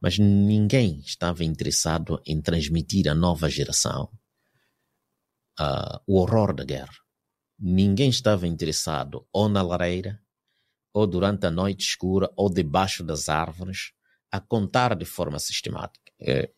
Mas 0.00 0.18
ninguém 0.18 0.98
estava 0.98 1.44
interessado 1.44 2.20
em 2.26 2.40
transmitir 2.40 3.08
à 3.08 3.14
nova 3.14 3.48
geração 3.48 4.10
uh, 5.60 6.00
o 6.04 6.18
horror 6.18 6.52
da 6.52 6.64
guerra. 6.64 6.96
Ninguém 7.56 8.10
estava 8.10 8.48
interessado 8.48 9.24
ou 9.32 9.48
na 9.48 9.62
lareira, 9.62 10.20
ou 10.92 11.06
durante 11.06 11.46
a 11.46 11.50
noite 11.50 11.80
escura, 11.80 12.30
ou 12.36 12.50
debaixo 12.50 13.02
das 13.02 13.28
árvores, 13.28 13.92
a 14.30 14.40
contar 14.40 14.94
de 14.94 15.04
forma 15.04 15.38
sistemática. 15.38 16.12
É, 16.20 16.50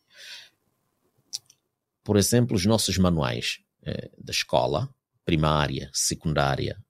por 2.02 2.16
exemplo, 2.16 2.56
os 2.56 2.66
nossos 2.66 2.98
manuais 2.98 3.60
é, 3.82 4.10
da 4.18 4.30
escola, 4.30 4.92
primária, 5.24 5.90
secundária, 5.92 6.82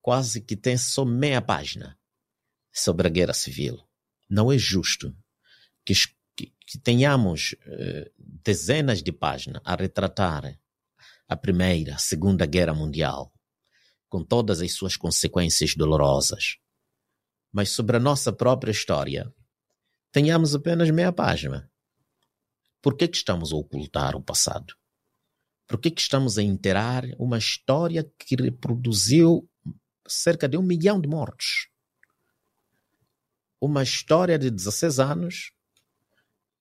quase 0.00 0.40
que 0.40 0.56
têm 0.56 0.76
só 0.76 1.04
meia 1.04 1.40
página 1.40 1.98
sobre 2.72 3.06
a 3.06 3.10
guerra 3.10 3.34
civil. 3.34 3.78
Não 4.28 4.50
é 4.50 4.58
justo 4.58 5.14
que, 5.84 5.94
que, 6.36 6.52
que 6.66 6.78
tenhamos 6.78 7.54
é, 7.66 8.10
dezenas 8.18 9.02
de 9.02 9.12
páginas 9.12 9.62
a 9.64 9.74
retratar 9.74 10.58
a 11.28 11.36
Primeira, 11.36 11.94
a 11.94 11.98
Segunda 11.98 12.46
Guerra 12.46 12.74
Mundial, 12.74 13.32
com 14.08 14.22
todas 14.22 14.60
as 14.60 14.72
suas 14.72 14.96
consequências 14.96 15.74
dolorosas. 15.74 16.58
Mas 17.52 17.70
sobre 17.70 17.98
a 17.98 18.00
nossa 18.00 18.32
própria 18.32 18.70
história, 18.70 19.32
tenhamos 20.10 20.54
apenas 20.54 20.90
meia 20.90 21.12
página. 21.12 21.70
Por 22.80 22.96
que, 22.96 23.04
estamos 23.04 23.52
a 23.52 23.56
ocultar 23.56 24.16
o 24.16 24.22
passado? 24.22 24.74
Por 25.66 25.78
que, 25.78 25.92
estamos 25.96 26.38
a 26.38 26.42
enterrar 26.42 27.04
uma 27.18 27.38
história 27.38 28.10
que 28.18 28.34
reproduziu 28.34 29.48
cerca 30.08 30.48
de 30.48 30.56
um 30.56 30.62
milhão 30.62 31.00
de 31.00 31.08
mortes? 31.08 31.68
Uma 33.60 33.82
história 33.82 34.38
de 34.38 34.50
16 34.50 34.98
anos, 34.98 35.52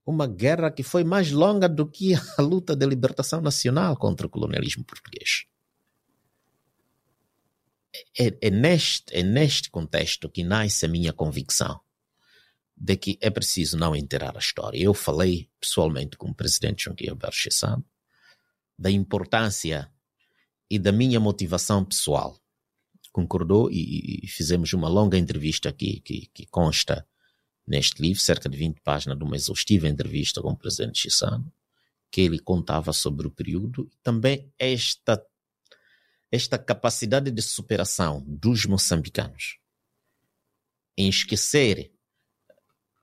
uma 0.05 0.27
guerra 0.27 0.69
que 0.69 0.83
foi 0.83 1.03
mais 1.03 1.31
longa 1.31 1.67
do 1.67 1.87
que 1.89 2.13
a 2.37 2.41
luta 2.41 2.75
de 2.75 2.85
libertação 2.85 3.41
nacional 3.41 3.95
contra 3.97 4.27
o 4.27 4.29
colonialismo 4.29 4.83
português. 4.83 5.45
É, 8.17 8.47
é, 8.47 8.49
neste, 8.49 9.15
é 9.15 9.21
neste 9.21 9.69
contexto 9.69 10.29
que 10.29 10.43
nasce 10.43 10.85
a 10.85 10.89
minha 10.89 11.11
convicção 11.11 11.79
de 12.75 12.95
que 12.95 13.17
é 13.21 13.29
preciso 13.29 13.77
não 13.77 13.95
enterrar 13.95 14.35
a 14.35 14.39
história. 14.39 14.81
Eu 14.81 14.93
falei 14.93 15.49
pessoalmente 15.59 16.17
com 16.17 16.29
o 16.29 16.33
presidente 16.33 16.89
Guilherme 16.89 17.19
Chessano 17.31 17.85
da 18.77 18.89
importância 18.89 19.91
e 20.69 20.79
da 20.79 20.91
minha 20.91 21.19
motivação 21.19 21.85
pessoal. 21.85 22.39
Concordou 23.11 23.69
e, 23.69 24.21
e 24.23 24.27
fizemos 24.27 24.73
uma 24.73 24.87
longa 24.87 25.17
entrevista 25.17 25.69
aqui 25.69 25.99
que, 25.99 26.27
que, 26.33 26.47
consta 26.47 27.05
neste 27.67 28.01
livro, 28.01 28.19
cerca 28.19 28.49
de 28.49 28.57
20 28.57 28.79
páginas 28.81 29.17
de 29.17 29.23
uma 29.23 29.35
exaustiva 29.35 29.87
entrevista 29.87 30.41
com 30.41 30.51
o 30.51 30.57
presidente 30.57 30.99
Chissano, 30.99 31.51
que 32.09 32.21
ele 32.21 32.39
contava 32.39 32.91
sobre 32.91 33.27
o 33.27 33.31
período 33.31 33.87
e 33.91 33.97
também 34.01 34.51
esta, 34.57 35.23
esta 36.31 36.57
capacidade 36.57 37.29
de 37.29 37.41
superação 37.41 38.23
dos 38.25 38.65
moçambicanos 38.65 39.57
em 40.97 41.09
esquecer 41.09 41.91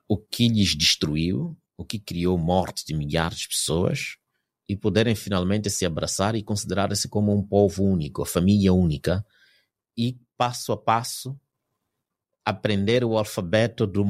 o 0.08 0.16
que 0.16 0.48
lhes 0.48 0.74
destruiu, 0.74 1.56
o 1.76 1.84
que 1.84 1.98
criou 1.98 2.38
morte 2.38 2.84
de 2.86 2.94
milhares 2.94 3.40
de 3.40 3.48
pessoas 3.48 4.16
e 4.68 4.76
poderem 4.76 5.14
finalmente 5.14 5.68
se 5.70 5.84
abraçar 5.84 6.34
e 6.34 6.42
considerar-se 6.42 7.08
como 7.08 7.34
um 7.34 7.46
povo 7.46 7.84
único, 7.84 8.22
a 8.22 8.26
família 8.26 8.72
única 8.72 9.24
e 9.96 10.18
passo 10.36 10.72
a 10.72 10.76
passo 10.76 11.38
aprender 12.44 13.04
o 13.04 13.18
alfabeto 13.18 13.86
do, 13.86 14.04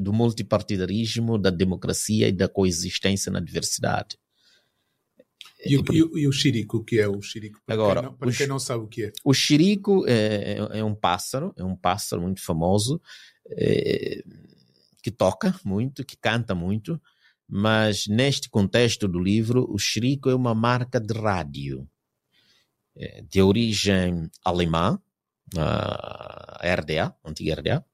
do 0.00 0.12
multipartidarismo, 0.12 1.36
da 1.36 1.50
democracia 1.50 2.26
e 2.26 2.32
da 2.32 2.48
coexistência 2.48 3.30
na 3.30 3.40
diversidade. 3.40 4.16
E, 5.68 5.76
o, 5.76 5.84
e, 5.92 6.22
e 6.22 6.28
o 6.28 6.32
xirico, 6.32 6.78
o 6.78 6.84
que 6.84 6.98
é 6.98 7.08
o 7.08 7.20
xirico? 7.20 7.60
Para, 7.64 7.74
Agora, 7.74 8.00
quem, 8.00 8.10
não, 8.10 8.16
para 8.16 8.28
o, 8.28 8.32
quem 8.32 8.46
não 8.46 8.58
sabe 8.58 8.84
o 8.84 8.88
que 8.88 9.04
é. 9.04 9.12
O 9.24 9.34
xirico 9.34 10.04
é, 10.06 10.58
é, 10.72 10.78
é, 10.78 10.84
um 10.84 10.94
pássaro, 10.94 11.52
é 11.56 11.64
um 11.64 11.76
pássaro 11.76 12.22
muito 12.22 12.42
famoso, 12.42 13.00
é, 13.50 14.22
que 15.02 15.10
toca 15.10 15.58
muito, 15.64 16.04
que 16.04 16.16
canta 16.16 16.54
muito, 16.54 17.00
mas 17.48 18.06
neste 18.06 18.50
contexto 18.50 19.08
do 19.08 19.18
livro, 19.18 19.66
o 19.72 19.78
Chirico 19.78 20.28
é 20.28 20.34
uma 20.34 20.54
marca 20.54 21.00
de 21.00 21.14
rádio 21.14 21.88
é, 22.94 23.22
de 23.22 23.40
origem 23.40 24.30
alemã, 24.44 25.00
a 25.56 26.60
RDA, 26.74 27.16
antiga 27.24 27.54
RDA, 27.54 27.84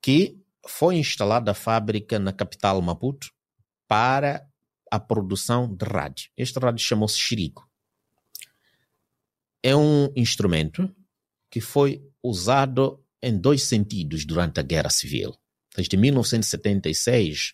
que 0.00 0.38
foi 0.66 0.96
instalada 0.96 1.50
a 1.50 1.54
fábrica 1.54 2.18
na 2.18 2.32
capital 2.32 2.80
Maputo 2.80 3.30
para 3.86 4.48
a 4.90 4.98
produção 4.98 5.72
de 5.74 5.84
rádio. 5.84 6.30
Este 6.36 6.58
rádio 6.58 6.84
chamou-se 6.84 7.18
Chirico. 7.18 7.68
É 9.62 9.76
um 9.76 10.12
instrumento 10.16 10.94
que 11.50 11.60
foi 11.60 12.02
usado 12.22 13.04
em 13.22 13.38
dois 13.38 13.62
sentidos 13.64 14.24
durante 14.24 14.58
a 14.58 14.62
Guerra 14.62 14.90
Civil 14.90 15.40
desde 15.74 15.96
1976, 15.96 17.52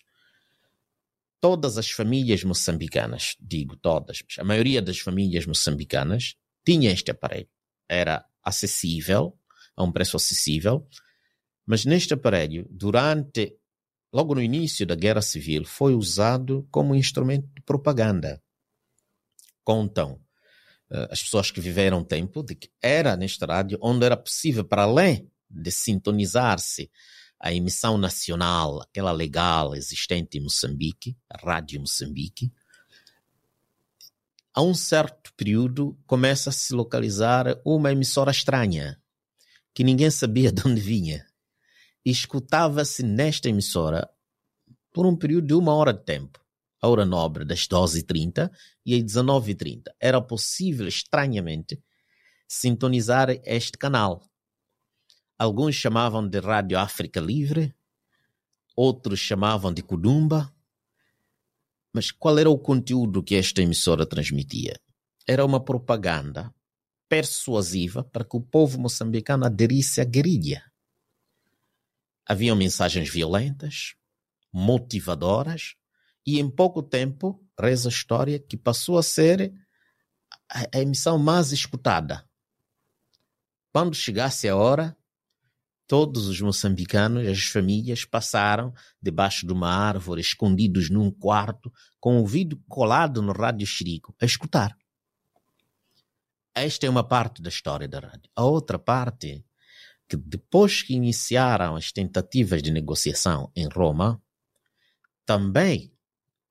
todas 1.39 1.77
as 1.77 1.89
famílias 1.91 2.43
moçambicanas, 2.43 3.35
digo 3.39 3.75
todas, 3.75 4.23
a 4.37 4.43
maioria 4.43 4.81
das 4.81 4.99
famílias 4.99 5.45
moçambicanas 5.45 6.35
tinha 6.65 6.91
este 6.91 7.11
aparelho. 7.11 7.47
Era 7.87 8.25
acessível, 8.43 9.37
a 9.75 9.83
um 9.83 9.91
preço 9.91 10.17
acessível, 10.17 10.87
mas 11.65 11.85
neste 11.85 12.13
aparelho, 12.13 12.67
durante, 12.69 13.55
logo 14.11 14.35
no 14.35 14.41
início 14.41 14.85
da 14.85 14.95
Guerra 14.95 15.21
Civil, 15.21 15.65
foi 15.65 15.93
usado 15.93 16.67
como 16.71 16.95
instrumento 16.95 17.47
de 17.55 17.61
propaganda. 17.61 18.41
Contam 19.63 20.13
uh, 20.91 21.07
as 21.11 21.21
pessoas 21.21 21.51
que 21.51 21.61
viveram 21.61 22.03
tempo 22.03 22.43
de 22.43 22.55
que 22.55 22.69
era 22.81 23.15
neste 23.15 23.43
rádio 23.45 23.77
onde 23.81 24.05
era 24.05 24.17
possível, 24.17 24.63
para 24.63 24.83
além 24.83 25.29
de 25.49 25.71
sintonizar-se 25.71 26.89
a 27.39 27.53
emissão 27.53 27.97
nacional, 27.97 28.81
aquela 28.81 29.11
legal 29.11 29.75
existente 29.75 30.37
em 30.37 30.41
Moçambique, 30.41 31.15
a 31.29 31.37
Rádio 31.37 31.79
Moçambique, 31.79 32.51
a 34.57 34.61
um 34.63 34.73
certo 34.73 35.31
período 35.35 35.95
começa 36.07 36.49
a 36.49 36.53
se 36.53 36.73
localizar 36.73 37.61
uma 37.63 37.91
emissora 37.91 38.31
estranha, 38.31 38.99
que 39.71 39.83
ninguém 39.83 40.09
sabia 40.09 40.49
de 40.51 40.67
onde 40.67 40.81
vinha. 40.81 41.26
Escutava-se 42.05 43.03
nesta 43.03 43.49
emissora 43.49 44.09
por 44.93 45.05
um 45.05 45.15
período 45.15 45.47
de 45.47 45.53
uma 45.53 45.73
hora 45.73 45.93
de 45.93 46.03
tempo. 46.03 46.39
A 46.81 46.87
hora 46.87 47.05
nobre 47.05 47.43
das 47.43 47.67
12h30 47.67 48.51
e 48.85 48.95
às 48.95 49.03
19h30. 49.03 49.83
Era 49.99 50.21
possível, 50.21 50.87
estranhamente, 50.87 51.81
sintonizar 52.47 53.29
este 53.43 53.77
canal. 53.77 54.23
Alguns 55.37 55.75
chamavam 55.75 56.27
de 56.27 56.39
Rádio 56.39 56.79
África 56.79 57.19
Livre, 57.19 57.75
outros 58.75 59.19
chamavam 59.19 59.73
de 59.73 59.81
Kudumba. 59.81 60.53
Mas 61.93 62.11
qual 62.11 62.37
era 62.37 62.49
o 62.49 62.59
conteúdo 62.59 63.23
que 63.23 63.35
esta 63.35 63.61
emissora 63.61 64.05
transmitia? 64.05 64.79
Era 65.27 65.45
uma 65.45 65.63
propaganda 65.63 66.53
persuasiva 67.09 68.03
para 68.03 68.23
que 68.23 68.37
o 68.37 68.41
povo 68.41 68.79
moçambicano 68.79 69.45
aderisse 69.45 69.99
à 69.99 70.03
guerrilha. 70.03 70.63
Haviam 72.27 72.55
mensagens 72.55 73.09
violentas, 73.09 73.95
motivadoras, 74.51 75.75
e 76.25 76.39
em 76.39 76.49
pouco 76.49 76.83
tempo, 76.83 77.41
reza 77.59 77.87
a 77.87 77.91
história, 77.91 78.37
que 78.39 78.57
passou 78.57 78.97
a 78.97 79.03
ser 79.03 79.53
a 80.49 80.79
emissão 80.79 81.17
mais 81.17 81.51
escutada. 81.51 82.27
Quando 83.71 83.95
chegasse 83.95 84.47
a 84.47 84.55
hora, 84.55 84.97
Todos 85.87 86.27
os 86.27 86.41
moçambicanos, 86.41 87.25
as 87.25 87.45
famílias, 87.45 88.03
passaram 88.03 88.73
debaixo 89.01 89.47
de 89.47 89.53
uma 89.53 89.69
árvore, 89.69 90.19
escondidos 90.19 90.89
num 90.89 91.09
quarto, 91.09 91.71
com 91.97 92.17
o 92.17 92.19
ouvido 92.19 92.61
colado 92.67 93.21
no 93.21 93.31
rádio 93.31 93.65
xerico, 93.65 94.13
a 94.21 94.25
escutar. 94.25 94.77
Esta 96.53 96.85
é 96.85 96.89
uma 96.89 97.05
parte 97.05 97.41
da 97.41 97.47
história 97.47 97.87
da 97.87 97.99
rádio. 97.99 98.29
A 98.35 98.43
outra 98.43 98.77
parte, 98.77 99.45
que 100.07 100.15
depois 100.15 100.81
que 100.81 100.93
iniciaram 100.93 101.75
as 101.75 101.91
tentativas 101.91 102.63
de 102.63 102.71
negociação 102.71 103.51
em 103.55 103.67
Roma, 103.67 104.19
também 105.25 105.91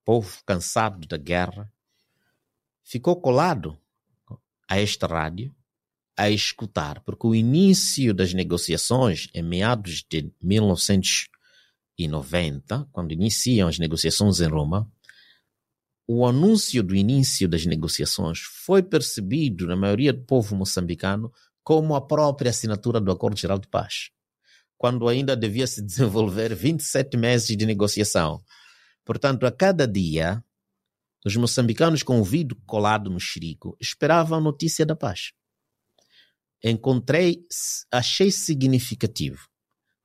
povo 0.04 0.40
cansado 0.46 1.09
da 1.09 1.16
guerra, 1.16 1.68
ficou 2.84 3.20
colado 3.20 3.76
a 4.68 4.78
esta 4.78 5.09
rádio 5.09 5.52
a 6.16 6.30
escutar, 6.30 7.00
porque 7.00 7.26
o 7.26 7.34
início 7.34 8.14
das 8.14 8.32
negociações, 8.32 9.28
em 9.34 9.42
meados 9.42 10.04
de 10.09 10.32
1990, 10.40 12.88
quando 12.92 13.11
iniciam 13.12 13.66
as 13.68 13.80
negociações 13.80 14.40
em 14.40 14.46
Roma, 14.46 14.88
o 16.07 16.24
anúncio 16.24 16.84
do 16.84 16.94
início 16.94 17.48
das 17.48 17.66
negociações 17.66 18.38
foi 18.38 18.80
percebido 18.82 19.66
na 19.66 19.74
maioria 19.74 20.12
do 20.12 20.22
povo 20.22 20.54
moçambicano 20.54 21.32
como 21.66 21.96
a 21.96 22.00
própria 22.00 22.50
assinatura 22.50 23.00
do 23.00 23.10
Acordo 23.10 23.36
Geral 23.36 23.58
de 23.58 23.66
Paz, 23.66 24.10
quando 24.78 25.08
ainda 25.08 25.36
devia 25.36 25.66
se 25.66 25.82
desenvolver 25.82 26.54
27 26.54 27.16
meses 27.16 27.56
de 27.56 27.66
negociação. 27.66 28.40
Portanto, 29.04 29.44
a 29.44 29.50
cada 29.50 29.84
dia, 29.84 30.44
os 31.24 31.34
moçambicanos 31.34 32.04
com 32.04 32.20
o 32.20 32.24
vidro 32.24 32.56
colado 32.64 33.10
no 33.10 33.18
xerico 33.18 33.76
esperavam 33.80 34.38
a 34.38 34.40
notícia 34.40 34.86
da 34.86 34.94
paz. 34.94 35.32
Encontrei, 36.62 37.44
achei 37.90 38.30
significativo 38.30 39.48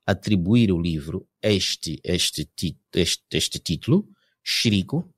atribuir 0.04 0.72
o 0.72 0.82
livro 0.82 1.30
este, 1.44 2.02
este, 2.04 2.50
este, 2.92 3.24
este 3.32 3.60
título, 3.60 4.10
Xerico, 4.44 5.14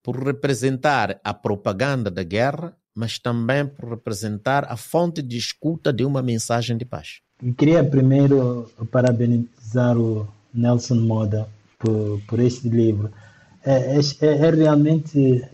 por 0.00 0.24
representar 0.24 1.20
a 1.24 1.34
propaganda 1.34 2.08
da 2.08 2.22
guerra, 2.22 2.78
mas 2.96 3.18
também 3.18 3.66
por 3.66 3.90
representar 3.90 4.64
a 4.64 4.76
fonte 4.76 5.20
de 5.20 5.36
escuta 5.36 5.92
de 5.92 6.04
uma 6.04 6.22
mensagem 6.22 6.76
de 6.76 6.84
paz. 6.84 7.20
Queria 7.58 7.84
primeiro 7.84 8.70
parabenizar 8.90 9.98
o 9.98 10.26
Nelson 10.54 10.94
Moda 10.94 11.46
por, 11.78 12.20
por 12.26 12.40
este 12.40 12.70
livro. 12.70 13.12
É, 13.62 13.98
é, 13.98 14.26
é 14.26 14.50
realmente 14.50 15.46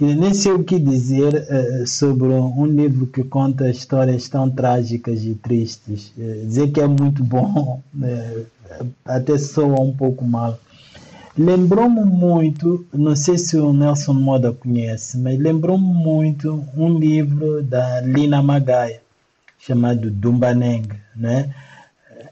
nem 0.00 0.34
sei 0.34 0.52
o 0.52 0.64
que 0.64 0.78
dizer 0.78 1.32
uh, 1.32 1.86
sobre 1.86 2.26
um 2.26 2.66
livro 2.66 3.06
que 3.06 3.22
conta 3.22 3.70
histórias 3.70 4.28
tão 4.28 4.50
trágicas 4.50 5.24
e 5.24 5.34
tristes. 5.34 6.12
Uh, 6.16 6.46
dizer 6.46 6.72
que 6.72 6.80
é 6.80 6.86
muito 6.86 7.22
bom 7.22 7.80
uh, 7.94 8.46
até 9.04 9.38
soa 9.38 9.80
um 9.80 9.94
pouco 9.94 10.24
mal. 10.24 10.58
Lembrou-me 11.36 12.04
muito, 12.04 12.86
não 12.92 13.16
sei 13.16 13.38
se 13.38 13.56
o 13.56 13.72
Nelson 13.72 14.12
Moda 14.12 14.52
conhece, 14.52 15.16
mas 15.16 15.38
lembrou-me 15.38 15.86
muito 15.86 16.62
um 16.76 16.98
livro 16.98 17.62
da 17.62 18.02
Lina 18.02 18.42
Magaia, 18.42 19.00
chamado 19.58 20.10
Dumbaneng, 20.10 20.88
né? 21.16 21.54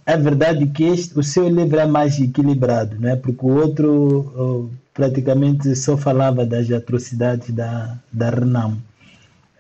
É 0.05 0.19
verdade 0.19 0.67
que 0.67 0.85
este, 0.85 1.19
o 1.19 1.23
seu 1.23 1.49
livro 1.49 1.79
é 1.79 1.87
mais 1.87 2.21
equilibrado, 2.21 3.01
né? 3.01 3.17
Porque 3.17 3.47
o 3.47 3.55
outro 3.57 4.71
praticamente 4.93 5.75
só 5.77 5.97
falava 5.97 6.45
das 6.45 6.71
atrocidades 6.71 7.51
da, 7.55 7.97
da 8.13 8.29
Renamo. 8.29 8.83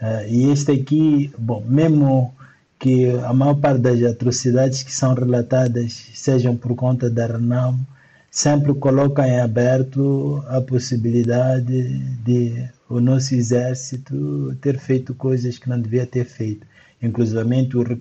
Uh, 0.03 0.29
e 0.29 0.51
este 0.51 0.73
aqui, 0.73 1.33
bom, 1.39 1.65
mesmo 1.67 2.35
que 2.79 3.11
a 3.25 3.33
maior 3.33 3.55
parte 3.55 3.81
das 3.81 4.03
atrocidades 4.03 4.83
que 4.83 4.93
são 4.93 5.15
relatadas 5.15 6.11
sejam 6.13 6.55
por 6.57 6.75
conta 6.75 7.09
da 7.09 7.27
Renamo, 7.27 7.87
sempre 8.31 8.73
coloca 8.75 9.27
em 9.27 9.41
aberto 9.41 10.43
a 10.49 10.61
possibilidade 10.61 11.99
de 12.23 12.69
o 12.89 13.01
nosso 13.01 13.35
exército 13.35 14.57
ter 14.61 14.79
feito 14.79 15.15
coisas 15.15 15.59
que 15.59 15.69
não 15.69 15.81
devia 15.81 16.07
ter 16.07 16.25
feito, 16.25 16.67
inclusive 17.03 17.41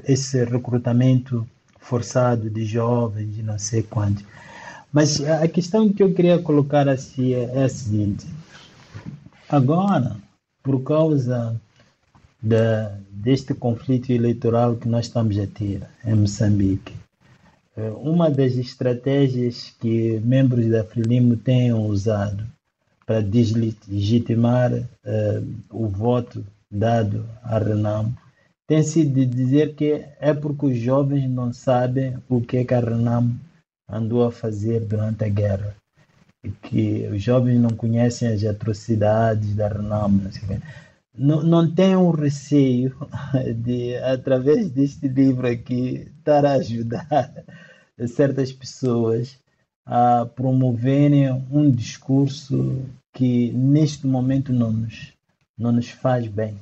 esse 0.06 0.44
recrutamento 0.46 1.48
forçado 1.80 2.50
de 2.50 2.66
jovens, 2.66 3.36
de 3.36 3.44
não 3.44 3.58
sei 3.58 3.84
quantos. 3.84 4.24
Mas 4.92 5.22
a 5.22 5.48
questão 5.48 5.92
que 5.92 6.02
eu 6.02 6.14
queria 6.14 6.40
colocar 6.40 6.88
assim 6.88 7.34
é, 7.34 7.64
a 7.64 7.70
seguinte: 7.70 8.26
agora, 9.48 10.18
por 10.64 10.82
causa 10.84 11.60
da, 12.42 12.96
deste 13.12 13.54
conflito 13.54 14.12
eleitoral 14.12 14.76
que 14.76 14.88
nós 14.88 15.06
estamos 15.06 15.38
a 15.38 15.46
ter 15.46 15.84
em 16.04 16.16
Moçambique, 16.16 16.94
uma 18.02 18.30
das 18.30 18.54
estratégias 18.54 19.74
que 19.80 20.20
membros 20.20 20.68
da 20.68 20.84
Frelimo 20.84 21.38
têm 21.38 21.74
usado 21.74 22.46
para 23.06 23.22
deslegitimar 23.22 24.74
uh, 24.74 25.56
o 25.72 25.88
voto 25.88 26.46
dado 26.72 27.26
a 27.44 27.58
Renamo 27.58 28.16
tem 28.70 28.84
sido 28.84 29.16
de 29.16 29.26
dizer 29.26 29.74
que 29.74 30.06
é 30.20 30.32
porque 30.32 30.68
os 30.68 30.78
jovens 30.78 31.28
não 31.28 31.52
sabem 31.52 32.18
o 32.30 32.40
que 32.40 32.58
é 32.58 32.64
que 32.64 32.76
a 32.76 32.80
Renamo 32.80 33.36
andou 33.90 34.24
a 34.24 34.32
fazer 34.32 34.82
durante 34.82 35.24
a 35.24 35.28
guerra. 35.28 35.76
E 36.44 36.52
que 36.52 37.08
os 37.08 37.20
jovens 37.20 37.60
não 37.60 37.72
conhecem 37.72 38.28
as 38.28 38.44
atrocidades 38.44 39.56
da 39.56 39.70
Renamo. 39.70 40.22
Não, 41.18 41.42
não 41.42 41.74
tenham 41.74 42.12
receio 42.12 42.96
de, 43.58 43.96
através 43.96 44.70
deste 44.70 45.08
livro 45.08 45.48
aqui, 45.48 46.08
estar 46.20 46.46
a 46.46 46.54
ajudar 46.54 47.34
certas 48.08 48.52
pessoas 48.52 49.38
a 49.86 50.26
promoverem 50.26 51.32
um 51.52 51.70
discurso 51.72 52.86
que 53.14 53.52
neste 53.52 54.06
momento 54.06 54.54
não 54.54 54.72
nos, 54.72 55.14
não 55.58 55.72
nos 55.72 55.90
faz 55.90 56.28
bem. 56.28 56.60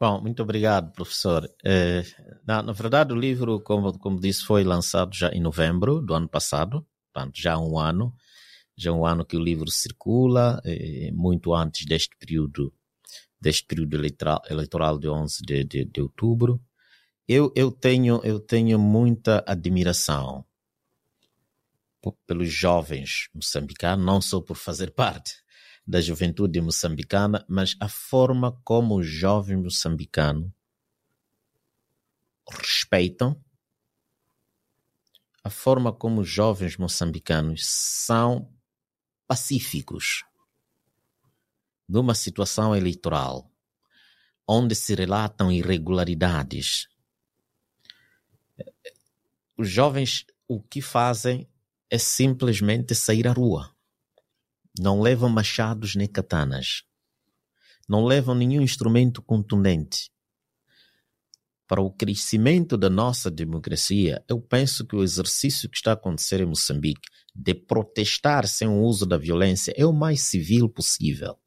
Bom, 0.00 0.20
muito 0.20 0.42
obrigado, 0.42 0.92
professor. 0.92 1.48
É, 1.64 2.02
na, 2.46 2.62
na, 2.62 2.72
verdade, 2.72 3.12
o 3.12 3.16
livro, 3.16 3.60
como, 3.60 3.96
como 3.98 4.20
disse, 4.20 4.44
foi 4.44 4.64
lançado 4.64 5.14
já 5.14 5.30
em 5.30 5.40
novembro 5.40 6.02
do 6.02 6.12
ano 6.12 6.28
passado, 6.28 6.84
portanto, 7.12 7.40
já 7.40 7.54
há 7.54 7.58
um 7.58 7.78
ano. 7.78 8.12
Já 8.76 8.92
um 8.92 9.06
ano 9.06 9.24
que 9.24 9.36
o 9.36 9.42
livro 9.42 9.70
circula, 9.70 10.60
é, 10.64 11.10
muito 11.12 11.54
antes 11.54 11.86
deste 11.86 12.16
período, 12.18 12.72
deste 13.40 13.64
período 13.64 13.94
eleitoral, 13.94 14.42
eleitoral 14.50 14.98
de 14.98 15.08
11 15.08 15.42
de, 15.42 15.64
de, 15.64 15.84
de 15.84 16.00
outubro. 16.00 16.60
Eu, 17.26 17.52
eu, 17.56 17.70
tenho, 17.70 18.20
eu 18.22 18.38
tenho 18.38 18.78
muita 18.78 19.42
admiração 19.46 20.44
pelos 22.26 22.52
jovens 22.52 23.30
moçambicanos, 23.34 24.04
não 24.04 24.20
só 24.20 24.40
por 24.40 24.56
fazer 24.56 24.90
parte 24.94 25.42
da 25.86 26.00
juventude 26.00 26.60
moçambicana, 26.60 27.44
mas 27.48 27.76
a 27.80 27.88
forma 27.88 28.52
como 28.62 28.98
os 28.98 29.06
jovens 29.06 29.62
moçambicanos 29.62 30.50
respeitam, 32.48 33.42
a 35.42 35.50
forma 35.50 35.92
como 35.92 36.22
os 36.22 36.28
jovens 36.28 36.76
moçambicanos 36.76 37.66
são 37.66 38.50
pacíficos 39.26 40.24
numa 41.88 42.14
situação 42.14 42.74
eleitoral 42.74 43.50
onde 44.46 44.74
se 44.74 44.94
relatam 44.94 45.50
irregularidades. 45.50 46.88
Os 49.56 49.68
jovens 49.68 50.24
o 50.46 50.60
que 50.60 50.80
fazem 50.82 51.48
é 51.90 51.98
simplesmente 51.98 52.94
sair 52.94 53.26
à 53.26 53.32
rua 53.32 53.74
não 54.78 55.00
levam 55.00 55.28
machados 55.28 55.94
nem 55.94 56.08
katanas. 56.08 56.82
Não 57.88 58.04
levam 58.04 58.34
nenhum 58.34 58.60
instrumento 58.60 59.22
contundente. 59.22 60.10
Para 61.66 61.80
o 61.80 61.90
crescimento 61.90 62.76
da 62.76 62.90
nossa 62.90 63.30
democracia, 63.30 64.22
eu 64.28 64.40
penso 64.40 64.84
que 64.84 64.96
o 64.96 65.02
exercício 65.02 65.68
que 65.68 65.76
está 65.76 65.92
a 65.92 65.94
acontecer 65.94 66.40
em 66.40 66.46
Moçambique 66.46 67.08
de 67.34 67.54
protestar 67.54 68.46
sem 68.48 68.68
o 68.68 68.82
uso 68.82 69.06
da 69.06 69.16
violência 69.16 69.72
é 69.76 69.86
o 69.86 69.92
mais 69.92 70.22
civil 70.22 70.68
possível. 70.68 71.38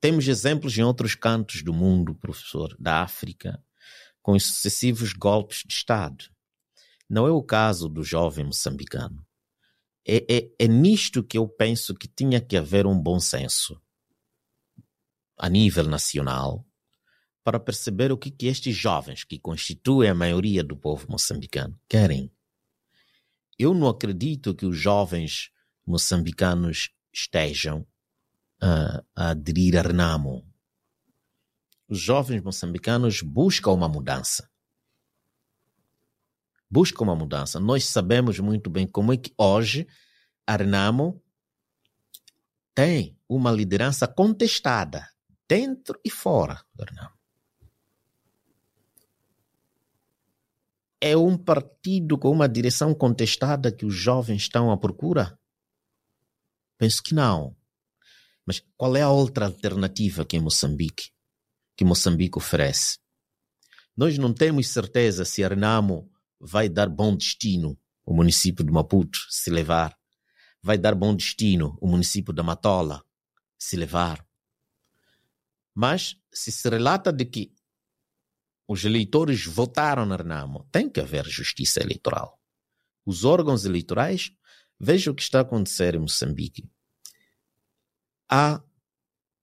Temos 0.00 0.26
exemplos 0.26 0.76
em 0.76 0.82
outros 0.82 1.14
cantos 1.14 1.62
do 1.62 1.72
mundo, 1.72 2.14
professor, 2.14 2.74
da 2.78 3.02
África, 3.02 3.62
com 4.22 4.32
os 4.32 4.44
sucessivos 4.46 5.12
golpes 5.12 5.62
de 5.66 5.72
Estado. 5.72 6.24
Não 7.08 7.26
é 7.26 7.30
o 7.30 7.42
caso 7.42 7.88
do 7.88 8.04
jovem 8.04 8.44
moçambicano. 8.44 9.26
É, 10.06 10.24
é, 10.28 10.50
é 10.58 10.68
nisto 10.68 11.22
que 11.22 11.36
eu 11.36 11.48
penso 11.48 11.94
que 11.94 12.08
tinha 12.08 12.40
que 12.40 12.56
haver 12.56 12.86
um 12.86 12.98
bom 12.98 13.20
senso 13.20 13.80
a 15.36 15.48
nível 15.48 15.84
nacional 15.84 16.66
para 17.42 17.58
perceber 17.58 18.12
o 18.12 18.18
que, 18.18 18.30
que 18.30 18.46
estes 18.46 18.76
jovens, 18.76 19.24
que 19.24 19.38
constituem 19.38 20.10
a 20.10 20.14
maioria 20.14 20.62
do 20.62 20.76
povo 20.76 21.06
moçambicano, 21.08 21.78
querem. 21.88 22.30
Eu 23.58 23.74
não 23.74 23.88
acredito 23.88 24.54
que 24.54 24.66
os 24.66 24.76
jovens 24.76 25.50
moçambicanos 25.86 26.90
estejam 27.12 27.80
uh, 28.62 29.04
a 29.16 29.30
aderir 29.30 29.76
a 29.76 29.82
Renamo. 29.82 30.46
Os 31.90 31.98
jovens 32.00 32.40
moçambicanos 32.42 33.20
buscam 33.20 33.72
uma 33.72 33.88
mudança. 33.88 34.48
Buscam 36.70 37.04
uma 37.04 37.16
mudança. 37.16 37.60
Nós 37.60 37.84
sabemos 37.84 38.38
muito 38.38 38.70
bem 38.70 38.86
como 38.86 39.12
é 39.12 39.16
que 39.16 39.34
hoje 39.36 39.86
Arnamo 40.46 41.22
tem 42.74 43.18
uma 43.28 43.50
liderança 43.50 44.06
contestada 44.06 45.06
dentro 45.48 46.00
e 46.04 46.10
fora 46.10 46.64
do 46.72 46.84
Arnamo. 46.84 47.20
é 51.00 51.16
um 51.16 51.36
partido 51.36 52.18
com 52.18 52.30
uma 52.30 52.48
direção 52.48 52.94
contestada 52.94 53.72
que 53.72 53.86
os 53.86 53.94
jovens 53.94 54.42
estão 54.42 54.70
à 54.70 54.76
procura? 54.76 55.38
Penso 56.76 57.02
que 57.02 57.14
não. 57.14 57.56
Mas 58.44 58.62
qual 58.76 58.94
é 58.96 59.02
a 59.02 59.10
outra 59.10 59.46
alternativa 59.46 60.24
que 60.24 60.36
em 60.36 60.40
Moçambique, 60.40 61.10
que 61.80 61.84
Moçambique 61.84 62.36
oferece? 62.36 62.98
Nós 63.96 64.18
não 64.18 64.34
temos 64.34 64.68
certeza 64.68 65.24
se 65.24 65.42
a 65.42 65.48
Renamo 65.48 66.12
vai 66.38 66.68
dar 66.68 66.90
bom 66.90 67.16
destino 67.16 67.80
o 68.04 68.12
município 68.12 68.62
de 68.62 68.70
Maputo 68.70 69.18
se 69.30 69.48
levar. 69.48 69.98
Vai 70.62 70.76
dar 70.76 70.94
bom 70.94 71.16
destino 71.16 71.78
o 71.80 71.88
município 71.88 72.34
da 72.34 72.42
Matola 72.42 73.02
se 73.58 73.76
levar. 73.76 74.22
Mas 75.74 76.20
se 76.30 76.52
se 76.52 76.68
relata 76.68 77.10
de 77.10 77.24
que 77.24 77.50
os 78.68 78.84
eleitores 78.84 79.46
votaram 79.46 80.04
na 80.04 80.16
Renamo, 80.16 80.68
tem 80.70 80.86
que 80.86 81.00
haver 81.00 81.24
justiça 81.24 81.80
eleitoral. 81.80 82.38
Os 83.06 83.24
órgãos 83.24 83.64
eleitorais, 83.64 84.32
veja 84.78 85.10
o 85.10 85.14
que 85.14 85.22
está 85.22 85.38
a 85.38 85.42
acontecer 85.42 85.94
em 85.94 86.00
Moçambique. 86.00 86.70
Há 88.28 88.62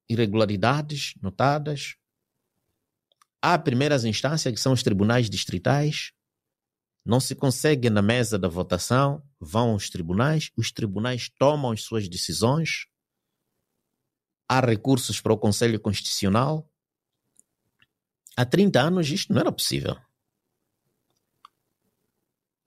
irregularidades 0.08 1.16
notadas. 1.20 1.98
Há 3.42 3.58
primeiras 3.58 4.04
instâncias, 4.06 4.54
que 4.54 4.60
são 4.60 4.74
os 4.74 4.84
tribunais 4.84 5.30
distritais. 5.30 6.12
Não 7.06 7.20
se 7.20 7.36
consegue 7.36 7.90
na 7.90 8.02
mesa 8.02 8.38
da 8.38 8.48
votação, 8.48 9.24
vão 9.40 9.72
aos 9.72 9.90
tribunais, 9.90 10.52
os 10.58 10.72
tribunais 10.72 11.30
tomam 11.40 11.72
as 11.72 11.82
suas 11.84 12.10
decisões. 12.10 12.88
Há 14.50 14.60
recursos 14.60 15.22
para 15.22 15.34
o 15.34 15.38
Conselho 15.38 15.80
Constitucional 15.80 16.70
Há 18.38 18.46
30 18.46 18.80
anos 18.80 19.10
isto 19.10 19.34
não 19.34 19.42
era 19.42 19.52
possível. 19.52 19.98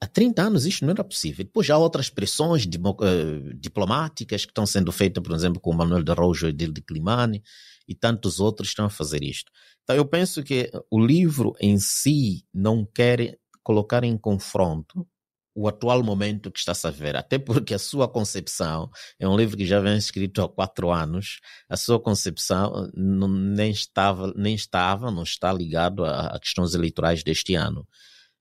Há 0.03 0.07
30 0.09 0.43
anos 0.43 0.67
isto 0.67 0.85
não 0.85 0.91
era 0.91 1.05
possível. 1.05 1.45
Depois 1.45 1.71
há 1.71 1.79
outras 1.79 2.11
pressões 2.11 2.65
uh, 2.65 3.55
diplomáticas 3.55 4.45
que 4.45 4.51
estão 4.51 4.67
sendo 4.67 4.91
feitas, 4.91 5.23
por 5.23 5.33
exemplo, 5.33 5.61
com 5.61 5.71
o 5.71 5.75
Manuel 5.77 6.03
de 6.03 6.11
Araujo 6.11 6.49
e 6.49 6.53
de 6.53 6.83
Climane 6.83 7.41
e 7.87 7.95
tantos 7.95 8.41
outros 8.41 8.71
estão 8.71 8.87
a 8.87 8.91
fazer 8.91 9.23
isto. 9.23 9.53
Então 9.91 9.97
eu 9.97 10.07
penso 10.07 10.45
que 10.45 10.71
o 10.89 11.05
livro 11.05 11.53
em 11.61 11.77
si 11.77 12.47
não 12.55 12.87
quer 12.87 13.41
colocar 13.61 14.05
em 14.05 14.17
confronto 14.17 15.05
o 15.53 15.67
atual 15.67 16.01
momento 16.05 16.53
que 16.53 16.61
está-se 16.61 16.87
a 16.87 16.93
ver, 16.93 17.17
até 17.17 17.41
porque 17.41 17.75
a 17.75 17.79
sua 17.79 18.09
concepção 18.09 18.89
é 19.19 19.27
um 19.27 19.37
livro 19.37 19.57
que 19.57 19.67
já 19.67 19.81
vem 19.81 19.99
escrito 19.99 20.43
há 20.43 20.49
quatro 20.49 20.93
anos, 20.93 21.41
a 21.69 21.77
sua 21.77 21.99
concepção 21.99 22.89
não, 22.95 23.27
nem 23.27 23.73
estava, 23.73 24.33
nem 24.37 24.55
estava, 24.55 25.11
não 25.11 25.25
está 25.25 25.53
ligado 25.53 26.05
a, 26.05 26.37
a 26.37 26.39
questões 26.39 26.73
eleitorais 26.73 27.25
deste 27.25 27.57
ano. 27.57 27.85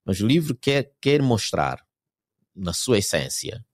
Mas 0.05 0.21
o 0.21 0.27
livro 0.27 0.53
quer, 0.53 0.93
quer 1.01 1.19
mostrar, 1.19 1.83
na 2.55 2.73
sua 2.73 2.99
essência, 2.99 3.65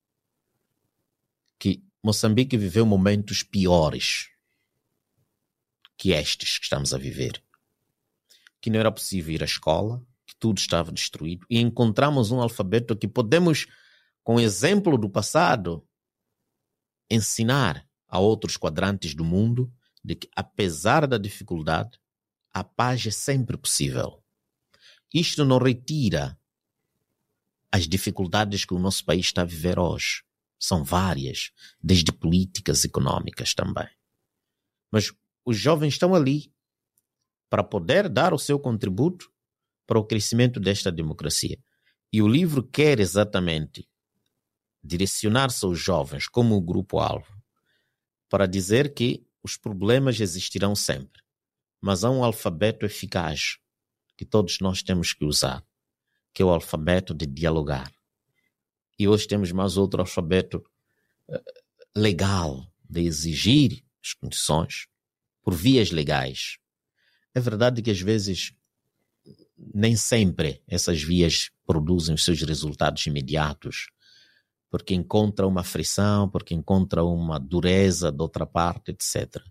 que 1.60 1.84
Moçambique 2.02 2.56
viveu 2.56 2.86
momentos 2.86 3.44
piores 3.44 4.30
que 5.98 6.12
estes 6.12 6.58
que 6.58 6.64
estamos 6.64 6.94
a 6.94 6.98
viver. 6.98 7.45
Que 8.66 8.72
não 8.72 8.80
era 8.80 8.92
possível 8.92 9.36
ir 9.36 9.44
à 9.44 9.46
escola, 9.46 10.04
tudo 10.40 10.58
estava 10.58 10.92
destruído. 10.92 11.46
E 11.48 11.60
encontramos 11.60 12.32
um 12.32 12.42
alfabeto 12.42 12.96
que 12.96 13.08
podemos, 13.08 13.68
com 14.24 14.40
exemplo 14.40 14.98
do 14.98 15.08
passado, 15.08 15.88
ensinar 17.08 17.88
a 18.08 18.18
outros 18.18 18.58
quadrantes 18.58 19.14
do 19.14 19.24
mundo 19.24 19.72
de 20.04 20.16
que, 20.16 20.28
apesar 20.36 21.06
da 21.06 21.20
dificuldade, 21.20 22.00
a 22.52 22.64
paz 22.64 23.06
é 23.06 23.12
sempre 23.12 23.56
possível. 23.56 24.24
Isto 25.14 25.46
não 25.46 25.60
retira 25.60 26.36
as 27.72 27.88
dificuldades 27.88 28.66
que 28.66 28.74
o 28.74 28.80
nosso 28.80 29.06
país 29.06 29.28
está 29.28 29.44
a 29.44 29.46
viver 29.46 29.78
hoje. 29.78 30.24
São 30.58 30.84
várias, 30.84 31.52
desde 31.80 32.12
políticas 32.12 32.84
econômicas 32.84 33.54
também. 33.54 33.90
Mas 34.90 35.14
os 35.46 35.56
jovens 35.56 35.94
estão 35.94 36.16
ali 36.16 36.52
para 37.50 37.64
poder 37.64 38.10
dar 38.10 38.34
o 38.34 38.40
seu 38.40 38.60
contributo 38.60 39.32
para 39.86 40.00
o 40.00 40.06
crescimento 40.06 40.60
desta 40.60 40.92
democracia. 40.92 41.58
E 42.12 42.22
o 42.22 42.28
livro 42.28 42.64
quer 42.64 43.00
exatamente 43.00 43.88
direcionar-se 44.84 45.66
aos 45.66 45.80
jovens 45.80 46.28
como 46.28 46.56
o 46.56 46.62
grupo-alvo 46.62 47.34
para 48.30 48.46
dizer 48.46 48.94
que 48.94 49.26
os 49.44 49.58
problemas 49.58 50.20
existirão 50.20 50.76
sempre, 50.76 51.22
mas 51.82 52.04
há 52.04 52.10
um 52.10 52.24
alfabeto 52.24 52.86
eficaz 52.86 53.58
que 54.18 54.26
todos 54.26 54.60
nós 54.60 54.82
temos 54.82 55.14
que 55.14 55.26
usar, 55.26 55.64
que 56.34 56.42
é 56.42 56.46
o 56.46 56.50
alfabeto 56.50 57.14
de 57.14 57.26
dialogar. 57.26 57.92
E 58.98 59.08
hoje 59.08 59.28
temos 59.28 59.52
mais 59.52 59.78
outro 59.78 60.02
alfabeto 60.02 60.64
eh, 61.30 61.44
legal 61.96 62.66
de 62.90 63.02
exigir 63.02 63.84
as 64.04 64.14
condições 64.14 64.88
por 65.44 65.54
vias 65.54 65.92
legais. 65.92 66.58
É 67.36 67.40
verdade 67.42 67.82
que 67.82 67.92
às 67.92 68.00
vezes 68.00 68.54
nem 69.74 69.96
sempre 69.98 70.62
essas 70.66 71.04
vias 71.04 71.52
produzem 71.68 72.16
os 72.16 72.24
seus 72.24 72.42
resultados 72.42 73.06
imediatos, 73.06 73.88
porque 74.70 74.94
encontra 74.94 75.46
uma 75.46 75.64
frição, 75.64 76.30
porque 76.30 76.54
encontra 76.54 77.04
uma 77.04 77.38
dureza 77.38 78.10
de 78.10 78.22
outra 78.22 78.46
parte, 78.46 78.92
etc. 78.92 79.42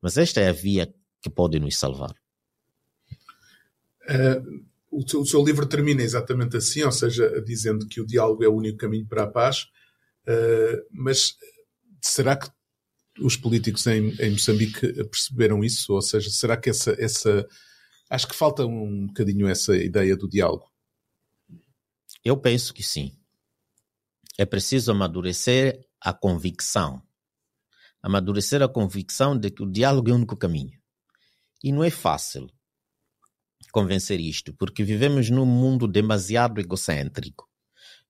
Mas 0.00 0.16
esta 0.16 0.40
é 0.40 0.48
a 0.48 0.52
via 0.52 0.92
que 1.20 1.28
pode 1.28 1.58
nos 1.58 1.76
salvar. 1.78 2.14
Uh, 4.08 4.64
o, 4.90 5.06
seu, 5.06 5.20
o, 5.20 5.26
seu, 5.26 5.44
livro 5.44 5.66
termina 5.66 6.02
exatamente 6.02 6.56
assim, 6.56 6.82
ou 6.84 6.92
seja, 6.92 7.42
dizendo 7.42 7.86
que 7.86 8.00
o 8.00 8.06
diálogo 8.06 8.44
é 8.44 8.48
o 8.48 8.54
único 8.54 8.78
caminho 8.78 9.06
para 9.06 9.24
a 9.24 9.30
paz. 9.30 9.64
Uh, 10.26 10.86
mas 10.90 11.36
será 12.00 12.36
que 12.36 12.48
os 13.20 13.36
políticos 13.36 13.86
em, 13.86 14.10
em 14.20 14.30
Moçambique 14.30 14.92
perceberam 15.04 15.64
isso? 15.64 15.92
Ou 15.92 16.02
seja, 16.02 16.30
será 16.30 16.56
que 16.56 16.70
essa, 16.70 16.94
essa 16.98 17.46
Acho 18.08 18.28
que 18.28 18.36
falta 18.36 18.64
um 18.64 19.06
bocadinho 19.06 19.48
essa 19.48 19.76
ideia 19.76 20.16
do 20.16 20.28
diálogo. 20.28 20.70
Eu 22.24 22.36
penso 22.36 22.72
que 22.72 22.82
sim. 22.82 23.18
É 24.38 24.44
preciso 24.44 24.92
amadurecer 24.92 25.84
a 26.00 26.12
convicção. 26.12 27.02
Amadurecer 28.00 28.62
a 28.62 28.68
convicção 28.68 29.36
de 29.36 29.50
que 29.50 29.62
o 29.62 29.70
diálogo 29.70 30.08
é 30.08 30.12
o 30.12 30.16
único 30.16 30.36
caminho. 30.36 30.78
E 31.64 31.72
não 31.72 31.82
é 31.82 31.90
fácil 31.90 32.48
convencer 33.72 34.20
isto, 34.20 34.54
porque 34.54 34.84
vivemos 34.84 35.28
num 35.28 35.44
mundo 35.44 35.88
demasiado 35.88 36.60
egocêntrico. 36.60 37.48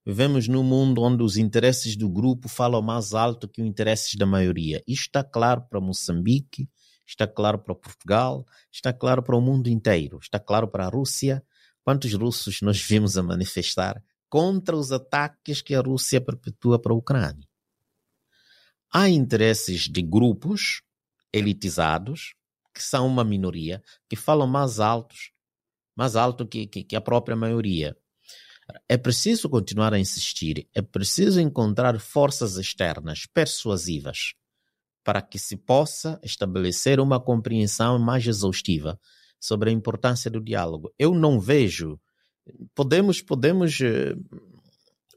Vivemos 0.09 0.47
num 0.47 0.63
mundo 0.63 1.03
onde 1.03 1.25
os 1.25 1.37
interesses 1.37 1.97
do 1.97 2.09
grupo 2.09 2.49
falam 2.49 2.81
mais 2.81 3.13
alto 3.13 3.49
que 3.49 3.61
os 3.61 3.67
interesses 3.67 4.15
da 4.15 4.25
maioria. 4.25 4.81
Isto 4.87 5.07
está 5.07 5.25
claro 5.25 5.63
para 5.63 5.81
Moçambique, 5.81 6.71
está 7.05 7.27
claro 7.27 7.59
para 7.59 7.75
Portugal, 7.75 8.47
está 8.71 8.93
claro 8.93 9.21
para 9.21 9.37
o 9.37 9.41
mundo 9.41 9.69
inteiro, 9.69 10.21
está 10.23 10.39
claro 10.39 10.69
para 10.69 10.87
a 10.87 10.89
Rússia. 10.89 11.45
Quantos 11.83 12.15
russos 12.15 12.61
nós 12.63 12.79
vimos 12.87 13.19
a 13.19 13.23
manifestar 13.23 14.01
contra 14.29 14.77
os 14.77 14.93
ataques 14.93 15.61
que 15.61 15.75
a 15.75 15.81
Rússia 15.81 16.21
perpetua 16.21 16.81
para 16.81 16.93
a 16.93 16.97
Ucrânia? 16.97 17.49
Há 18.93 19.09
interesses 19.09 19.89
de 19.89 20.03
grupos 20.03 20.83
elitizados, 21.33 22.33
que 22.73 22.81
são 22.81 23.09
uma 23.09 23.25
minoria, 23.25 23.83
que 24.09 24.15
falam 24.15 24.47
mais 24.47 24.79
altos, 24.79 25.33
mais 25.97 26.15
alto 26.15 26.47
que, 26.47 26.69
que, 26.69 26.85
que 26.85 26.95
a 26.95 27.01
própria 27.01 27.35
maioria. 27.35 27.97
É 28.89 28.97
preciso 28.97 29.49
continuar 29.49 29.95
a 29.95 29.99
insistir, 29.99 30.69
é 30.75 30.83
preciso 30.83 31.41
encontrar 31.41 31.99
forças 32.01 32.57
externas 32.57 33.27
persuasivas 33.33 34.35
para 35.05 35.23
que 35.23 35.39
se 35.39 35.57
possa 35.57 36.19
estabelecer 36.23 36.99
uma 36.99 37.21
compreensão 37.21 37.99
mais 37.99 38.27
exaustiva 38.27 38.99
sobre 39.41 39.71
a 39.71 39.73
importância 39.73 40.31
do 40.31 40.41
diálogo. 40.41 40.93
Eu 40.99 41.15
não 41.15 41.39
vejo. 41.39 42.01
Podemos, 42.75 43.21
podemos 43.21 43.81
eh, 43.81 44.17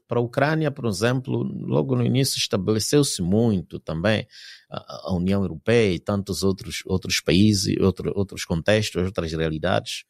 para 0.06 0.18
a 0.18 0.22
Ucrânia, 0.22 0.70
por 0.70 0.86
exemplo, 0.86 1.42
logo 1.42 1.94
no 1.94 2.04
início 2.04 2.36
estabeleceu-se 2.36 3.22
muito 3.22 3.78
também 3.78 4.26
a, 4.68 5.14
União 5.14 5.42
Europeia 5.42 5.94
e 5.94 6.00
tantos 6.00 6.42
outros, 6.42 6.82
outros 6.84 7.20
países, 7.20 7.76
outro, 7.80 8.12
outros 8.16 8.44
contextos, 8.44 9.04
outras 9.04 9.32
realidades, 9.32 10.04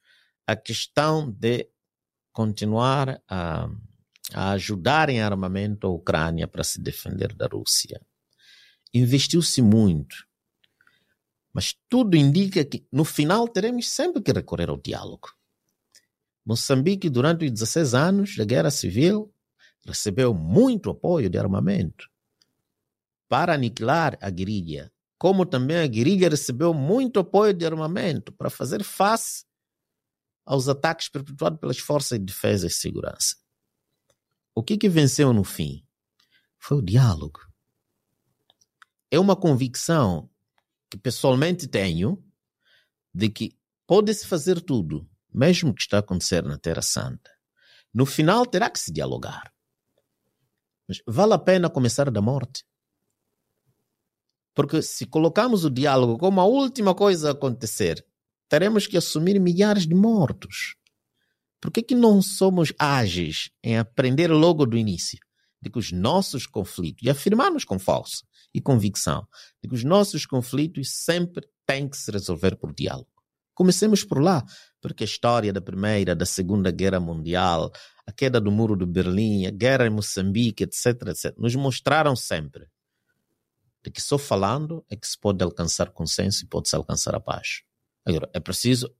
a 0.47 0.57
questão 0.57 1.30
de 1.30 1.68
continuar 2.33 3.20
a, 3.28 3.68
a 4.33 4.51
ajudar 4.53 5.09
em 5.09 5.20
armamento 5.20 5.87
a 5.87 5.91
Ucrânia 5.91 6.47
para 6.47 6.64
se 6.64 6.81
defender 6.81 7.35
da 7.35 7.47
Rússia 7.47 8.01
investiu-se 8.93 9.62
muito. 9.62 10.26
Mas 11.53 11.74
tudo 11.89 12.16
indica 12.16 12.64
que 12.64 12.87
no 12.93 13.05
final 13.05 13.49
teremos 13.49 13.89
sempre 13.89 14.22
que 14.22 14.33
recorrer 14.33 14.68
ao 14.68 14.76
diálogo. 14.76 15.28
Moçambique, 16.45 17.09
durante 17.09 17.45
os 17.45 17.51
16 17.51 17.95
anos 17.95 18.37
da 18.37 18.45
Guerra 18.45 18.70
Civil, 18.70 19.33
recebeu 19.85 20.33
muito 20.33 20.91
apoio 20.91 21.28
de 21.28 21.39
armamento 21.39 22.09
para 23.28 23.55
aniquilar 23.55 24.18
a 24.20 24.31
guerrilha, 24.31 24.93
como 25.18 25.47
também 25.47 25.78
a 25.78 25.87
guerrilha 25.87 26.28
recebeu 26.28 26.74
muito 26.74 27.20
apoio 27.20 27.55
de 27.55 27.64
armamento 27.64 28.33
para 28.33 28.51
fazer 28.51 28.83
face 28.83 29.45
aos 30.51 30.68
ataques 30.68 31.09
perpetuados 31.09 31.61
pelas 31.61 31.78
forças 31.78 32.18
de 32.18 32.24
defesa 32.24 32.66
e 32.66 32.70
segurança. 32.70 33.36
O 34.53 34.64
que, 34.64 34.76
que 34.76 34.88
venceu 34.88 35.32
no 35.32 35.44
fim? 35.44 35.86
Foi 36.59 36.78
o 36.78 36.82
diálogo. 36.82 37.38
É 39.12 39.20
uma 39.20 39.36
convicção 39.36 40.28
que 40.90 40.98
pessoalmente 40.98 41.68
tenho 41.68 42.20
de 43.14 43.28
que 43.28 43.57
pode-se 43.86 44.26
fazer 44.26 44.61
tudo, 44.61 45.09
mesmo 45.32 45.72
que 45.72 45.82
está 45.82 45.98
a 45.98 46.01
acontecer 46.01 46.42
na 46.42 46.59
Terra 46.59 46.82
Santa. 46.82 47.30
No 47.94 48.05
final 48.05 48.44
terá 48.44 48.68
que 48.68 48.80
se 48.80 48.92
dialogar. 48.92 49.55
Mas 50.88 51.01
vale 51.07 51.34
a 51.34 51.38
pena 51.38 51.70
começar 51.70 52.11
da 52.11 52.20
morte? 52.20 52.64
Porque 54.53 54.82
se 54.82 55.07
colocamos 55.07 55.64
o 55.64 55.70
diálogo 55.70 56.18
como 56.18 56.40
a 56.40 56.44
última 56.44 56.92
coisa 56.92 57.28
a 57.28 57.32
acontecer, 57.34 58.05
teremos 58.51 58.88
que 58.88 58.96
assumir 58.96 59.40
milhares 59.40 59.86
de 59.86 59.94
mortos. 59.94 60.74
Por 61.61 61.70
que, 61.70 61.82
que 61.82 61.94
não 61.94 62.20
somos 62.20 62.72
ágeis 62.76 63.48
em 63.62 63.78
aprender 63.78 64.28
logo 64.28 64.66
do 64.66 64.76
início 64.76 65.20
de 65.62 65.70
que 65.70 65.78
os 65.78 65.92
nossos 65.92 66.46
conflitos, 66.46 67.03
e 67.05 67.11
afirmarmos 67.11 67.64
com 67.64 67.78
força 67.78 68.24
e 68.53 68.61
convicção, 68.61 69.24
de 69.62 69.68
que 69.68 69.74
os 69.74 69.84
nossos 69.84 70.26
conflitos 70.26 70.90
sempre 70.90 71.46
têm 71.64 71.88
que 71.88 71.96
se 71.96 72.11
resolver 72.11 72.57
por 72.57 72.74
diálogo? 72.74 73.09
Comecemos 73.55 74.03
por 74.03 74.20
lá, 74.20 74.44
porque 74.80 75.05
a 75.05 75.07
história 75.07 75.53
da 75.53 75.61
Primeira, 75.61 76.16
da 76.16 76.26
Segunda 76.26 76.72
Guerra 76.72 76.98
Mundial, 76.98 77.70
a 78.05 78.11
queda 78.11 78.40
do 78.40 78.51
Muro 78.51 78.74
de 78.74 78.86
Berlim, 78.86 79.46
a 79.46 79.51
guerra 79.51 79.86
em 79.86 79.90
Moçambique, 79.90 80.64
etc., 80.64 81.09
etc., 81.09 81.34
nos 81.38 81.55
mostraram 81.55 82.16
sempre 82.16 82.66
de 83.84 83.90
que 83.90 84.01
só 84.01 84.18
falando 84.18 84.84
é 84.90 84.96
que 84.96 85.07
se 85.07 85.18
pode 85.18 85.44
alcançar 85.44 85.90
consenso 85.90 86.44
e 86.44 86.48
pode-se 86.48 86.74
alcançar 86.74 87.14
a 87.14 87.20
paz. 87.20 87.62
Agora, 88.05 88.30
é 88.32 88.40
preciso 88.40 88.92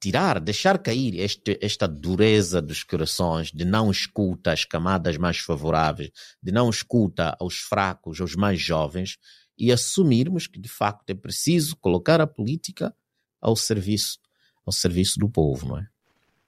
tirar, 0.00 0.40
deixar 0.40 0.78
cair 0.78 1.18
este, 1.20 1.56
esta 1.62 1.86
dureza 1.86 2.60
dos 2.60 2.82
corações, 2.82 3.52
de 3.52 3.64
não 3.64 3.88
escuta 3.88 4.52
as 4.52 4.64
camadas 4.64 5.16
mais 5.16 5.38
favoráveis, 5.38 6.10
de 6.42 6.50
não 6.50 6.68
escuta 6.68 7.36
aos 7.38 7.58
fracos, 7.58 8.20
aos 8.20 8.34
mais 8.34 8.60
jovens, 8.60 9.16
e 9.56 9.70
assumirmos 9.70 10.48
que, 10.48 10.58
de 10.58 10.68
facto, 10.68 11.08
é 11.10 11.14
preciso 11.14 11.76
colocar 11.76 12.20
a 12.20 12.26
política 12.26 12.92
ao 13.40 13.54
serviço, 13.54 14.18
ao 14.66 14.72
serviço 14.72 15.20
do 15.20 15.28
povo, 15.28 15.68
não 15.68 15.78
é? 15.78 15.86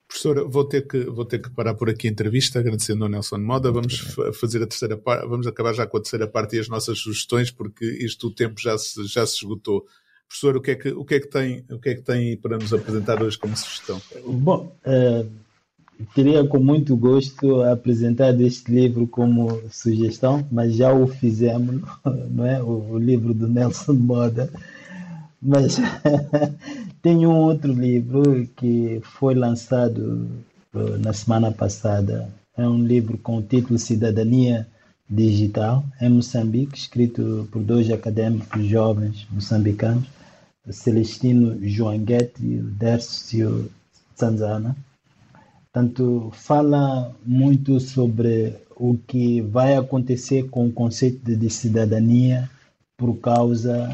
Professor, 0.08 0.48
vou 0.48 0.64
ter 0.64 0.86
que, 0.86 1.04
vou 1.04 1.24
ter 1.24 1.40
que 1.40 1.50
parar 1.50 1.74
por 1.74 1.88
aqui 1.88 2.08
a 2.08 2.10
entrevista, 2.10 2.58
agradecendo 2.58 3.04
ao 3.04 3.10
Nelson 3.10 3.38
Moda. 3.38 3.72
Vamos 3.72 3.98
fazer 4.34 4.62
a 4.62 4.66
terceira 4.66 4.96
parte, 4.96 5.26
vamos 5.26 5.46
acabar 5.46 5.72
já 5.72 5.86
com 5.86 5.96
a 5.96 6.00
terceira 6.00 6.28
parte 6.28 6.56
e 6.56 6.60
as 6.60 6.68
nossas 6.68 6.98
sugestões, 6.98 7.50
porque 7.50 7.84
isto 7.84 8.28
o 8.28 8.34
tempo 8.34 8.60
já 8.60 8.76
se, 8.76 9.06
já 9.06 9.26
se 9.26 9.36
esgotou. 9.36 9.86
Professor, 10.34 10.56
o 10.56 10.60
que, 10.60 10.70
é 10.72 10.74
que, 10.74 10.88
o, 10.88 11.04
que 11.04 11.14
é 11.14 11.20
que 11.20 11.28
tem, 11.28 11.64
o 11.70 11.78
que 11.78 11.90
é 11.90 11.94
que 11.94 12.02
tem 12.02 12.36
para 12.36 12.58
nos 12.58 12.74
apresentar 12.74 13.22
hoje 13.22 13.38
como 13.38 13.56
sugestão? 13.56 14.02
Bom, 14.26 14.74
uh, 14.84 15.30
teria 16.12 16.44
com 16.44 16.58
muito 16.58 16.96
gosto 16.96 17.62
apresentar 17.62 18.38
este 18.40 18.72
livro 18.72 19.06
como 19.06 19.62
sugestão, 19.70 20.44
mas 20.50 20.74
já 20.74 20.92
o 20.92 21.06
fizemos, 21.06 21.82
não 22.32 22.44
é? 22.44 22.60
O, 22.60 22.98
livro 22.98 23.32
do 23.32 23.46
Nelson 23.46 23.92
Moda. 23.92 24.50
Mas 25.40 25.78
Tem 27.00 27.24
um 27.26 27.36
outro 27.36 27.72
livro 27.72 28.48
que 28.56 29.00
foi 29.04 29.36
lançado 29.36 30.28
uh, 30.74 30.98
na 30.98 31.12
semana 31.12 31.52
passada. 31.52 32.28
É 32.56 32.66
um 32.66 32.82
livro 32.84 33.16
com 33.18 33.36
o 33.36 33.42
título 33.42 33.78
Cidadania 33.78 34.66
Digital, 35.08 35.84
em 36.00 36.08
Moçambique, 36.08 36.76
escrito 36.76 37.48
por 37.52 37.62
dois 37.62 37.88
acadêmicos 37.88 38.66
jovens 38.66 39.28
moçambicanos, 39.30 40.08
Celestino 40.70 41.58
Joanguete 41.62 42.44
e 42.44 42.56
Dércio 42.58 43.70
Zanzana. 44.18 44.76
Tanto 45.72 46.30
fala 46.32 47.14
muito 47.24 47.80
sobre 47.80 48.54
o 48.76 48.96
que 48.96 49.40
vai 49.40 49.76
acontecer 49.76 50.48
com 50.48 50.66
o 50.66 50.72
conceito 50.72 51.36
de 51.36 51.50
cidadania 51.50 52.48
por 52.96 53.16
causa, 53.16 53.88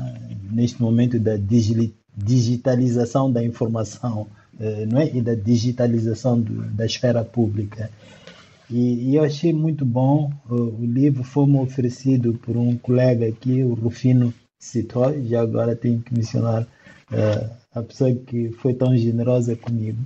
neste 0.51 0.81
momento, 0.81 1.18
da 1.18 1.37
digital 1.37 2.01
digitalização 2.16 3.33
da 3.33 3.43
informação 3.43 4.27
eh, 4.59 4.85
não 4.87 5.01
é? 5.01 5.11
e 5.16 5.23
da 5.23 5.35
digitalização 5.35 6.39
do, 6.39 6.64
da 6.71 6.85
esfera 6.85 7.25
pública. 7.25 7.91
E, 8.68 9.11
e, 9.11 9.16
eu 9.16 9.25
achei 9.25 9.53
muito 9.53 9.85
bom, 9.85 10.31
o, 10.49 10.55
o 10.55 10.85
livro 10.85 11.25
foi-me 11.25 11.59
oferecido 11.59 12.35
por 12.35 12.57
um 12.57 12.77
colega 12.77 13.27
aqui, 13.27 13.62
o 13.62 13.75
Rufino 13.75 14.35
Citói, 14.61 15.27
já 15.27 15.41
agora 15.41 15.75
tenho 15.75 16.01
que 16.01 16.15
mencionar 16.15 16.63
uh, 16.63 17.51
a 17.75 17.83
pessoa 17.83 18.15
que 18.15 18.51
foi 18.53 18.75
tão 18.75 18.95
generosa 18.95 19.57
comigo. 19.57 19.99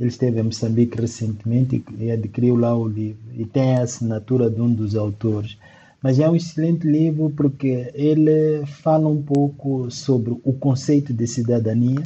Ele 0.00 0.08
esteve 0.08 0.40
em 0.40 0.44
Moçambique 0.44 0.98
recentemente 0.98 1.84
e, 1.98 2.04
e 2.04 2.10
adquiriu 2.10 2.56
lá 2.56 2.74
o 2.74 2.88
livro. 2.88 3.20
E 3.34 3.44
tem 3.44 3.76
a 3.76 3.82
assinatura 3.82 4.50
de 4.50 4.60
um 4.60 4.72
dos 4.72 4.96
autores. 4.96 5.58
Mas 6.02 6.18
é 6.18 6.28
um 6.28 6.34
excelente 6.34 6.86
livro 6.86 7.30
porque 7.30 7.90
ele 7.94 8.64
fala 8.66 9.06
um 9.06 9.22
pouco 9.22 9.90
sobre 9.90 10.32
o 10.42 10.52
conceito 10.54 11.12
de 11.12 11.26
cidadania, 11.26 12.02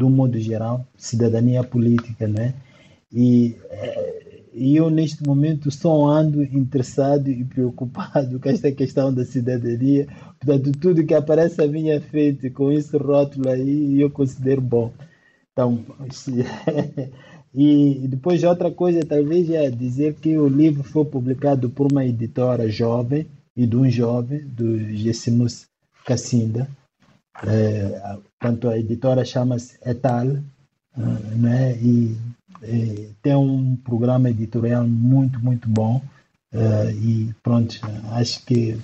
um 0.00 0.10
modo 0.10 0.38
geral, 0.38 0.86
cidadania 0.96 1.62
política, 1.62 2.26
né? 2.26 2.54
E, 3.12 3.56
eh, 3.70 4.27
e 4.58 4.76
eu, 4.76 4.90
neste 4.90 5.22
momento, 5.24 5.70
só 5.70 6.06
ando 6.06 6.42
interessado 6.42 7.30
e 7.30 7.44
preocupado 7.44 8.40
com 8.40 8.48
esta 8.48 8.70
questão 8.72 9.12
da 9.14 9.24
cidadania. 9.24 10.06
Portanto, 10.40 10.72
tudo 10.78 11.04
que 11.04 11.14
aparece 11.14 11.62
à 11.62 11.66
minha 11.66 12.00
frente 12.00 12.50
com 12.50 12.72
esse 12.72 12.96
rótulo 12.96 13.48
aí, 13.48 14.00
eu 14.00 14.10
considero 14.10 14.60
bom. 14.60 14.92
Então, 15.52 15.84
e 17.54 18.06
depois 18.08 18.42
outra 18.42 18.70
coisa, 18.70 19.00
talvez 19.06 19.48
é 19.50 19.70
dizer 19.70 20.14
que 20.14 20.36
o 20.36 20.48
livro 20.48 20.82
foi 20.82 21.04
publicado 21.04 21.70
por 21.70 21.90
uma 21.90 22.04
editora 22.04 22.68
jovem, 22.68 23.26
e 23.56 23.66
de 23.66 23.76
um 23.76 23.90
jovem, 23.90 24.46
do 24.46 24.78
Gessimus 24.94 25.66
Cassinda. 26.04 26.68
É, 27.44 28.18
portanto, 28.38 28.68
a 28.68 28.78
editora 28.78 29.24
chama-se 29.24 29.78
Etal, 29.84 30.26
né? 30.96 31.76
e, 31.82 32.16
e, 32.62 33.10
tem 33.22 33.34
um 33.34 33.76
programa 33.76 34.30
editorial 34.30 34.86
muito, 34.86 35.38
muito 35.40 35.68
bom. 35.68 36.02
É, 36.52 36.92
e 36.92 37.34
pronto, 37.42 37.78
acho 38.12 38.44
que 38.44 38.78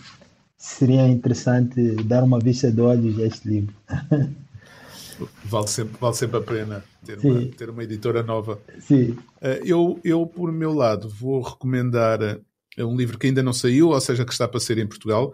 seria 0.56 1.06
interessante 1.08 1.94
dar 2.04 2.22
uma 2.22 2.38
vista 2.38 2.70
de 2.70 2.80
olhos 2.80 3.18
a 3.18 3.26
este 3.26 3.48
livro. 3.48 3.74
Vale 5.44 5.68
sempre, 5.68 5.96
vale 6.00 6.16
sempre 6.16 6.38
a 6.38 6.40
pena 6.40 6.84
ter, 7.06 7.18
uma, 7.20 7.46
ter 7.46 7.70
uma 7.70 7.84
editora 7.84 8.20
nova. 8.24 8.60
Sim. 8.80 9.16
É, 9.40 9.62
eu, 9.64 10.00
eu, 10.02 10.26
por 10.26 10.50
meu 10.50 10.72
lado, 10.72 11.08
vou 11.08 11.40
recomendar 11.40 12.18
é 12.76 12.84
um 12.84 12.96
livro 12.96 13.18
que 13.18 13.26
ainda 13.26 13.42
não 13.42 13.52
saiu, 13.52 13.90
ou 13.90 14.00
seja, 14.00 14.24
que 14.24 14.32
está 14.32 14.48
para 14.48 14.60
ser 14.60 14.78
em 14.78 14.86
Portugal, 14.86 15.32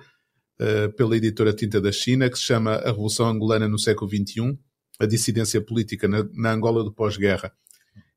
pela 0.94 1.16
editora 1.16 1.54
Tinta 1.54 1.80
da 1.80 1.90
China, 1.90 2.28
que 2.28 2.36
se 2.36 2.44
chama 2.44 2.72
A 2.72 2.90
Revolução 2.90 3.26
Angolana 3.26 3.66
no 3.66 3.78
Século 3.78 4.10
XXI, 4.10 4.58
a 4.98 5.06
dissidência 5.06 5.60
política 5.60 6.06
na, 6.06 6.26
na 6.34 6.52
Angola 6.52 6.84
do 6.84 6.92
pós-guerra. 6.92 7.50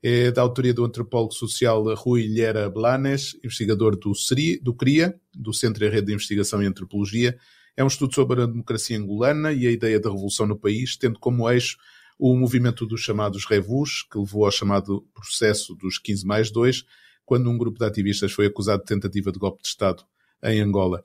É 0.05 0.31
da 0.31 0.41
autoria 0.41 0.73
do 0.73 0.83
antropólogo 0.83 1.33
social 1.33 1.81
Rui 1.95 2.27
Lhera 2.27 2.69
Blanes, 2.69 3.37
investigador 3.41 3.95
do, 3.95 4.11
CRI, 4.11 4.59
do 4.59 4.73
CRIA, 4.73 5.17
do 5.33 5.53
Centro 5.53 5.85
e 5.85 5.89
Rede 5.89 6.07
de 6.07 6.13
Investigação 6.13 6.61
em 6.61 6.65
Antropologia. 6.65 7.37
É 7.77 7.83
um 7.85 7.87
estudo 7.87 8.13
sobre 8.13 8.43
a 8.43 8.45
democracia 8.45 8.97
angolana 8.97 9.53
e 9.53 9.65
a 9.65 9.71
ideia 9.71 9.97
da 10.01 10.09
revolução 10.09 10.45
no 10.45 10.59
país, 10.59 10.97
tendo 10.97 11.17
como 11.19 11.49
eixo 11.49 11.77
o 12.19 12.35
movimento 12.35 12.85
dos 12.85 12.99
chamados 12.99 13.45
revus, 13.45 14.03
que 14.03 14.17
levou 14.17 14.43
ao 14.43 14.51
chamado 14.51 15.07
processo 15.13 15.73
dos 15.73 15.97
15 15.97 16.25
mais 16.25 16.51
2, 16.51 16.83
quando 17.25 17.49
um 17.49 17.57
grupo 17.57 17.79
de 17.79 17.85
ativistas 17.85 18.33
foi 18.33 18.47
acusado 18.47 18.81
de 18.81 18.87
tentativa 18.87 19.31
de 19.31 19.39
golpe 19.39 19.61
de 19.61 19.69
Estado 19.69 20.03
em 20.43 20.59
Angola. 20.59 21.01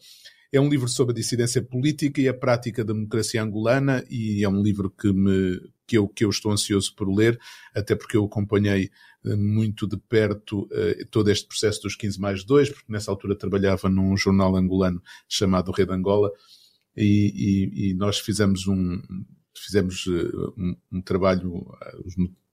É 0.52 0.60
um 0.60 0.68
livro 0.68 0.88
sobre 0.88 1.12
a 1.12 1.14
dissidência 1.14 1.62
política 1.62 2.20
e 2.20 2.28
a 2.28 2.34
prática 2.34 2.84
da 2.84 2.92
democracia 2.92 3.42
angolana 3.42 4.04
e 4.10 4.42
é 4.42 4.48
um 4.48 4.62
livro 4.62 4.90
que, 4.90 5.12
me, 5.12 5.60
que, 5.88 5.96
eu, 5.96 6.06
que 6.06 6.24
eu 6.24 6.30
estou 6.30 6.52
ansioso 6.52 6.94
por 6.94 7.08
ler, 7.12 7.40
até 7.74 7.96
porque 7.96 8.16
eu 8.16 8.26
acompanhei 8.26 8.90
eh, 9.24 9.34
muito 9.34 9.88
de 9.88 9.96
perto 9.96 10.64
uh, 10.64 11.06
todo 11.10 11.30
este 11.30 11.48
processo 11.48 11.82
dos 11.82 11.96
15 11.96 12.20
mais 12.20 12.44
2, 12.44 12.70
porque 12.70 12.92
nessa 12.92 13.10
altura 13.10 13.34
trabalhava 13.34 13.88
num 13.88 14.16
jornal 14.16 14.54
angolano 14.54 15.02
chamado 15.26 15.72
Rede 15.72 15.92
Angola 15.92 16.30
e, 16.94 17.32
e, 17.74 17.90
e 17.90 17.94
nós 17.94 18.18
fizemos 18.18 18.68
um, 18.68 19.00
fizemos 19.56 20.06
uh, 20.06 20.54
um, 20.56 20.76
um, 20.92 21.00
trabalho 21.00 21.66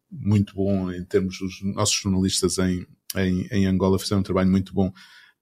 muito 0.10 0.56
bom 0.56 0.92
em 0.92 1.04
termos 1.04 1.38
dos 1.40 1.62
nossos 1.62 1.96
jornalistas 1.96 2.58
em, 2.58 2.88
em, 3.18 3.48
em 3.52 3.66
Angola 3.68 4.00
fizeram 4.00 4.22
um 4.22 4.24
trabalho 4.24 4.50
muito 4.50 4.74
bom 4.74 4.92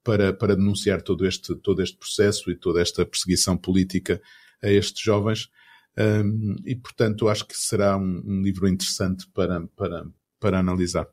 para, 0.04 0.34
para 0.34 0.56
denunciar 0.56 1.02
todo 1.02 1.26
este, 1.26 1.56
todo 1.56 1.82
este 1.82 1.98
processo 1.98 2.52
e 2.52 2.56
toda 2.56 2.82
esta 2.82 3.06
perseguição 3.06 3.56
política 3.56 4.22
a 4.62 4.70
estes 4.70 5.02
jovens. 5.02 5.50
Um, 5.98 6.56
e, 6.66 6.76
portanto, 6.76 7.30
acho 7.30 7.46
que 7.46 7.56
será 7.56 7.98
um, 7.98 8.22
um, 8.26 8.42
livro 8.42 8.68
interessante 8.68 9.28
para, 9.34 9.62
para, 9.76 10.06
para 10.40 10.60
analisar. 10.60 11.08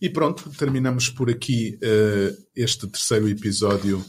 E 0.00 0.10
pronto, 0.10 0.50
terminamos 0.50 1.08
por 1.08 1.30
aqui 1.30 1.78
uh, 1.82 2.46
este 2.54 2.86
terceiro 2.86 3.28
episódio 3.28 4.04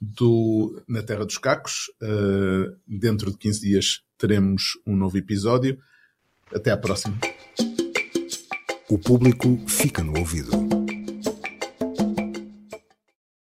do 0.00 0.82
Na 0.86 1.02
Terra 1.02 1.24
dos 1.24 1.38
Cacos. 1.38 1.90
Uh, 2.00 2.76
dentro 2.86 3.30
de 3.30 3.38
15 3.38 3.60
dias 3.60 4.02
teremos 4.16 4.78
um 4.86 4.96
novo 4.96 5.18
episódio. 5.18 5.78
Até 6.54 6.70
à 6.70 6.76
próxima. 6.76 7.18
O 8.88 8.98
público 8.98 9.58
fica 9.68 10.02
no 10.02 10.18
ouvido. 10.18 10.79